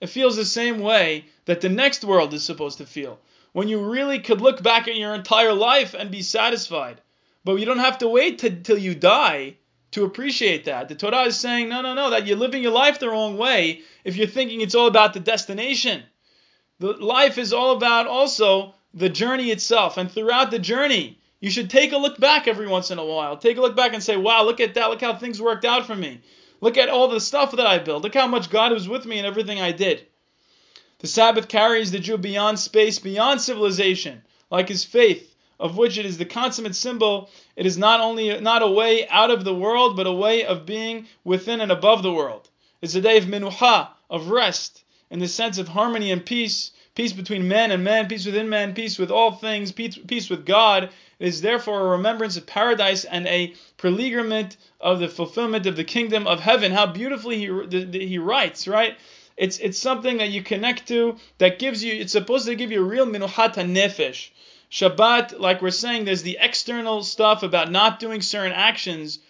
It 0.00 0.06
feels 0.06 0.36
the 0.36 0.44
same 0.44 0.78
way 0.78 1.24
that 1.46 1.62
the 1.62 1.68
next 1.68 2.04
world 2.04 2.32
is 2.32 2.44
supposed 2.44 2.78
to 2.78 2.86
feel. 2.86 3.18
When 3.52 3.68
you 3.68 3.80
really 3.90 4.20
could 4.20 4.40
look 4.40 4.62
back 4.62 4.88
at 4.88 4.96
your 4.96 5.14
entire 5.14 5.54
life 5.54 5.94
and 5.94 6.10
be 6.10 6.22
satisfied. 6.22 7.00
But 7.44 7.56
you 7.56 7.66
don't 7.66 7.78
have 7.78 7.98
to 7.98 8.08
wait 8.08 8.38
till 8.38 8.78
you 8.78 8.94
die 8.94 9.56
to 9.92 10.04
appreciate 10.04 10.66
that. 10.66 10.88
The 10.88 10.94
Torah 10.94 11.22
is 11.22 11.38
saying, 11.38 11.68
no, 11.68 11.80
no, 11.80 11.94
no, 11.94 12.10
that 12.10 12.26
you're 12.26 12.36
living 12.36 12.62
your 12.62 12.72
life 12.72 12.98
the 12.98 13.08
wrong 13.08 13.38
way 13.38 13.82
if 14.04 14.16
you're 14.16 14.26
thinking 14.26 14.60
it's 14.60 14.74
all 14.74 14.86
about 14.86 15.14
the 15.14 15.20
destination. 15.20 16.02
The 16.78 16.92
life 16.92 17.38
is 17.38 17.52
all 17.52 17.76
about 17.76 18.06
also 18.06 18.74
the 18.92 19.08
journey 19.08 19.50
itself. 19.50 19.96
And 19.96 20.10
throughout 20.10 20.50
the 20.50 20.58
journey, 20.58 21.18
you 21.40 21.50
should 21.50 21.70
take 21.70 21.92
a 21.92 21.98
look 21.98 22.18
back 22.18 22.48
every 22.48 22.66
once 22.66 22.90
in 22.90 22.98
a 22.98 23.04
while. 23.04 23.36
Take 23.36 23.56
a 23.56 23.60
look 23.60 23.76
back 23.76 23.94
and 23.94 24.02
say, 24.02 24.16
wow, 24.16 24.44
look 24.44 24.60
at 24.60 24.74
that. 24.74 24.90
Look 24.90 25.00
how 25.00 25.14
things 25.14 25.40
worked 25.40 25.64
out 25.64 25.86
for 25.86 25.96
me. 25.96 26.20
Look 26.60 26.76
at 26.76 26.88
all 26.88 27.08
the 27.08 27.20
stuff 27.20 27.52
that 27.52 27.66
I 27.66 27.78
built. 27.78 28.02
Look 28.02 28.14
how 28.14 28.26
much 28.26 28.50
God 28.50 28.72
was 28.72 28.88
with 28.88 29.06
me 29.06 29.18
in 29.18 29.24
everything 29.24 29.60
I 29.60 29.72
did. 29.72 30.06
The 31.00 31.06
Sabbath 31.06 31.46
carries 31.46 31.92
the 31.92 32.00
Jew 32.00 32.18
beyond 32.18 32.58
space, 32.58 32.98
beyond 32.98 33.40
civilization, 33.40 34.22
like 34.50 34.68
his 34.68 34.82
faith, 34.82 35.32
of 35.60 35.76
which 35.76 35.96
it 35.96 36.04
is 36.04 36.18
the 36.18 36.24
consummate 36.24 36.74
symbol. 36.74 37.30
It 37.54 37.66
is 37.66 37.78
not 37.78 38.00
only 38.00 38.40
not 38.40 38.62
a 38.62 38.68
way 38.68 39.06
out 39.08 39.30
of 39.30 39.44
the 39.44 39.54
world, 39.54 39.94
but 39.94 40.08
a 40.08 40.12
way 40.12 40.44
of 40.44 40.66
being 40.66 41.06
within 41.22 41.60
and 41.60 41.70
above 41.70 42.02
the 42.02 42.12
world. 42.12 42.48
It's 42.82 42.96
a 42.96 43.00
day 43.00 43.16
of 43.16 43.26
minucha, 43.26 43.90
of 44.10 44.30
rest, 44.30 44.82
in 45.08 45.20
the 45.20 45.28
sense 45.28 45.58
of 45.58 45.68
harmony 45.68 46.10
and 46.10 46.26
peace, 46.26 46.72
peace 46.96 47.12
between 47.12 47.46
man 47.46 47.70
and 47.70 47.84
man, 47.84 48.08
peace 48.08 48.26
within 48.26 48.48
man, 48.48 48.74
peace 48.74 48.98
with 48.98 49.12
all 49.12 49.30
things, 49.30 49.70
peace, 49.70 49.96
peace 50.04 50.28
with 50.28 50.44
God. 50.44 50.90
It 51.20 51.28
is 51.28 51.42
therefore 51.42 51.80
a 51.80 51.90
remembrance 51.90 52.36
of 52.36 52.44
paradise 52.44 53.04
and 53.04 53.24
a 53.28 53.54
prelegerment 53.76 54.56
of 54.80 54.98
the 54.98 55.08
fulfillment 55.08 55.66
of 55.66 55.76
the 55.76 55.84
kingdom 55.84 56.26
of 56.26 56.40
heaven. 56.40 56.72
How 56.72 56.86
beautifully 56.86 57.38
he, 57.38 58.06
he 58.08 58.18
writes, 58.18 58.66
right? 58.66 58.96
It's, 59.38 59.58
it's 59.58 59.78
something 59.78 60.18
that 60.18 60.30
you 60.30 60.42
connect 60.42 60.88
to 60.88 61.16
that 61.38 61.58
gives 61.58 61.82
you, 61.82 61.94
it's 61.94 62.12
supposed 62.12 62.46
to 62.46 62.56
give 62.56 62.72
you 62.72 62.80
a 62.80 62.88
real 62.88 63.06
minuchat 63.06 63.54
nefesh. 63.54 64.30
Shabbat, 64.70 65.38
like 65.38 65.62
we're 65.62 65.70
saying, 65.70 66.04
there's 66.04 66.22
the 66.22 66.38
external 66.40 67.02
stuff 67.02 67.42
about 67.42 67.70
not 67.70 68.00
doing 68.00 68.20
certain 68.20 68.52
actions. 68.52 69.20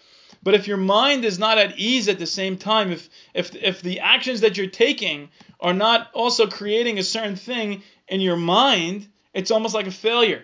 But 0.41 0.53
if 0.53 0.67
your 0.67 0.77
mind 0.77 1.25
is 1.25 1.37
not 1.39 1.57
at 1.57 1.77
ease 1.77 2.07
at 2.07 2.19
the 2.19 2.25
same 2.25 2.57
time, 2.57 2.91
if 2.91 3.09
if 3.33 3.55
if 3.55 3.81
the 3.81 3.99
actions 3.99 4.41
that 4.41 4.57
you're 4.57 4.67
taking 4.67 5.29
are 5.59 5.73
not 5.73 6.09
also 6.13 6.47
creating 6.47 6.97
a 6.97 7.03
certain 7.03 7.35
thing 7.35 7.83
in 8.07 8.21
your 8.21 8.37
mind, 8.37 9.07
it's 9.33 9.51
almost 9.51 9.75
like 9.75 9.87
a 9.87 9.91
failure. 9.91 10.43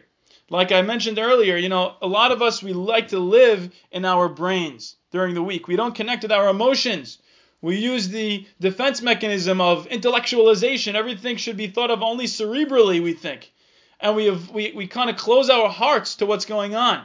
like 0.50 0.72
I 0.72 0.82
mentioned 0.84 1.18
earlier, 1.18 1.58
you 1.58 1.70
know, 1.70 1.96
a 2.02 2.08
lot 2.08 2.32
of 2.32 2.42
us 2.42 2.62
we 2.62 2.74
like 2.74 3.08
to 3.10 3.20
live 3.20 3.74
in 3.92 4.06
our 4.06 4.30
brains 4.30 4.96
during 5.12 5.34
the 5.34 5.42
week. 5.42 5.68
We 5.68 5.76
don't 5.76 5.96
connect 5.96 6.24
with 6.24 6.32
our 6.32 6.50
emotions. 6.50 7.18
We 7.66 7.78
use 7.78 8.10
the 8.10 8.46
defense 8.62 9.02
mechanism 9.02 9.60
of 9.60 9.88
intellectualization. 9.88 10.94
Everything 10.94 11.38
should 11.38 11.58
be 11.58 11.66
thought 11.66 11.90
of 11.90 12.04
only 12.04 12.26
cerebrally, 12.26 13.02
we 13.02 13.14
think. 13.14 13.52
And 14.00 14.16
we 14.16 14.26
have, 14.26 14.52
we, 14.52 14.72
we 14.74 14.86
kind 14.86 15.10
of 15.10 15.18
close 15.18 15.50
our 15.50 15.68
hearts 15.68 16.18
to 16.18 16.28
what's 16.28 16.46
going 16.46 16.76
on. 16.76 17.04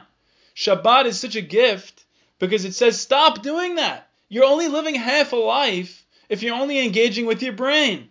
Shabbat 0.55 1.05
is 1.05 1.19
such 1.19 1.35
a 1.35 1.41
gift 1.41 2.05
because 2.37 2.63
it 2.63 2.75
says 2.75 3.01
stop 3.01 3.41
doing 3.41 3.77
that. 3.77 4.07
You're 4.29 4.45
only 4.45 4.67
living 4.67 4.93
half 4.93 5.33
a 5.33 5.35
life 5.35 6.05
if 6.29 6.43
you're 6.43 6.53
only 6.53 6.85
engaging 6.85 7.25
with 7.25 7.41
your 7.41 7.53
brain. 7.53 8.09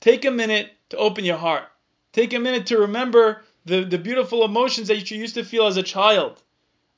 Take 0.00 0.26
a 0.26 0.30
minute 0.30 0.70
to 0.90 0.98
open 0.98 1.24
your 1.24 1.38
heart. 1.38 1.64
Take 2.12 2.34
a 2.34 2.38
minute 2.38 2.66
to 2.66 2.80
remember 2.80 3.42
the, 3.64 3.84
the 3.84 3.96
beautiful 3.96 4.44
emotions 4.44 4.88
that 4.88 5.10
you 5.10 5.16
used 5.16 5.36
to 5.36 5.44
feel 5.44 5.66
as 5.66 5.78
a 5.78 5.82
child. 5.82 6.42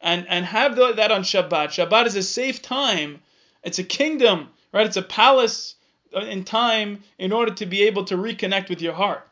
And, 0.00 0.26
and 0.28 0.44
have 0.44 0.74
the, 0.74 0.94
that 0.94 1.12
on 1.12 1.22
Shabbat. 1.22 1.68
Shabbat 1.68 2.06
is 2.06 2.16
a 2.16 2.22
safe 2.24 2.62
time. 2.62 3.20
It's 3.62 3.78
a 3.78 3.84
kingdom, 3.84 4.48
right? 4.72 4.86
It's 4.86 4.96
a 4.96 5.02
palace 5.02 5.74
uh, 6.14 6.20
in 6.20 6.44
time 6.44 7.02
in 7.18 7.32
order 7.32 7.52
to 7.54 7.66
be 7.66 7.82
able 7.84 8.04
to 8.04 8.16
reconnect 8.16 8.68
with 8.68 8.82
your 8.82 8.94
heart. 8.94 9.28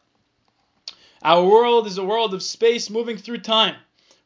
Our 1.23 1.45
world 1.45 1.87
is 1.87 1.99
a 1.99 2.05
world 2.05 2.35
of 2.35 2.43
space 2.43 2.91
moving 2.91 3.17
through 3.17 3.39
time, 3.39 3.77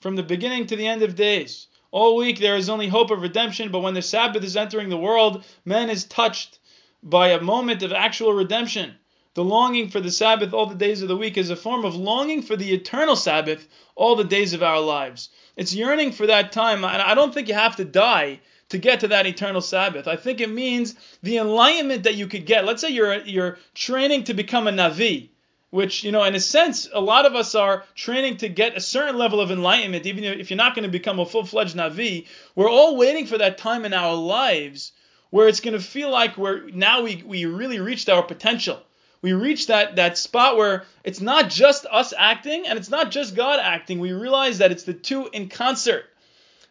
from 0.01 0.17
the 0.17 0.23
beginning 0.23 0.67
to 0.67 0.77
the 0.77 0.87
end 0.87 1.03
of 1.03 1.15
days. 1.15 1.69
All 1.93 2.17
week 2.17 2.39
there 2.39 2.57
is 2.57 2.69
only 2.69 2.89
hope 2.89 3.11
of 3.11 3.23
redemption, 3.23 3.71
but 3.71 3.81
when 3.81 3.95
the 3.95 4.03
Sabbath 4.03 4.45
is 4.45 4.57
entering 4.57 4.89
the 4.89 4.97
world, 4.97 5.45
man 5.65 5.91
is 5.91 6.05
touched 6.05 6.59
by 7.03 7.29
a 7.29 7.41
moment 7.41 7.83
of 7.83 7.93
actual 7.93 8.33
redemption. 8.33 8.95
The 9.35 9.45
longing 9.45 9.89
for 9.89 10.01
the 10.01 10.11
Sabbath 10.11 10.53
all 10.53 10.67
the 10.67 10.75
days 10.75 11.03
of 11.03 11.09
the 11.09 11.17
week 11.17 11.39
is 11.39 11.51
a 11.51 11.57
form 11.57 11.85
of 11.85 11.95
longing 11.95 12.43
for 12.43 12.57
the 12.57 12.73
eternal 12.75 13.17
Sabbath 13.17 13.69
all 13.95 14.17
the 14.17 14.25
days 14.25 14.53
of 14.53 14.63
our 14.63 14.81
lives. 14.81 15.31
It's 15.57 15.75
yearning 15.75 16.13
for 16.13 16.27
that 16.27 16.53
time. 16.53 16.85
I 16.85 17.15
don't 17.15 17.33
think 17.33 17.49
you 17.49 17.55
have 17.55 17.77
to 17.77 17.85
die 17.85 18.41
to 18.71 18.79
get 18.79 19.01
to 19.01 19.09
that 19.09 19.27
eternal 19.27 19.61
Sabbath. 19.61 20.09
I 20.09 20.17
think 20.17 20.41
it 20.41 20.51
means 20.51 20.95
the 21.23 21.39
enlightenment 21.39 22.05
that 22.05 22.17
you 22.17 22.27
could 22.27 22.47
get. 22.47 22.65
Let's 22.65 22.81
say 22.81 22.91
you're 22.91 23.19
you're 23.19 23.59
training 23.75 24.25
to 24.25 24.35
become 24.35 24.67
a 24.67 24.73
Navi, 24.73 25.29
which, 25.71 26.03
you 26.03 26.13
know, 26.13 26.25
in 26.25 26.35
a 26.35 26.41
sense, 26.41 26.89
a 26.93 27.01
lot 27.01 27.27
of 27.27 27.35
us 27.35 27.55
are 27.55 27.85
training 27.95 28.39
to 28.39 28.49
get 28.49 28.77
a 28.77 28.81
certain 28.81 29.19
level 29.19 29.41
of 29.41 29.51
enlightenment, 29.51 30.07
even 30.07 30.25
if 30.25 30.51
you're 30.51 30.57
not 30.57 30.75
going 30.75 30.85
to 30.85 30.91
become 30.91 31.21
a 31.21 31.27
full-fledged 31.27 31.77
Navi. 31.77 32.27
We're 32.55 32.71
all 32.71 32.97
waiting 32.97 33.27
for 33.27 33.39
that 33.39 33.59
time 33.59 33.85
in 33.85 33.93
our 33.93 34.15
lives 34.15 34.93
where 35.31 35.47
it's 35.47 35.61
going 35.61 35.75
to 35.75 35.85
feel 35.85 36.11
like 36.11 36.37
we're 36.37 36.69
now 36.71 37.03
we, 37.03 37.23
we 37.25 37.45
really 37.45 37.79
reached 37.79 38.09
our 38.09 38.23
potential 38.23 38.83
we 39.23 39.33
reach 39.33 39.67
that 39.67 39.97
that 39.97 40.17
spot 40.17 40.57
where 40.57 40.85
it's 41.05 41.21
not 41.21 41.51
just 41.51 41.87
us 41.91 42.15
acting 42.17 42.67
and 42.67 42.79
it's 42.79 42.91
not 42.91 43.11
just 43.11 43.35
God 43.35 43.61
acting. 43.61 43.99
We 43.99 44.13
realize 44.13 44.59
that 44.59 44.73
it's 44.73 44.85
the 44.85 44.95
two 44.95 45.29
in 45.33 45.49
concert. 45.49 46.05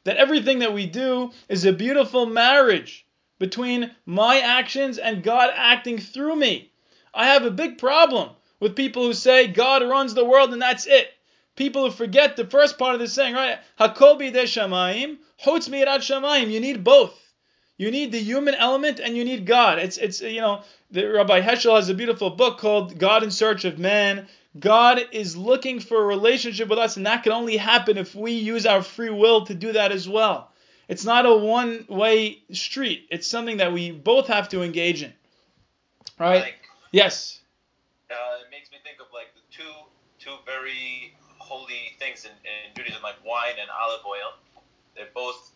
That 0.04 0.18
everything 0.18 0.60
that 0.60 0.74
we 0.74 0.86
do 0.86 1.32
is 1.47 1.66
a 1.66 1.74
beautiful 1.74 2.26
marriage 2.26 3.06
between 3.39 3.91
my 4.06 4.39
actions 4.39 4.97
and 4.97 5.24
God 5.24 5.52
acting 5.56 5.97
through 5.97 6.36
me. 6.36 6.72
I 7.14 7.28
have 7.28 7.45
a 7.45 7.52
big 7.52 7.78
problem 7.78 8.30
with 8.60 8.76
people 8.76 9.04
who 9.04 9.14
say 9.14 9.47
God 9.47 9.82
runs 9.82 10.14
the 10.14 10.26
world 10.26 10.54
and 10.54 10.62
that's 10.62 10.86
it. 10.86 11.12
People 11.56 11.86
who 11.86 11.91
forget 11.91 12.36
the 12.36 12.45
first 12.45 12.78
part 12.78 12.93
of 12.93 13.00
the 13.00 13.08
saying, 13.08 13.34
right? 13.34 13.60
Hakol 13.80 14.20
bidei 14.20 14.43
shamayim, 14.43 15.18
chutz 15.43 15.70
miyirat. 15.70 16.50
You 16.50 16.60
need 16.60 16.84
both. 16.84 17.18
You 17.78 17.91
need 17.91 18.12
the 18.12 18.20
human 18.20 18.56
element 18.56 19.00
and 19.00 19.16
you 19.16 19.24
need 19.24 19.45
God. 19.45 19.80
It's 19.80 19.97
it's 19.97 20.22
you 20.22 20.41
know 20.41 20.64
the, 20.91 21.06
Rabbi 21.06 21.41
Heschel 21.41 21.78
has 21.78 21.88
a 21.88 21.93
beautiful 21.93 22.30
book 22.30 22.58
called 22.58 22.97
God 23.00 23.24
in 23.24 23.32
Search 23.32 23.64
of 23.64 23.80
Man. 23.80 24.28
God 24.58 25.02
is 25.12 25.38
looking 25.38 25.80
for 25.80 26.02
a 26.02 26.06
relationship 26.06 26.70
with 26.70 26.80
us, 26.80 26.97
and 26.97 27.06
that 27.06 27.24
can 27.24 27.32
only 27.32 27.58
happen 27.58 27.97
if 27.97 28.16
we 28.16 28.32
use 28.32 28.66
our 28.66 28.82
free 28.82 29.12
will 29.12 29.45
to 29.45 29.54
do 29.54 29.74
that 29.74 29.91
as 29.91 30.10
well. 30.10 30.52
It's 30.88 31.06
not 31.06 31.28
a 31.28 31.36
one 31.36 31.86
way 31.88 32.41
street, 32.52 33.08
it's 33.12 33.28
something 33.28 33.58
that 33.58 33.74
we 33.74 33.91
both 33.91 34.28
have 34.28 34.50
to 34.50 34.64
engage 34.64 35.04
in. 35.04 35.14
Right? 36.18 36.41
Like, 36.41 36.56
yes. 36.91 37.39
uh, 38.10 38.16
it 38.43 38.50
makes 38.50 38.72
me 38.72 38.78
think 38.84 39.00
of 39.00 39.08
like 39.14 39.28
the 39.36 39.41
two 39.56 39.72
two 40.20 40.36
very 40.45 41.14
holy 41.38 41.95
things 42.00 42.26
in, 42.26 42.32
in 42.32 42.76
Judaism, 42.76 43.02
like 43.04 43.16
wine 43.24 43.56
and 43.60 43.70
olive 43.70 44.06
oil. 44.06 44.34
They 44.95 45.04
both 45.14 45.52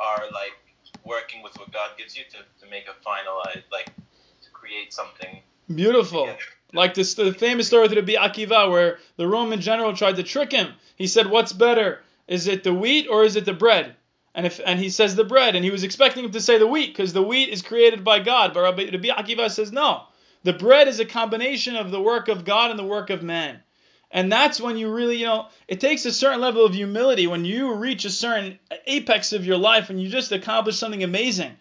are 0.00 0.24
like 0.32 0.58
working 1.04 1.42
with 1.42 1.56
what 1.58 1.72
God 1.72 1.90
gives 1.96 2.16
you 2.16 2.24
to, 2.30 2.38
to 2.64 2.70
make 2.70 2.84
a 2.88 3.08
finalized, 3.08 3.64
like 3.70 3.86
to 3.86 4.50
create 4.52 4.92
something. 4.92 5.40
Beautiful. 5.72 6.26
together. 6.26 6.40
Like 6.72 6.94
this, 6.94 7.14
the 7.14 7.32
famous 7.34 7.66
story 7.66 7.86
of 7.86 7.92
Rabbi 7.92 8.14
Akiva, 8.14 8.70
where 8.70 8.98
the 9.16 9.28
Roman 9.28 9.60
general 9.60 9.94
tried 9.94 10.16
to 10.16 10.22
trick 10.22 10.52
him. 10.52 10.72
He 10.96 11.06
said, 11.06 11.26
"What's 11.26 11.52
better? 11.52 12.00
Is 12.26 12.46
it 12.46 12.64
the 12.64 12.72
wheat 12.72 13.08
or 13.08 13.24
is 13.24 13.36
it 13.36 13.44
the 13.44 13.52
bread?" 13.52 13.94
And 14.34 14.46
if 14.46 14.60
and 14.64 14.80
he 14.80 14.88
says 14.88 15.14
the 15.14 15.24
bread, 15.24 15.54
and 15.54 15.64
he 15.64 15.70
was 15.70 15.84
expecting 15.84 16.24
him 16.24 16.30
to 16.32 16.40
say 16.40 16.58
the 16.58 16.66
wheat 16.66 16.88
because 16.88 17.12
the 17.12 17.22
wheat 17.22 17.50
is 17.50 17.60
created 17.60 18.02
by 18.02 18.20
God. 18.20 18.54
But 18.54 18.62
Rabbi, 18.62 18.84
Rabbi 18.90 19.08
Akiva 19.08 19.50
says 19.50 19.70
no. 19.70 20.04
The 20.44 20.52
bread 20.54 20.88
is 20.88 20.98
a 20.98 21.04
combination 21.04 21.76
of 21.76 21.90
the 21.90 22.00
work 22.00 22.28
of 22.28 22.44
God 22.44 22.70
and 22.70 22.78
the 22.78 22.84
work 22.84 23.10
of 23.10 23.22
man. 23.22 23.62
And 24.10 24.30
that's 24.30 24.60
when 24.60 24.76
you 24.76 24.92
really, 24.92 25.16
you 25.16 25.26
know, 25.26 25.48
it 25.68 25.80
takes 25.80 26.04
a 26.04 26.12
certain 26.12 26.40
level 26.40 26.64
of 26.66 26.74
humility 26.74 27.26
when 27.26 27.44
you 27.44 27.74
reach 27.74 28.04
a 28.04 28.10
certain 28.10 28.58
apex 28.86 29.32
of 29.32 29.46
your 29.46 29.56
life 29.56 29.88
and 29.88 30.00
you 30.00 30.08
just 30.08 30.32
accomplish 30.32 30.76
something 30.76 31.02
amazing 31.02 31.52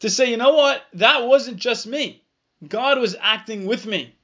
to 0.00 0.10
say, 0.10 0.30
you 0.30 0.36
know 0.36 0.54
what, 0.54 0.82
that 0.94 1.26
wasn't 1.26 1.58
just 1.58 1.86
me. 1.86 2.22
God 2.66 2.98
was 2.98 3.16
acting 3.20 3.66
with 3.66 3.86
me. 3.86 4.14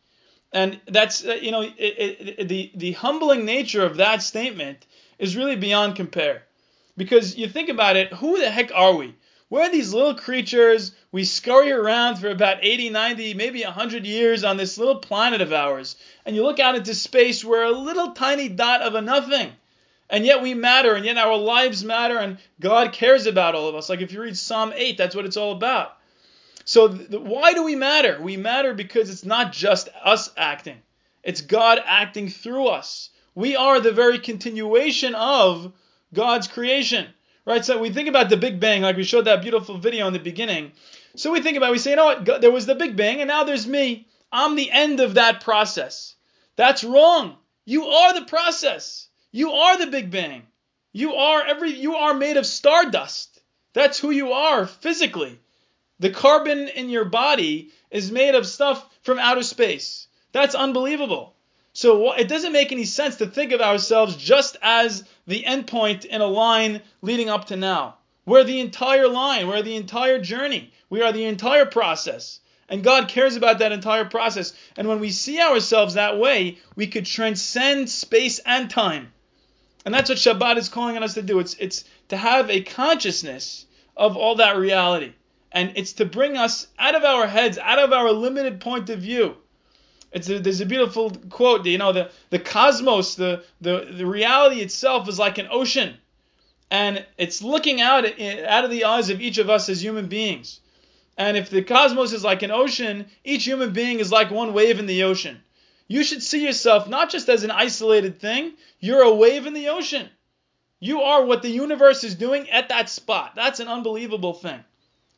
And 0.53 0.81
that's, 0.87 1.25
uh, 1.25 1.35
you 1.35 1.51
know, 1.51 1.63
it, 1.63 1.75
it, 1.79 2.49
the, 2.49 2.73
the 2.75 2.93
humbling 2.93 3.45
nature 3.45 3.85
of 3.85 3.97
that 3.97 4.23
statement 4.23 4.87
is 5.19 5.37
really 5.37 5.57
beyond 5.57 5.97
compare. 5.97 6.45
Because 6.97 7.37
you 7.37 7.49
think 7.49 7.69
about 7.69 7.97
it, 7.97 8.13
who 8.13 8.39
the 8.39 8.51
heck 8.51 8.71
are 8.75 8.95
we? 8.95 9.15
We're 9.49 9.71
these 9.71 9.93
little 9.95 10.15
creatures. 10.15 10.93
We 11.13 11.25
scurry 11.25 11.71
around 11.71 12.17
for 12.17 12.29
about 12.29 12.65
80, 12.65 12.91
90, 12.91 13.35
maybe 13.35 13.63
100 13.63 14.05
years 14.05 14.43
on 14.45 14.57
this 14.57 14.77
little 14.77 14.97
planet 14.97 15.41
of 15.41 15.53
ours. 15.53 15.97
And 16.25 16.35
you 16.35 16.43
look 16.43 16.59
out 16.59 16.75
into 16.75 16.95
space, 16.95 17.45
we're 17.45 17.65
a 17.65 17.71
little 17.71 18.13
tiny 18.13 18.49
dot 18.49 18.83
of 18.83 18.95
a 18.95 19.03
nothing. 19.03 19.53
And 20.09 20.25
yet 20.25 20.43
we 20.43 20.55
matter, 20.55 20.95
and 20.95 21.05
yet 21.05 21.19
our 21.19 21.37
lives 21.37 21.85
matter, 21.85 22.17
and 22.17 22.39
God 22.61 22.93
cares 22.93 23.27
about 23.27 23.55
all 23.55 23.69
of 23.69 23.75
us. 23.75 23.89
Like 23.89 24.01
if 24.01 24.13
you 24.13 24.23
read 24.23 24.39
Psalm 24.39 24.73
8, 24.75 24.97
that's 24.97 25.15
what 25.17 25.27
it's 25.27 25.37
all 25.37 25.53
about. 25.53 25.96
So 26.67 26.89
th- 26.89 27.09
why 27.09 27.55
do 27.55 27.62
we 27.62 27.77
matter? 27.77 28.19
We 28.21 28.37
matter 28.37 28.75
because 28.75 29.09
it's 29.09 29.25
not 29.25 29.53
just 29.53 29.89
us 30.03 30.31
acting, 30.37 30.83
it's 31.23 31.41
God 31.41 31.81
acting 31.85 32.29
through 32.29 32.67
us. 32.67 33.11
We 33.35 33.57
are 33.57 33.81
the 33.81 33.93
very 33.93 34.19
continuation 34.19 35.14
of 35.14 35.73
God's 36.12 36.49
creation. 36.49 37.07
Right? 37.47 37.64
So 37.64 37.79
we 37.79 37.91
think 37.91 38.09
about 38.09 38.29
the 38.29 38.37
Big 38.37 38.59
Bang, 38.59 38.83
like 38.83 38.97
we 38.97 39.05
showed 39.05 39.27
that 39.27 39.43
beautiful 39.43 39.79
video 39.79 40.09
in 40.09 40.12
the 40.12 40.19
beginning. 40.19 40.73
So 41.14 41.31
we 41.31 41.41
think 41.41 41.57
about, 41.57 41.71
we 41.71 41.79
say, 41.79 41.91
you 41.91 41.97
know 41.97 42.07
what? 42.07 42.25
God, 42.25 42.41
there 42.43 42.51
was 42.51 42.67
the 42.67 42.75
Big 42.75 42.97
Bang, 42.97 43.21
and 43.21 43.29
now 43.29 43.45
there's 43.45 43.67
me. 43.67 44.09
I'm 44.33 44.57
the 44.57 44.71
end 44.71 44.99
of 44.99 45.14
that 45.14 45.43
process. 45.43 46.17
That's 46.57 46.83
wrong. 46.83 47.37
You 47.64 47.87
are 47.87 48.14
the 48.14 48.27
process. 48.27 49.07
You 49.31 49.53
are 49.53 49.79
the 49.79 49.87
Big 49.87 50.11
Bang. 50.11 50.43
You 50.93 51.14
are 51.14 51.47
every. 51.47 51.71
You 51.71 51.95
are 51.95 52.14
made 52.14 52.37
of 52.37 52.47
stardust. 52.47 53.41
That's 53.75 54.01
who 54.01 54.11
you 54.11 54.33
are 54.33 54.67
physically. 54.67 55.39
The 55.99 56.11
carbon 56.11 56.69
in 56.69 56.91
your 56.91 57.07
body 57.07 57.71
is 57.91 58.13
made 58.13 58.35
of 58.35 58.47
stuff 58.47 58.87
from 59.03 59.19
outer 59.19 59.43
space. 59.43 60.09
That's 60.33 60.55
unbelievable. 60.55 61.35
So 61.73 62.13
it 62.13 62.29
doesn't 62.29 62.53
make 62.53 62.73
any 62.73 62.85
sense 62.85 63.17
to 63.17 63.27
think 63.27 63.53
of 63.53 63.61
ourselves 63.61 64.17
just 64.17 64.57
as 64.63 65.05
the 65.27 65.43
endpoint 65.43 66.05
in 66.05 66.21
a 66.21 66.27
line 66.27 66.83
leading 67.03 67.29
up 67.29 67.47
to 67.47 67.57
now. 67.57 67.97
We're 68.25 68.45
the 68.45 68.61
entire 68.61 69.09
line, 69.09 69.47
we're 69.47 69.63
the 69.63 69.77
entire 69.77 70.19
journey, 70.19 70.73
we 70.91 71.03
are 71.03 71.13
the 71.13 71.27
entire 71.27 71.67
process. 71.67 72.41
And 72.69 72.83
God 72.83 73.09
cares 73.09 73.37
about 73.37 73.61
that 73.61 73.73
entire 73.73 74.05
process. 74.05 74.53
And 74.77 74.89
when 74.89 75.01
we 75.01 75.11
see 75.11 75.41
ourselves 75.41 75.95
that 75.95 76.19
way, 76.19 76.59
we 76.75 76.89
could 76.89 77.07
transcend 77.07 77.89
space 77.89 78.41
and 78.41 78.69
time. 78.69 79.13
And 79.85 79.95
that's 79.95 80.09
what 80.09 80.19
Shabbat 80.19 80.57
is 80.57 80.69
calling 80.69 80.97
on 80.97 81.05
us 81.05 81.15
to 81.15 81.23
do. 81.23 81.39
It's, 81.39 81.55
it's 81.55 81.85
to 82.09 82.17
have 82.17 82.51
a 82.51 82.63
consciousness 82.63 83.67
of 83.97 84.17
all 84.17 84.37
that 84.37 84.57
reality. 84.57 85.13
And 85.53 85.73
it's 85.77 85.95
to 85.95 86.05
bring 86.05 86.37
us 86.37 86.67
out 86.79 86.95
of 86.95 87.05
our 87.05 87.27
heads, 87.27 87.59
out 87.59 87.79
of 87.79 87.93
our 87.93 88.13
limited 88.13 88.61
point 88.61 88.91
of 88.91 89.01
view. 89.01 89.37
It's 90.13 90.29
a, 90.29 90.39
there's 90.39 90.61
a 90.61 90.67
beautiful 90.67 91.11
quote. 91.31 91.67
You 91.67 91.79
know, 91.79 91.93
the, 91.93 92.11
the 92.31 92.39
cosmos, 92.39 93.15
the, 93.15 93.45
the, 93.61 93.89
the 93.97 94.07
reality 94.07 94.61
itself 94.61 95.09
is 95.09 95.19
like 95.19 95.39
an 95.39 95.49
ocean. 95.51 95.97
And 96.71 97.05
it's 97.17 97.43
looking 97.43 97.81
out, 97.81 98.05
out 98.05 98.65
of 98.65 98.71
the 98.71 98.85
eyes 98.85 99.11
of 99.11 99.21
each 99.21 99.39
of 99.39 99.49
us 99.51 99.69
as 99.69 99.83
human 99.83 100.09
beings. 100.09 100.61
And 101.17 101.37
if 101.37 101.49
the 101.49 101.63
cosmos 101.63 102.13
is 102.13 102.25
like 102.25 102.43
an 102.43 102.51
ocean, 102.51 103.07
each 103.25 103.45
human 103.45 103.73
being 103.73 104.01
is 104.01 104.13
like 104.13 104.31
one 104.31 104.53
wave 104.53 104.79
in 104.79 104.87
the 104.87 105.05
ocean. 105.05 105.41
You 105.89 106.03
should 106.03 106.23
see 106.23 106.45
yourself 106.45 106.89
not 106.89 107.11
just 107.11 107.29
as 107.29 107.45
an 107.45 107.51
isolated 107.51 108.21
thing, 108.21 108.55
you're 108.81 109.03
a 109.03 109.15
wave 109.15 109.47
in 109.47 109.55
the 109.55 109.69
ocean. 109.69 110.09
You 110.81 111.03
are 111.03 111.25
what 111.25 111.43
the 111.43 111.49
universe 111.49 112.05
is 112.05 112.17
doing 112.17 112.51
at 112.51 112.69
that 112.69 112.91
spot. 112.91 113.33
That's 113.35 113.61
an 113.61 113.69
unbelievable 113.69 114.35
thing. 114.35 114.63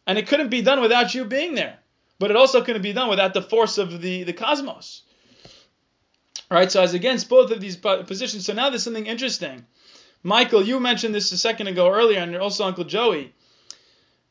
And 0.08 0.18
it 0.18 0.26
couldn't 0.26 0.48
be 0.48 0.62
done 0.62 0.80
without 0.80 1.14
you 1.14 1.26
being 1.26 1.54
there. 1.54 1.78
But 2.18 2.30
it 2.30 2.36
also 2.36 2.64
couldn't 2.64 2.82
be 2.82 2.94
done 2.94 3.10
without 3.10 3.34
the 3.34 3.42
force 3.42 3.78
of 3.78 4.00
the, 4.00 4.24
the 4.24 4.32
cosmos. 4.32 5.02
All 6.50 6.56
right, 6.56 6.72
so 6.72 6.82
as 6.82 6.94
against 6.94 7.28
both 7.28 7.50
of 7.50 7.60
these 7.60 7.76
positions, 7.76 8.46
so 8.46 8.54
now 8.54 8.70
there's 8.70 8.82
something 8.82 9.06
interesting. 9.06 9.66
Michael, 10.22 10.64
you 10.64 10.80
mentioned 10.80 11.14
this 11.14 11.30
a 11.30 11.36
second 11.36 11.68
ago 11.68 11.90
earlier, 11.92 12.20
and 12.20 12.34
also 12.36 12.64
Uncle 12.64 12.84
Joey. 12.84 13.34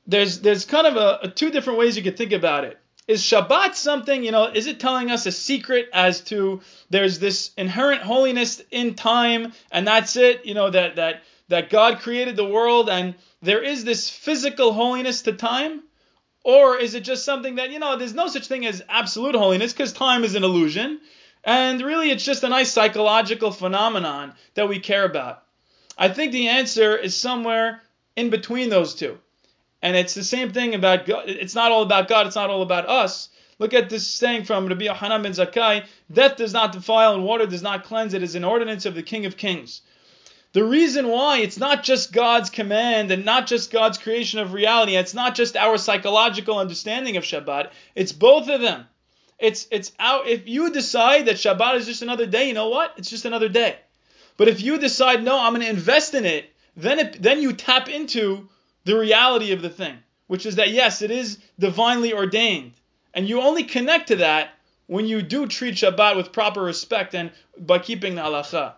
There's 0.07 0.41
there's 0.41 0.65
kind 0.65 0.87
of 0.87 0.95
a, 0.95 1.19
a 1.23 1.29
two 1.29 1.51
different 1.51 1.77
ways 1.77 1.95
you 1.95 2.03
could 2.03 2.17
think 2.17 2.31
about 2.31 2.63
it. 2.63 2.79
Is 3.07 3.21
Shabbat 3.21 3.75
something, 3.75 4.23
you 4.23 4.31
know, 4.31 4.45
is 4.45 4.67
it 4.67 4.79
telling 4.79 5.11
us 5.11 5.25
a 5.27 5.31
secret 5.31 5.89
as 5.93 6.21
to 6.21 6.61
there's 6.89 7.19
this 7.19 7.51
inherent 7.55 8.01
holiness 8.01 8.61
in 8.71 8.95
time 8.95 9.53
and 9.71 9.87
that's 9.87 10.17
it, 10.17 10.45
you 10.45 10.55
know, 10.55 10.69
that 10.69 10.95
that 10.97 11.23
that 11.49 11.69
God 11.69 11.99
created 11.99 12.35
the 12.35 12.45
world 12.45 12.89
and 12.89 13.15
there 13.41 13.63
is 13.63 13.83
this 13.83 14.09
physical 14.09 14.73
holiness 14.73 15.21
to 15.23 15.33
time? 15.33 15.83
Or 16.43 16.77
is 16.77 16.95
it 16.95 17.01
just 17.01 17.25
something 17.25 17.55
that, 17.55 17.71
you 17.71 17.79
know, 17.79 17.97
there's 17.97 18.13
no 18.13 18.27
such 18.27 18.47
thing 18.47 18.65
as 18.65 18.81
absolute 18.87 19.35
holiness 19.35 19.73
because 19.73 19.93
time 19.93 20.23
is 20.23 20.35
an 20.35 20.43
illusion 20.43 20.99
and 21.43 21.81
really 21.81 22.09
it's 22.09 22.23
just 22.23 22.43
a 22.43 22.49
nice 22.49 22.71
psychological 22.71 23.51
phenomenon 23.51 24.33
that 24.53 24.69
we 24.69 24.79
care 24.79 25.05
about? 25.05 25.43
I 25.97 26.09
think 26.09 26.31
the 26.31 26.49
answer 26.49 26.95
is 26.95 27.15
somewhere 27.15 27.81
in 28.15 28.29
between 28.29 28.69
those 28.69 28.95
two. 28.95 29.17
And 29.81 29.95
it's 29.95 30.13
the 30.13 30.23
same 30.23 30.51
thing 30.51 30.73
about 30.73 31.05
God. 31.05 31.23
It's 31.27 31.55
not 31.55 31.71
all 31.71 31.83
about 31.83 32.07
God. 32.07 32.27
It's 32.27 32.35
not 32.35 32.49
all 32.49 32.61
about 32.61 32.89
us. 32.89 33.29
Look 33.59 33.73
at 33.73 33.89
this 33.89 34.07
saying 34.07 34.45
from 34.45 34.67
Rabbi 34.67 34.85
Yohanan 34.85 35.21
ben 35.23 35.31
Zakkai: 35.31 35.85
"Death 36.11 36.35
does 36.37 36.53
not 36.53 36.71
defile, 36.71 37.13
and 37.13 37.23
water 37.23 37.45
does 37.45 37.61
not 37.63 37.83
cleanse. 37.83 38.13
It 38.13 38.23
is 38.23 38.35
an 38.35 38.43
ordinance 38.43 38.85
of 38.85 38.95
the 38.95 39.03
King 39.03 39.25
of 39.25 39.37
Kings." 39.37 39.81
The 40.57 40.63
reason 40.63 41.09
why 41.09 41.37
it's 41.37 41.59
not 41.59 41.83
just 41.83 42.11
God's 42.11 42.49
command 42.49 43.11
and 43.11 43.23
not 43.23 43.45
just 43.45 43.69
God's 43.69 43.99
creation 43.99 44.39
of 44.39 44.53
reality. 44.53 44.95
It's 44.95 45.13
not 45.13 45.35
just 45.35 45.55
our 45.55 45.77
psychological 45.77 46.57
understanding 46.57 47.15
of 47.15 47.23
Shabbat. 47.23 47.69
It's 47.93 48.11
both 48.11 48.49
of 48.49 48.59
them. 48.59 48.87
It's 49.37 49.67
it's 49.69 49.91
out. 49.99 50.27
If 50.27 50.47
you 50.47 50.71
decide 50.71 51.27
that 51.27 51.35
Shabbat 51.35 51.75
is 51.75 51.85
just 51.85 52.01
another 52.01 52.25
day, 52.25 52.47
you 52.47 52.55
know 52.55 52.69
what? 52.69 52.91
It's 52.97 53.11
just 53.11 53.25
another 53.25 53.49
day. 53.49 53.75
But 54.35 54.47
if 54.47 54.59
you 54.59 54.79
decide 54.79 55.23
no, 55.23 55.39
I'm 55.39 55.53
going 55.53 55.61
to 55.61 55.69
invest 55.69 56.15
in 56.15 56.25
it, 56.25 56.51
then 56.75 56.97
it, 56.97 57.21
then 57.21 57.39
you 57.43 57.53
tap 57.53 57.87
into 57.87 58.49
the 58.83 58.97
reality 58.97 59.51
of 59.51 59.61
the 59.61 59.69
thing, 59.69 59.99
which 60.25 60.47
is 60.47 60.55
that 60.55 60.71
yes, 60.71 61.03
it 61.03 61.11
is 61.11 61.37
divinely 61.59 62.13
ordained, 62.13 62.73
and 63.13 63.29
you 63.29 63.41
only 63.41 63.63
connect 63.63 64.07
to 64.07 64.15
that 64.15 64.55
when 64.87 65.05
you 65.05 65.21
do 65.21 65.45
treat 65.45 65.75
Shabbat 65.75 66.15
with 66.15 66.31
proper 66.31 66.63
respect 66.63 67.13
and 67.13 67.29
by 67.59 67.77
keeping 67.77 68.15
the 68.15 68.23
halacha. 68.23 68.73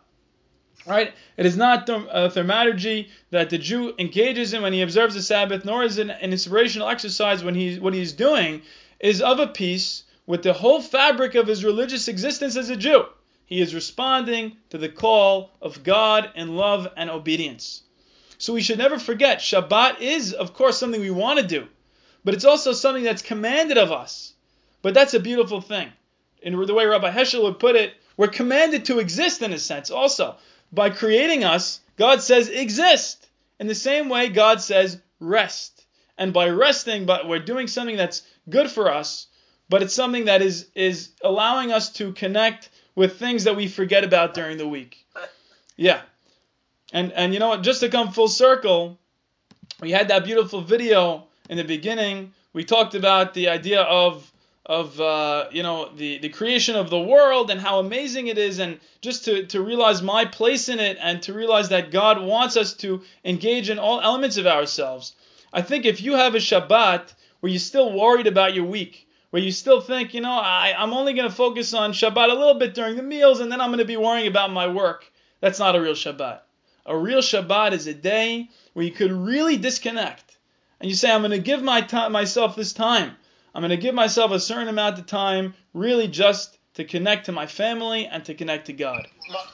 Right? 0.86 1.14
It 1.38 1.46
is 1.46 1.58
not 1.58 1.88
a 1.90 2.30
thaumaturgy 2.30 3.10
that 3.32 3.50
the 3.50 3.58
Jew 3.58 3.94
engages 4.00 4.54
in 4.54 4.62
when 4.62 4.74
he 4.74 4.82
observes 4.82 5.14
the 5.14 5.22
Sabbath, 5.22 5.66
nor 5.66 5.84
is 5.84 5.98
it 5.98 6.10
an 6.10 6.32
inspirational 6.32 6.90
exercise 6.90 7.44
when 7.44 7.54
he 7.54 7.80
what 7.80 7.94
he's 7.94 8.14
doing 8.14 8.62
is 9.00 9.22
of 9.22 9.40
a 9.40 9.48
piece 9.48 10.04
with 10.26 10.44
the 10.44 10.54
whole 10.54 10.82
fabric 10.82 11.36
of 11.36 11.48
his 11.48 11.66
religious 11.66 12.08
existence 12.08 12.56
as 12.56 12.70
a 12.70 12.76
Jew. 12.76 13.06
He 13.46 13.62
is 13.62 13.74
responding 13.74 14.58
to 14.70 14.78
the 14.78 14.90
call 14.90 15.52
of 15.62 15.84
God 15.84 16.32
in 16.36 16.56
love 16.56 16.88
and 16.96 17.10
obedience. 17.10 17.82
So 18.38 18.54
we 18.54 18.62
should 18.62 18.78
never 18.78 19.00
forget 19.00 19.40
Shabbat 19.40 20.00
is, 20.00 20.34
of 20.34 20.54
course, 20.54 20.78
something 20.78 21.02
we 21.02 21.10
want 21.10 21.40
to 21.40 21.46
do, 21.46 21.68
but 22.24 22.34
it's 22.34 22.46
also 22.46 22.74
something 22.74 23.04
that's 23.04 23.22
commanded 23.22 23.78
of 23.78 23.92
us. 23.92 24.34
But 24.82 24.94
that's 24.94 25.14
a 25.14 25.20
beautiful 25.20 25.62
thing. 25.62 25.92
In 26.42 26.56
the 26.56 26.74
way 26.74 26.86
Rabbi 26.86 27.12
Heschel 27.12 27.44
would 27.44 27.60
put 27.60 27.76
it, 27.76 27.94
we're 28.16 28.28
commanded 28.28 28.86
to 28.86 29.00
exist 29.00 29.42
in 29.42 29.52
a 29.52 29.60
sense 29.60 29.92
also. 29.92 30.38
By 30.72 30.90
creating 30.90 31.44
us, 31.44 31.80
God 31.98 32.22
says 32.22 32.50
exist. 32.50 33.28
In 33.60 33.68
the 33.68 33.76
same 33.76 34.10
way, 34.10 34.30
God 34.30 34.62
says 34.62 35.00
rest. 35.20 35.86
And 36.18 36.34
by 36.34 36.50
resting, 36.50 37.06
but 37.06 37.28
we're 37.28 37.40
doing 37.40 37.68
something 37.68 37.96
that's 37.96 38.24
good 38.50 38.70
for 38.70 38.92
us, 38.92 39.28
but 39.70 39.82
it's 39.82 39.94
something 39.94 40.26
that 40.26 40.42
is 40.42 40.68
is 40.76 41.12
allowing 41.24 41.72
us 41.72 41.94
to 41.94 42.12
connect 42.12 42.70
with 42.96 43.18
things 43.18 43.46
that 43.46 43.56
we 43.56 43.68
forget 43.68 44.04
about 44.04 44.34
during 44.34 44.58
the 44.58 44.68
week. 44.68 45.06
Yeah. 45.78 46.02
And 46.92 47.14
and 47.14 47.34
you 47.34 47.40
know 47.40 47.48
what? 47.50 47.64
Just 47.64 47.80
to 47.80 47.90
come 47.90 48.12
full 48.12 48.28
circle, 48.28 49.00
we 49.80 49.92
had 49.92 50.10
that 50.10 50.26
beautiful 50.26 50.62
video 50.62 51.28
in 51.50 51.58
the 51.58 51.64
beginning. 51.64 52.34
We 52.52 52.66
talked 52.66 52.96
about 52.96 53.34
the 53.34 53.50
idea 53.50 53.82
of 53.82 54.30
of 54.70 55.02
uh, 55.02 55.48
you 55.52 55.64
know 55.64 55.90
the 55.96 56.20
the 56.20 56.30
creation 56.30 56.76
of 56.76 56.92
the 56.92 57.00
world 57.00 57.50
and 57.50 57.60
how 57.60 57.80
amazing 57.80 58.28
it 58.28 58.38
is, 58.38 58.60
and 58.60 58.80
just 59.02 59.26
to 59.26 59.48
to 59.48 59.62
realize 59.62 60.04
my 60.04 60.26
place 60.26 60.70
in 60.70 60.80
it, 60.80 60.98
and 61.02 61.24
to 61.24 61.34
realize 61.34 61.70
that 61.70 61.90
God 61.90 62.22
wants 62.22 62.56
us 62.56 62.74
to 62.76 63.02
engage 63.26 63.72
in 63.72 63.80
all 63.80 64.00
elements 64.00 64.38
of 64.38 64.46
ourselves. 64.46 65.16
I 65.52 65.64
think 65.64 65.86
if 65.86 66.02
you 66.02 66.14
have 66.14 66.36
a 66.36 66.38
Shabbat 66.38 67.12
where 67.40 67.52
you're 67.52 67.60
still 67.60 67.92
worried 67.92 68.28
about 68.28 68.54
your 68.54 68.66
week, 68.66 69.08
where 69.32 69.42
you 69.42 69.52
still 69.52 69.82
think, 69.82 70.14
you 70.14 70.22
know, 70.22 70.32
I, 70.32 70.76
I'm 70.78 70.94
only 70.94 71.14
going 71.14 71.28
to 71.28 71.36
focus 71.36 71.74
on 71.74 71.92
Shabbat 71.92 72.30
a 72.30 72.36
little 72.36 72.60
bit 72.60 72.76
during 72.76 72.96
the 72.96 73.02
meals, 73.02 73.40
and 73.40 73.52
then 73.52 73.60
I'm 73.60 73.70
going 73.70 73.80
to 73.80 73.86
be 73.86 73.98
worrying 73.98 74.28
about 74.28 74.52
my 74.52 74.68
work. 74.68 75.12
That's 75.42 75.58
not 75.58 75.76
a 75.76 75.82
real 75.82 75.94
Shabbat. 75.94 76.42
A 76.86 76.96
real 76.96 77.22
Shabbat 77.22 77.72
is 77.72 77.88
a 77.88 77.94
day 77.96 78.50
where 78.74 78.86
you 78.86 78.92
could 78.92 79.12
really 79.12 79.58
disconnect. 79.58 80.38
And 80.80 80.90
you 80.90 80.96
say, 80.96 81.12
I'm 81.12 81.22
going 81.22 81.32
to 81.32 81.40
give 81.40 81.64
my 81.64 81.82
time, 81.82 82.12
myself 82.12 82.56
this 82.56 82.74
time. 82.74 83.16
I'm 83.54 83.62
going 83.62 83.72
to 83.72 83.78
give 83.78 83.96
myself 83.96 84.32
a 84.32 84.40
certain 84.40 84.68
amount 84.68 85.00
of 85.00 85.06
time 85.08 85.56
really 85.74 86.08
just 86.08 86.58
to 86.76 86.86
connect 86.86 87.26
to 87.26 87.32
my 87.32 87.48
family 87.48 88.06
and 88.06 88.24
to 88.26 88.34
connect 88.34 88.68
to 88.68 88.74
God. 88.74 89.08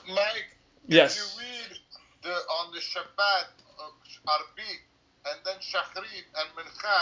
Mike, 0.07 0.45
yes. 0.87 1.17
if 1.17 1.23
you 1.23 1.41
read 1.41 1.79
the, 2.23 2.29
on 2.29 2.73
the 2.73 2.79
Shabbat, 2.79 3.47
uh, 3.79 4.29
Arvit, 4.29 4.81
and 5.25 5.37
then 5.45 5.55
Shachrit 5.57 6.27
and 6.37 6.47
Mincha, 6.53 6.99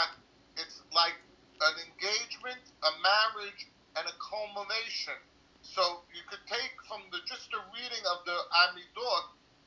it's 0.58 0.82
like 0.94 1.16
an 1.62 1.76
engagement, 1.90 2.62
a 2.84 2.92
marriage, 3.02 3.68
and 3.98 4.06
a 4.08 4.16
culmination. 4.22 5.18
So 5.62 6.04
you 6.14 6.22
could 6.30 6.44
take 6.48 6.76
from 6.88 7.02
the 7.12 7.20
just 7.26 7.50
a 7.54 7.62
reading 7.74 8.04
of 8.12 8.26
the 8.26 8.38
Amidot 8.68 9.26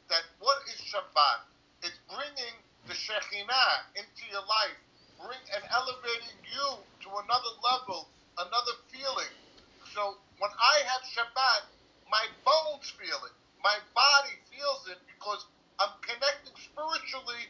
that 0.09 0.24
what 0.39 0.59
is 0.68 0.81
Shabbat? 0.87 1.49
It's 1.83 1.99
bringing 2.09 2.57
the 2.87 2.95
Shekhinah 2.95 3.97
into 3.99 4.22
your 4.31 4.45
life, 4.47 4.79
bring 5.21 5.43
and 5.55 5.62
elevating 5.73 6.37
you 6.45 6.67
to 7.05 7.09
another 7.25 7.53
level, 7.64 8.09
another 8.39 8.77
feeling. 8.93 9.33
So 9.95 10.21
when 10.39 10.53
I 10.57 10.77
have 10.87 11.03
Shabbat, 11.09 11.62
my 12.11 12.25
bones 12.45 12.93
feel 12.97 13.19
it, 13.25 13.35
my 13.62 13.77
body 13.95 14.35
feels 14.53 14.87
it 14.93 15.01
because 15.09 15.45
I'm 15.81 15.93
connecting 16.01 16.55
spiritually 16.57 17.45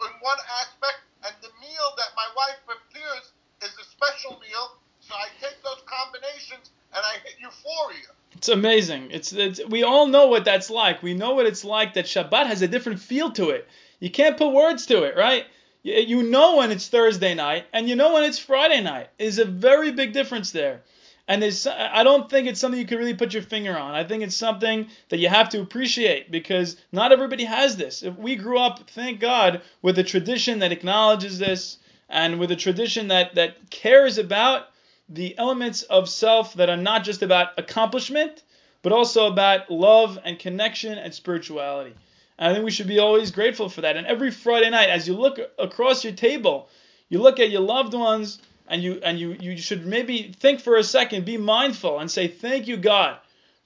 in 0.00 0.12
one 0.20 0.38
aspect, 0.62 1.00
and 1.26 1.34
the 1.42 1.50
meal 1.60 1.88
that 1.96 2.10
my 2.14 2.28
wife 2.36 2.58
prepares 2.64 3.32
is 3.62 3.74
a 3.78 3.84
special 3.90 4.38
meal. 4.38 4.78
So 5.00 5.14
I 5.14 5.26
take 5.40 5.62
those 5.62 5.82
combinations 5.86 6.70
and 6.94 7.02
I 7.04 7.18
hit 7.24 7.34
euphoria. 7.40 8.12
It's 8.36 8.48
amazing. 8.48 9.10
It's, 9.10 9.32
it's 9.32 9.60
we 9.66 9.82
all 9.82 10.06
know 10.06 10.28
what 10.28 10.44
that's 10.44 10.70
like. 10.70 11.02
We 11.02 11.14
know 11.14 11.34
what 11.34 11.46
it's 11.46 11.64
like 11.64 11.94
that 11.94 12.04
Shabbat 12.04 12.46
has 12.46 12.62
a 12.62 12.68
different 12.68 13.00
feel 13.00 13.30
to 13.32 13.50
it. 13.50 13.66
You 14.00 14.10
can't 14.10 14.36
put 14.36 14.52
words 14.52 14.86
to 14.86 15.02
it, 15.04 15.16
right? 15.16 15.46
You, 15.82 16.22
know 16.22 16.56
when 16.56 16.70
it's 16.70 16.88
Thursday 16.88 17.34
night 17.34 17.66
and 17.72 17.88
you 17.88 17.96
know 17.96 18.14
when 18.14 18.24
it's 18.24 18.38
Friday 18.38 18.80
night. 18.82 19.08
Is 19.18 19.38
a 19.38 19.44
very 19.44 19.92
big 19.92 20.12
difference 20.12 20.50
there. 20.50 20.82
And 21.28 21.42
there's, 21.42 21.66
I 21.66 22.04
don't 22.04 22.30
think 22.30 22.48
it's 22.48 22.58
something 22.58 22.80
you 22.80 22.86
can 22.86 22.98
really 22.98 23.14
put 23.14 23.34
your 23.34 23.42
finger 23.42 23.76
on. 23.76 23.94
I 23.94 24.02
think 24.02 24.22
it's 24.22 24.34
something 24.34 24.88
that 25.10 25.18
you 25.18 25.28
have 25.28 25.50
to 25.50 25.60
appreciate 25.60 26.30
because 26.30 26.76
not 26.90 27.12
everybody 27.12 27.44
has 27.44 27.76
this. 27.76 28.02
If 28.02 28.16
we 28.16 28.34
grew 28.34 28.58
up, 28.58 28.88
thank 28.90 29.20
God, 29.20 29.60
with 29.82 29.98
a 29.98 30.04
tradition 30.04 30.60
that 30.60 30.72
acknowledges 30.72 31.38
this 31.38 31.78
and 32.08 32.38
with 32.38 32.50
a 32.50 32.56
tradition 32.56 33.08
that, 33.08 33.34
that 33.34 33.70
cares 33.70 34.16
about 34.16 34.70
the 35.08 35.36
elements 35.38 35.82
of 35.82 36.08
self 36.08 36.54
that 36.54 36.70
are 36.70 36.76
not 36.76 37.04
just 37.04 37.22
about 37.22 37.58
accomplishment, 37.58 38.42
but 38.80 38.92
also 38.92 39.26
about 39.26 39.70
love 39.70 40.18
and 40.24 40.38
connection 40.38 40.96
and 40.96 41.12
spirituality. 41.12 41.94
And 42.38 42.50
I 42.50 42.54
think 42.54 42.64
we 42.64 42.70
should 42.70 42.86
be 42.86 43.00
always 43.00 43.30
grateful 43.30 43.68
for 43.68 43.80
that. 43.80 43.96
And 43.96 44.06
every 44.06 44.30
Friday 44.30 44.70
night, 44.70 44.90
as 44.90 45.08
you 45.08 45.14
look 45.14 45.38
across 45.58 46.04
your 46.04 46.12
table, 46.12 46.68
you 47.08 47.20
look 47.20 47.40
at 47.40 47.50
your 47.50 47.62
loved 47.62 47.94
ones, 47.94 48.38
and 48.68 48.82
you 48.82 49.00
and 49.02 49.18
you 49.18 49.36
you 49.40 49.56
should 49.56 49.86
maybe 49.86 50.34
think 50.38 50.60
for 50.60 50.76
a 50.76 50.84
second, 50.84 51.24
be 51.24 51.36
mindful, 51.36 51.98
and 51.98 52.10
say, 52.10 52.28
"Thank 52.28 52.68
you, 52.68 52.76
God, 52.76 53.16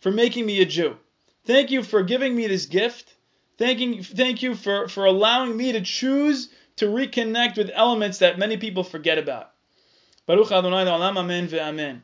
for 0.00 0.10
making 0.10 0.46
me 0.46 0.60
a 0.60 0.64
Jew. 0.64 0.96
Thank 1.44 1.70
you 1.70 1.82
for 1.82 2.02
giving 2.02 2.34
me 2.34 2.46
this 2.46 2.66
gift. 2.66 3.12
Thanking, 3.58 4.02
thank 4.02 4.42
you 4.42 4.54
for 4.54 4.88
for 4.88 5.04
allowing 5.04 5.56
me 5.56 5.72
to 5.72 5.80
choose 5.80 6.48
to 6.76 6.86
reconnect 6.86 7.56
with 7.56 7.70
elements 7.74 8.18
that 8.18 8.38
many 8.38 8.56
people 8.56 8.84
forget 8.84 9.18
about." 9.18 9.50
Baruch 10.26 10.52
Adonai 10.52 10.84
Olam 10.84 11.18
Amen 11.18 11.48
ve'Amen. 11.48 12.00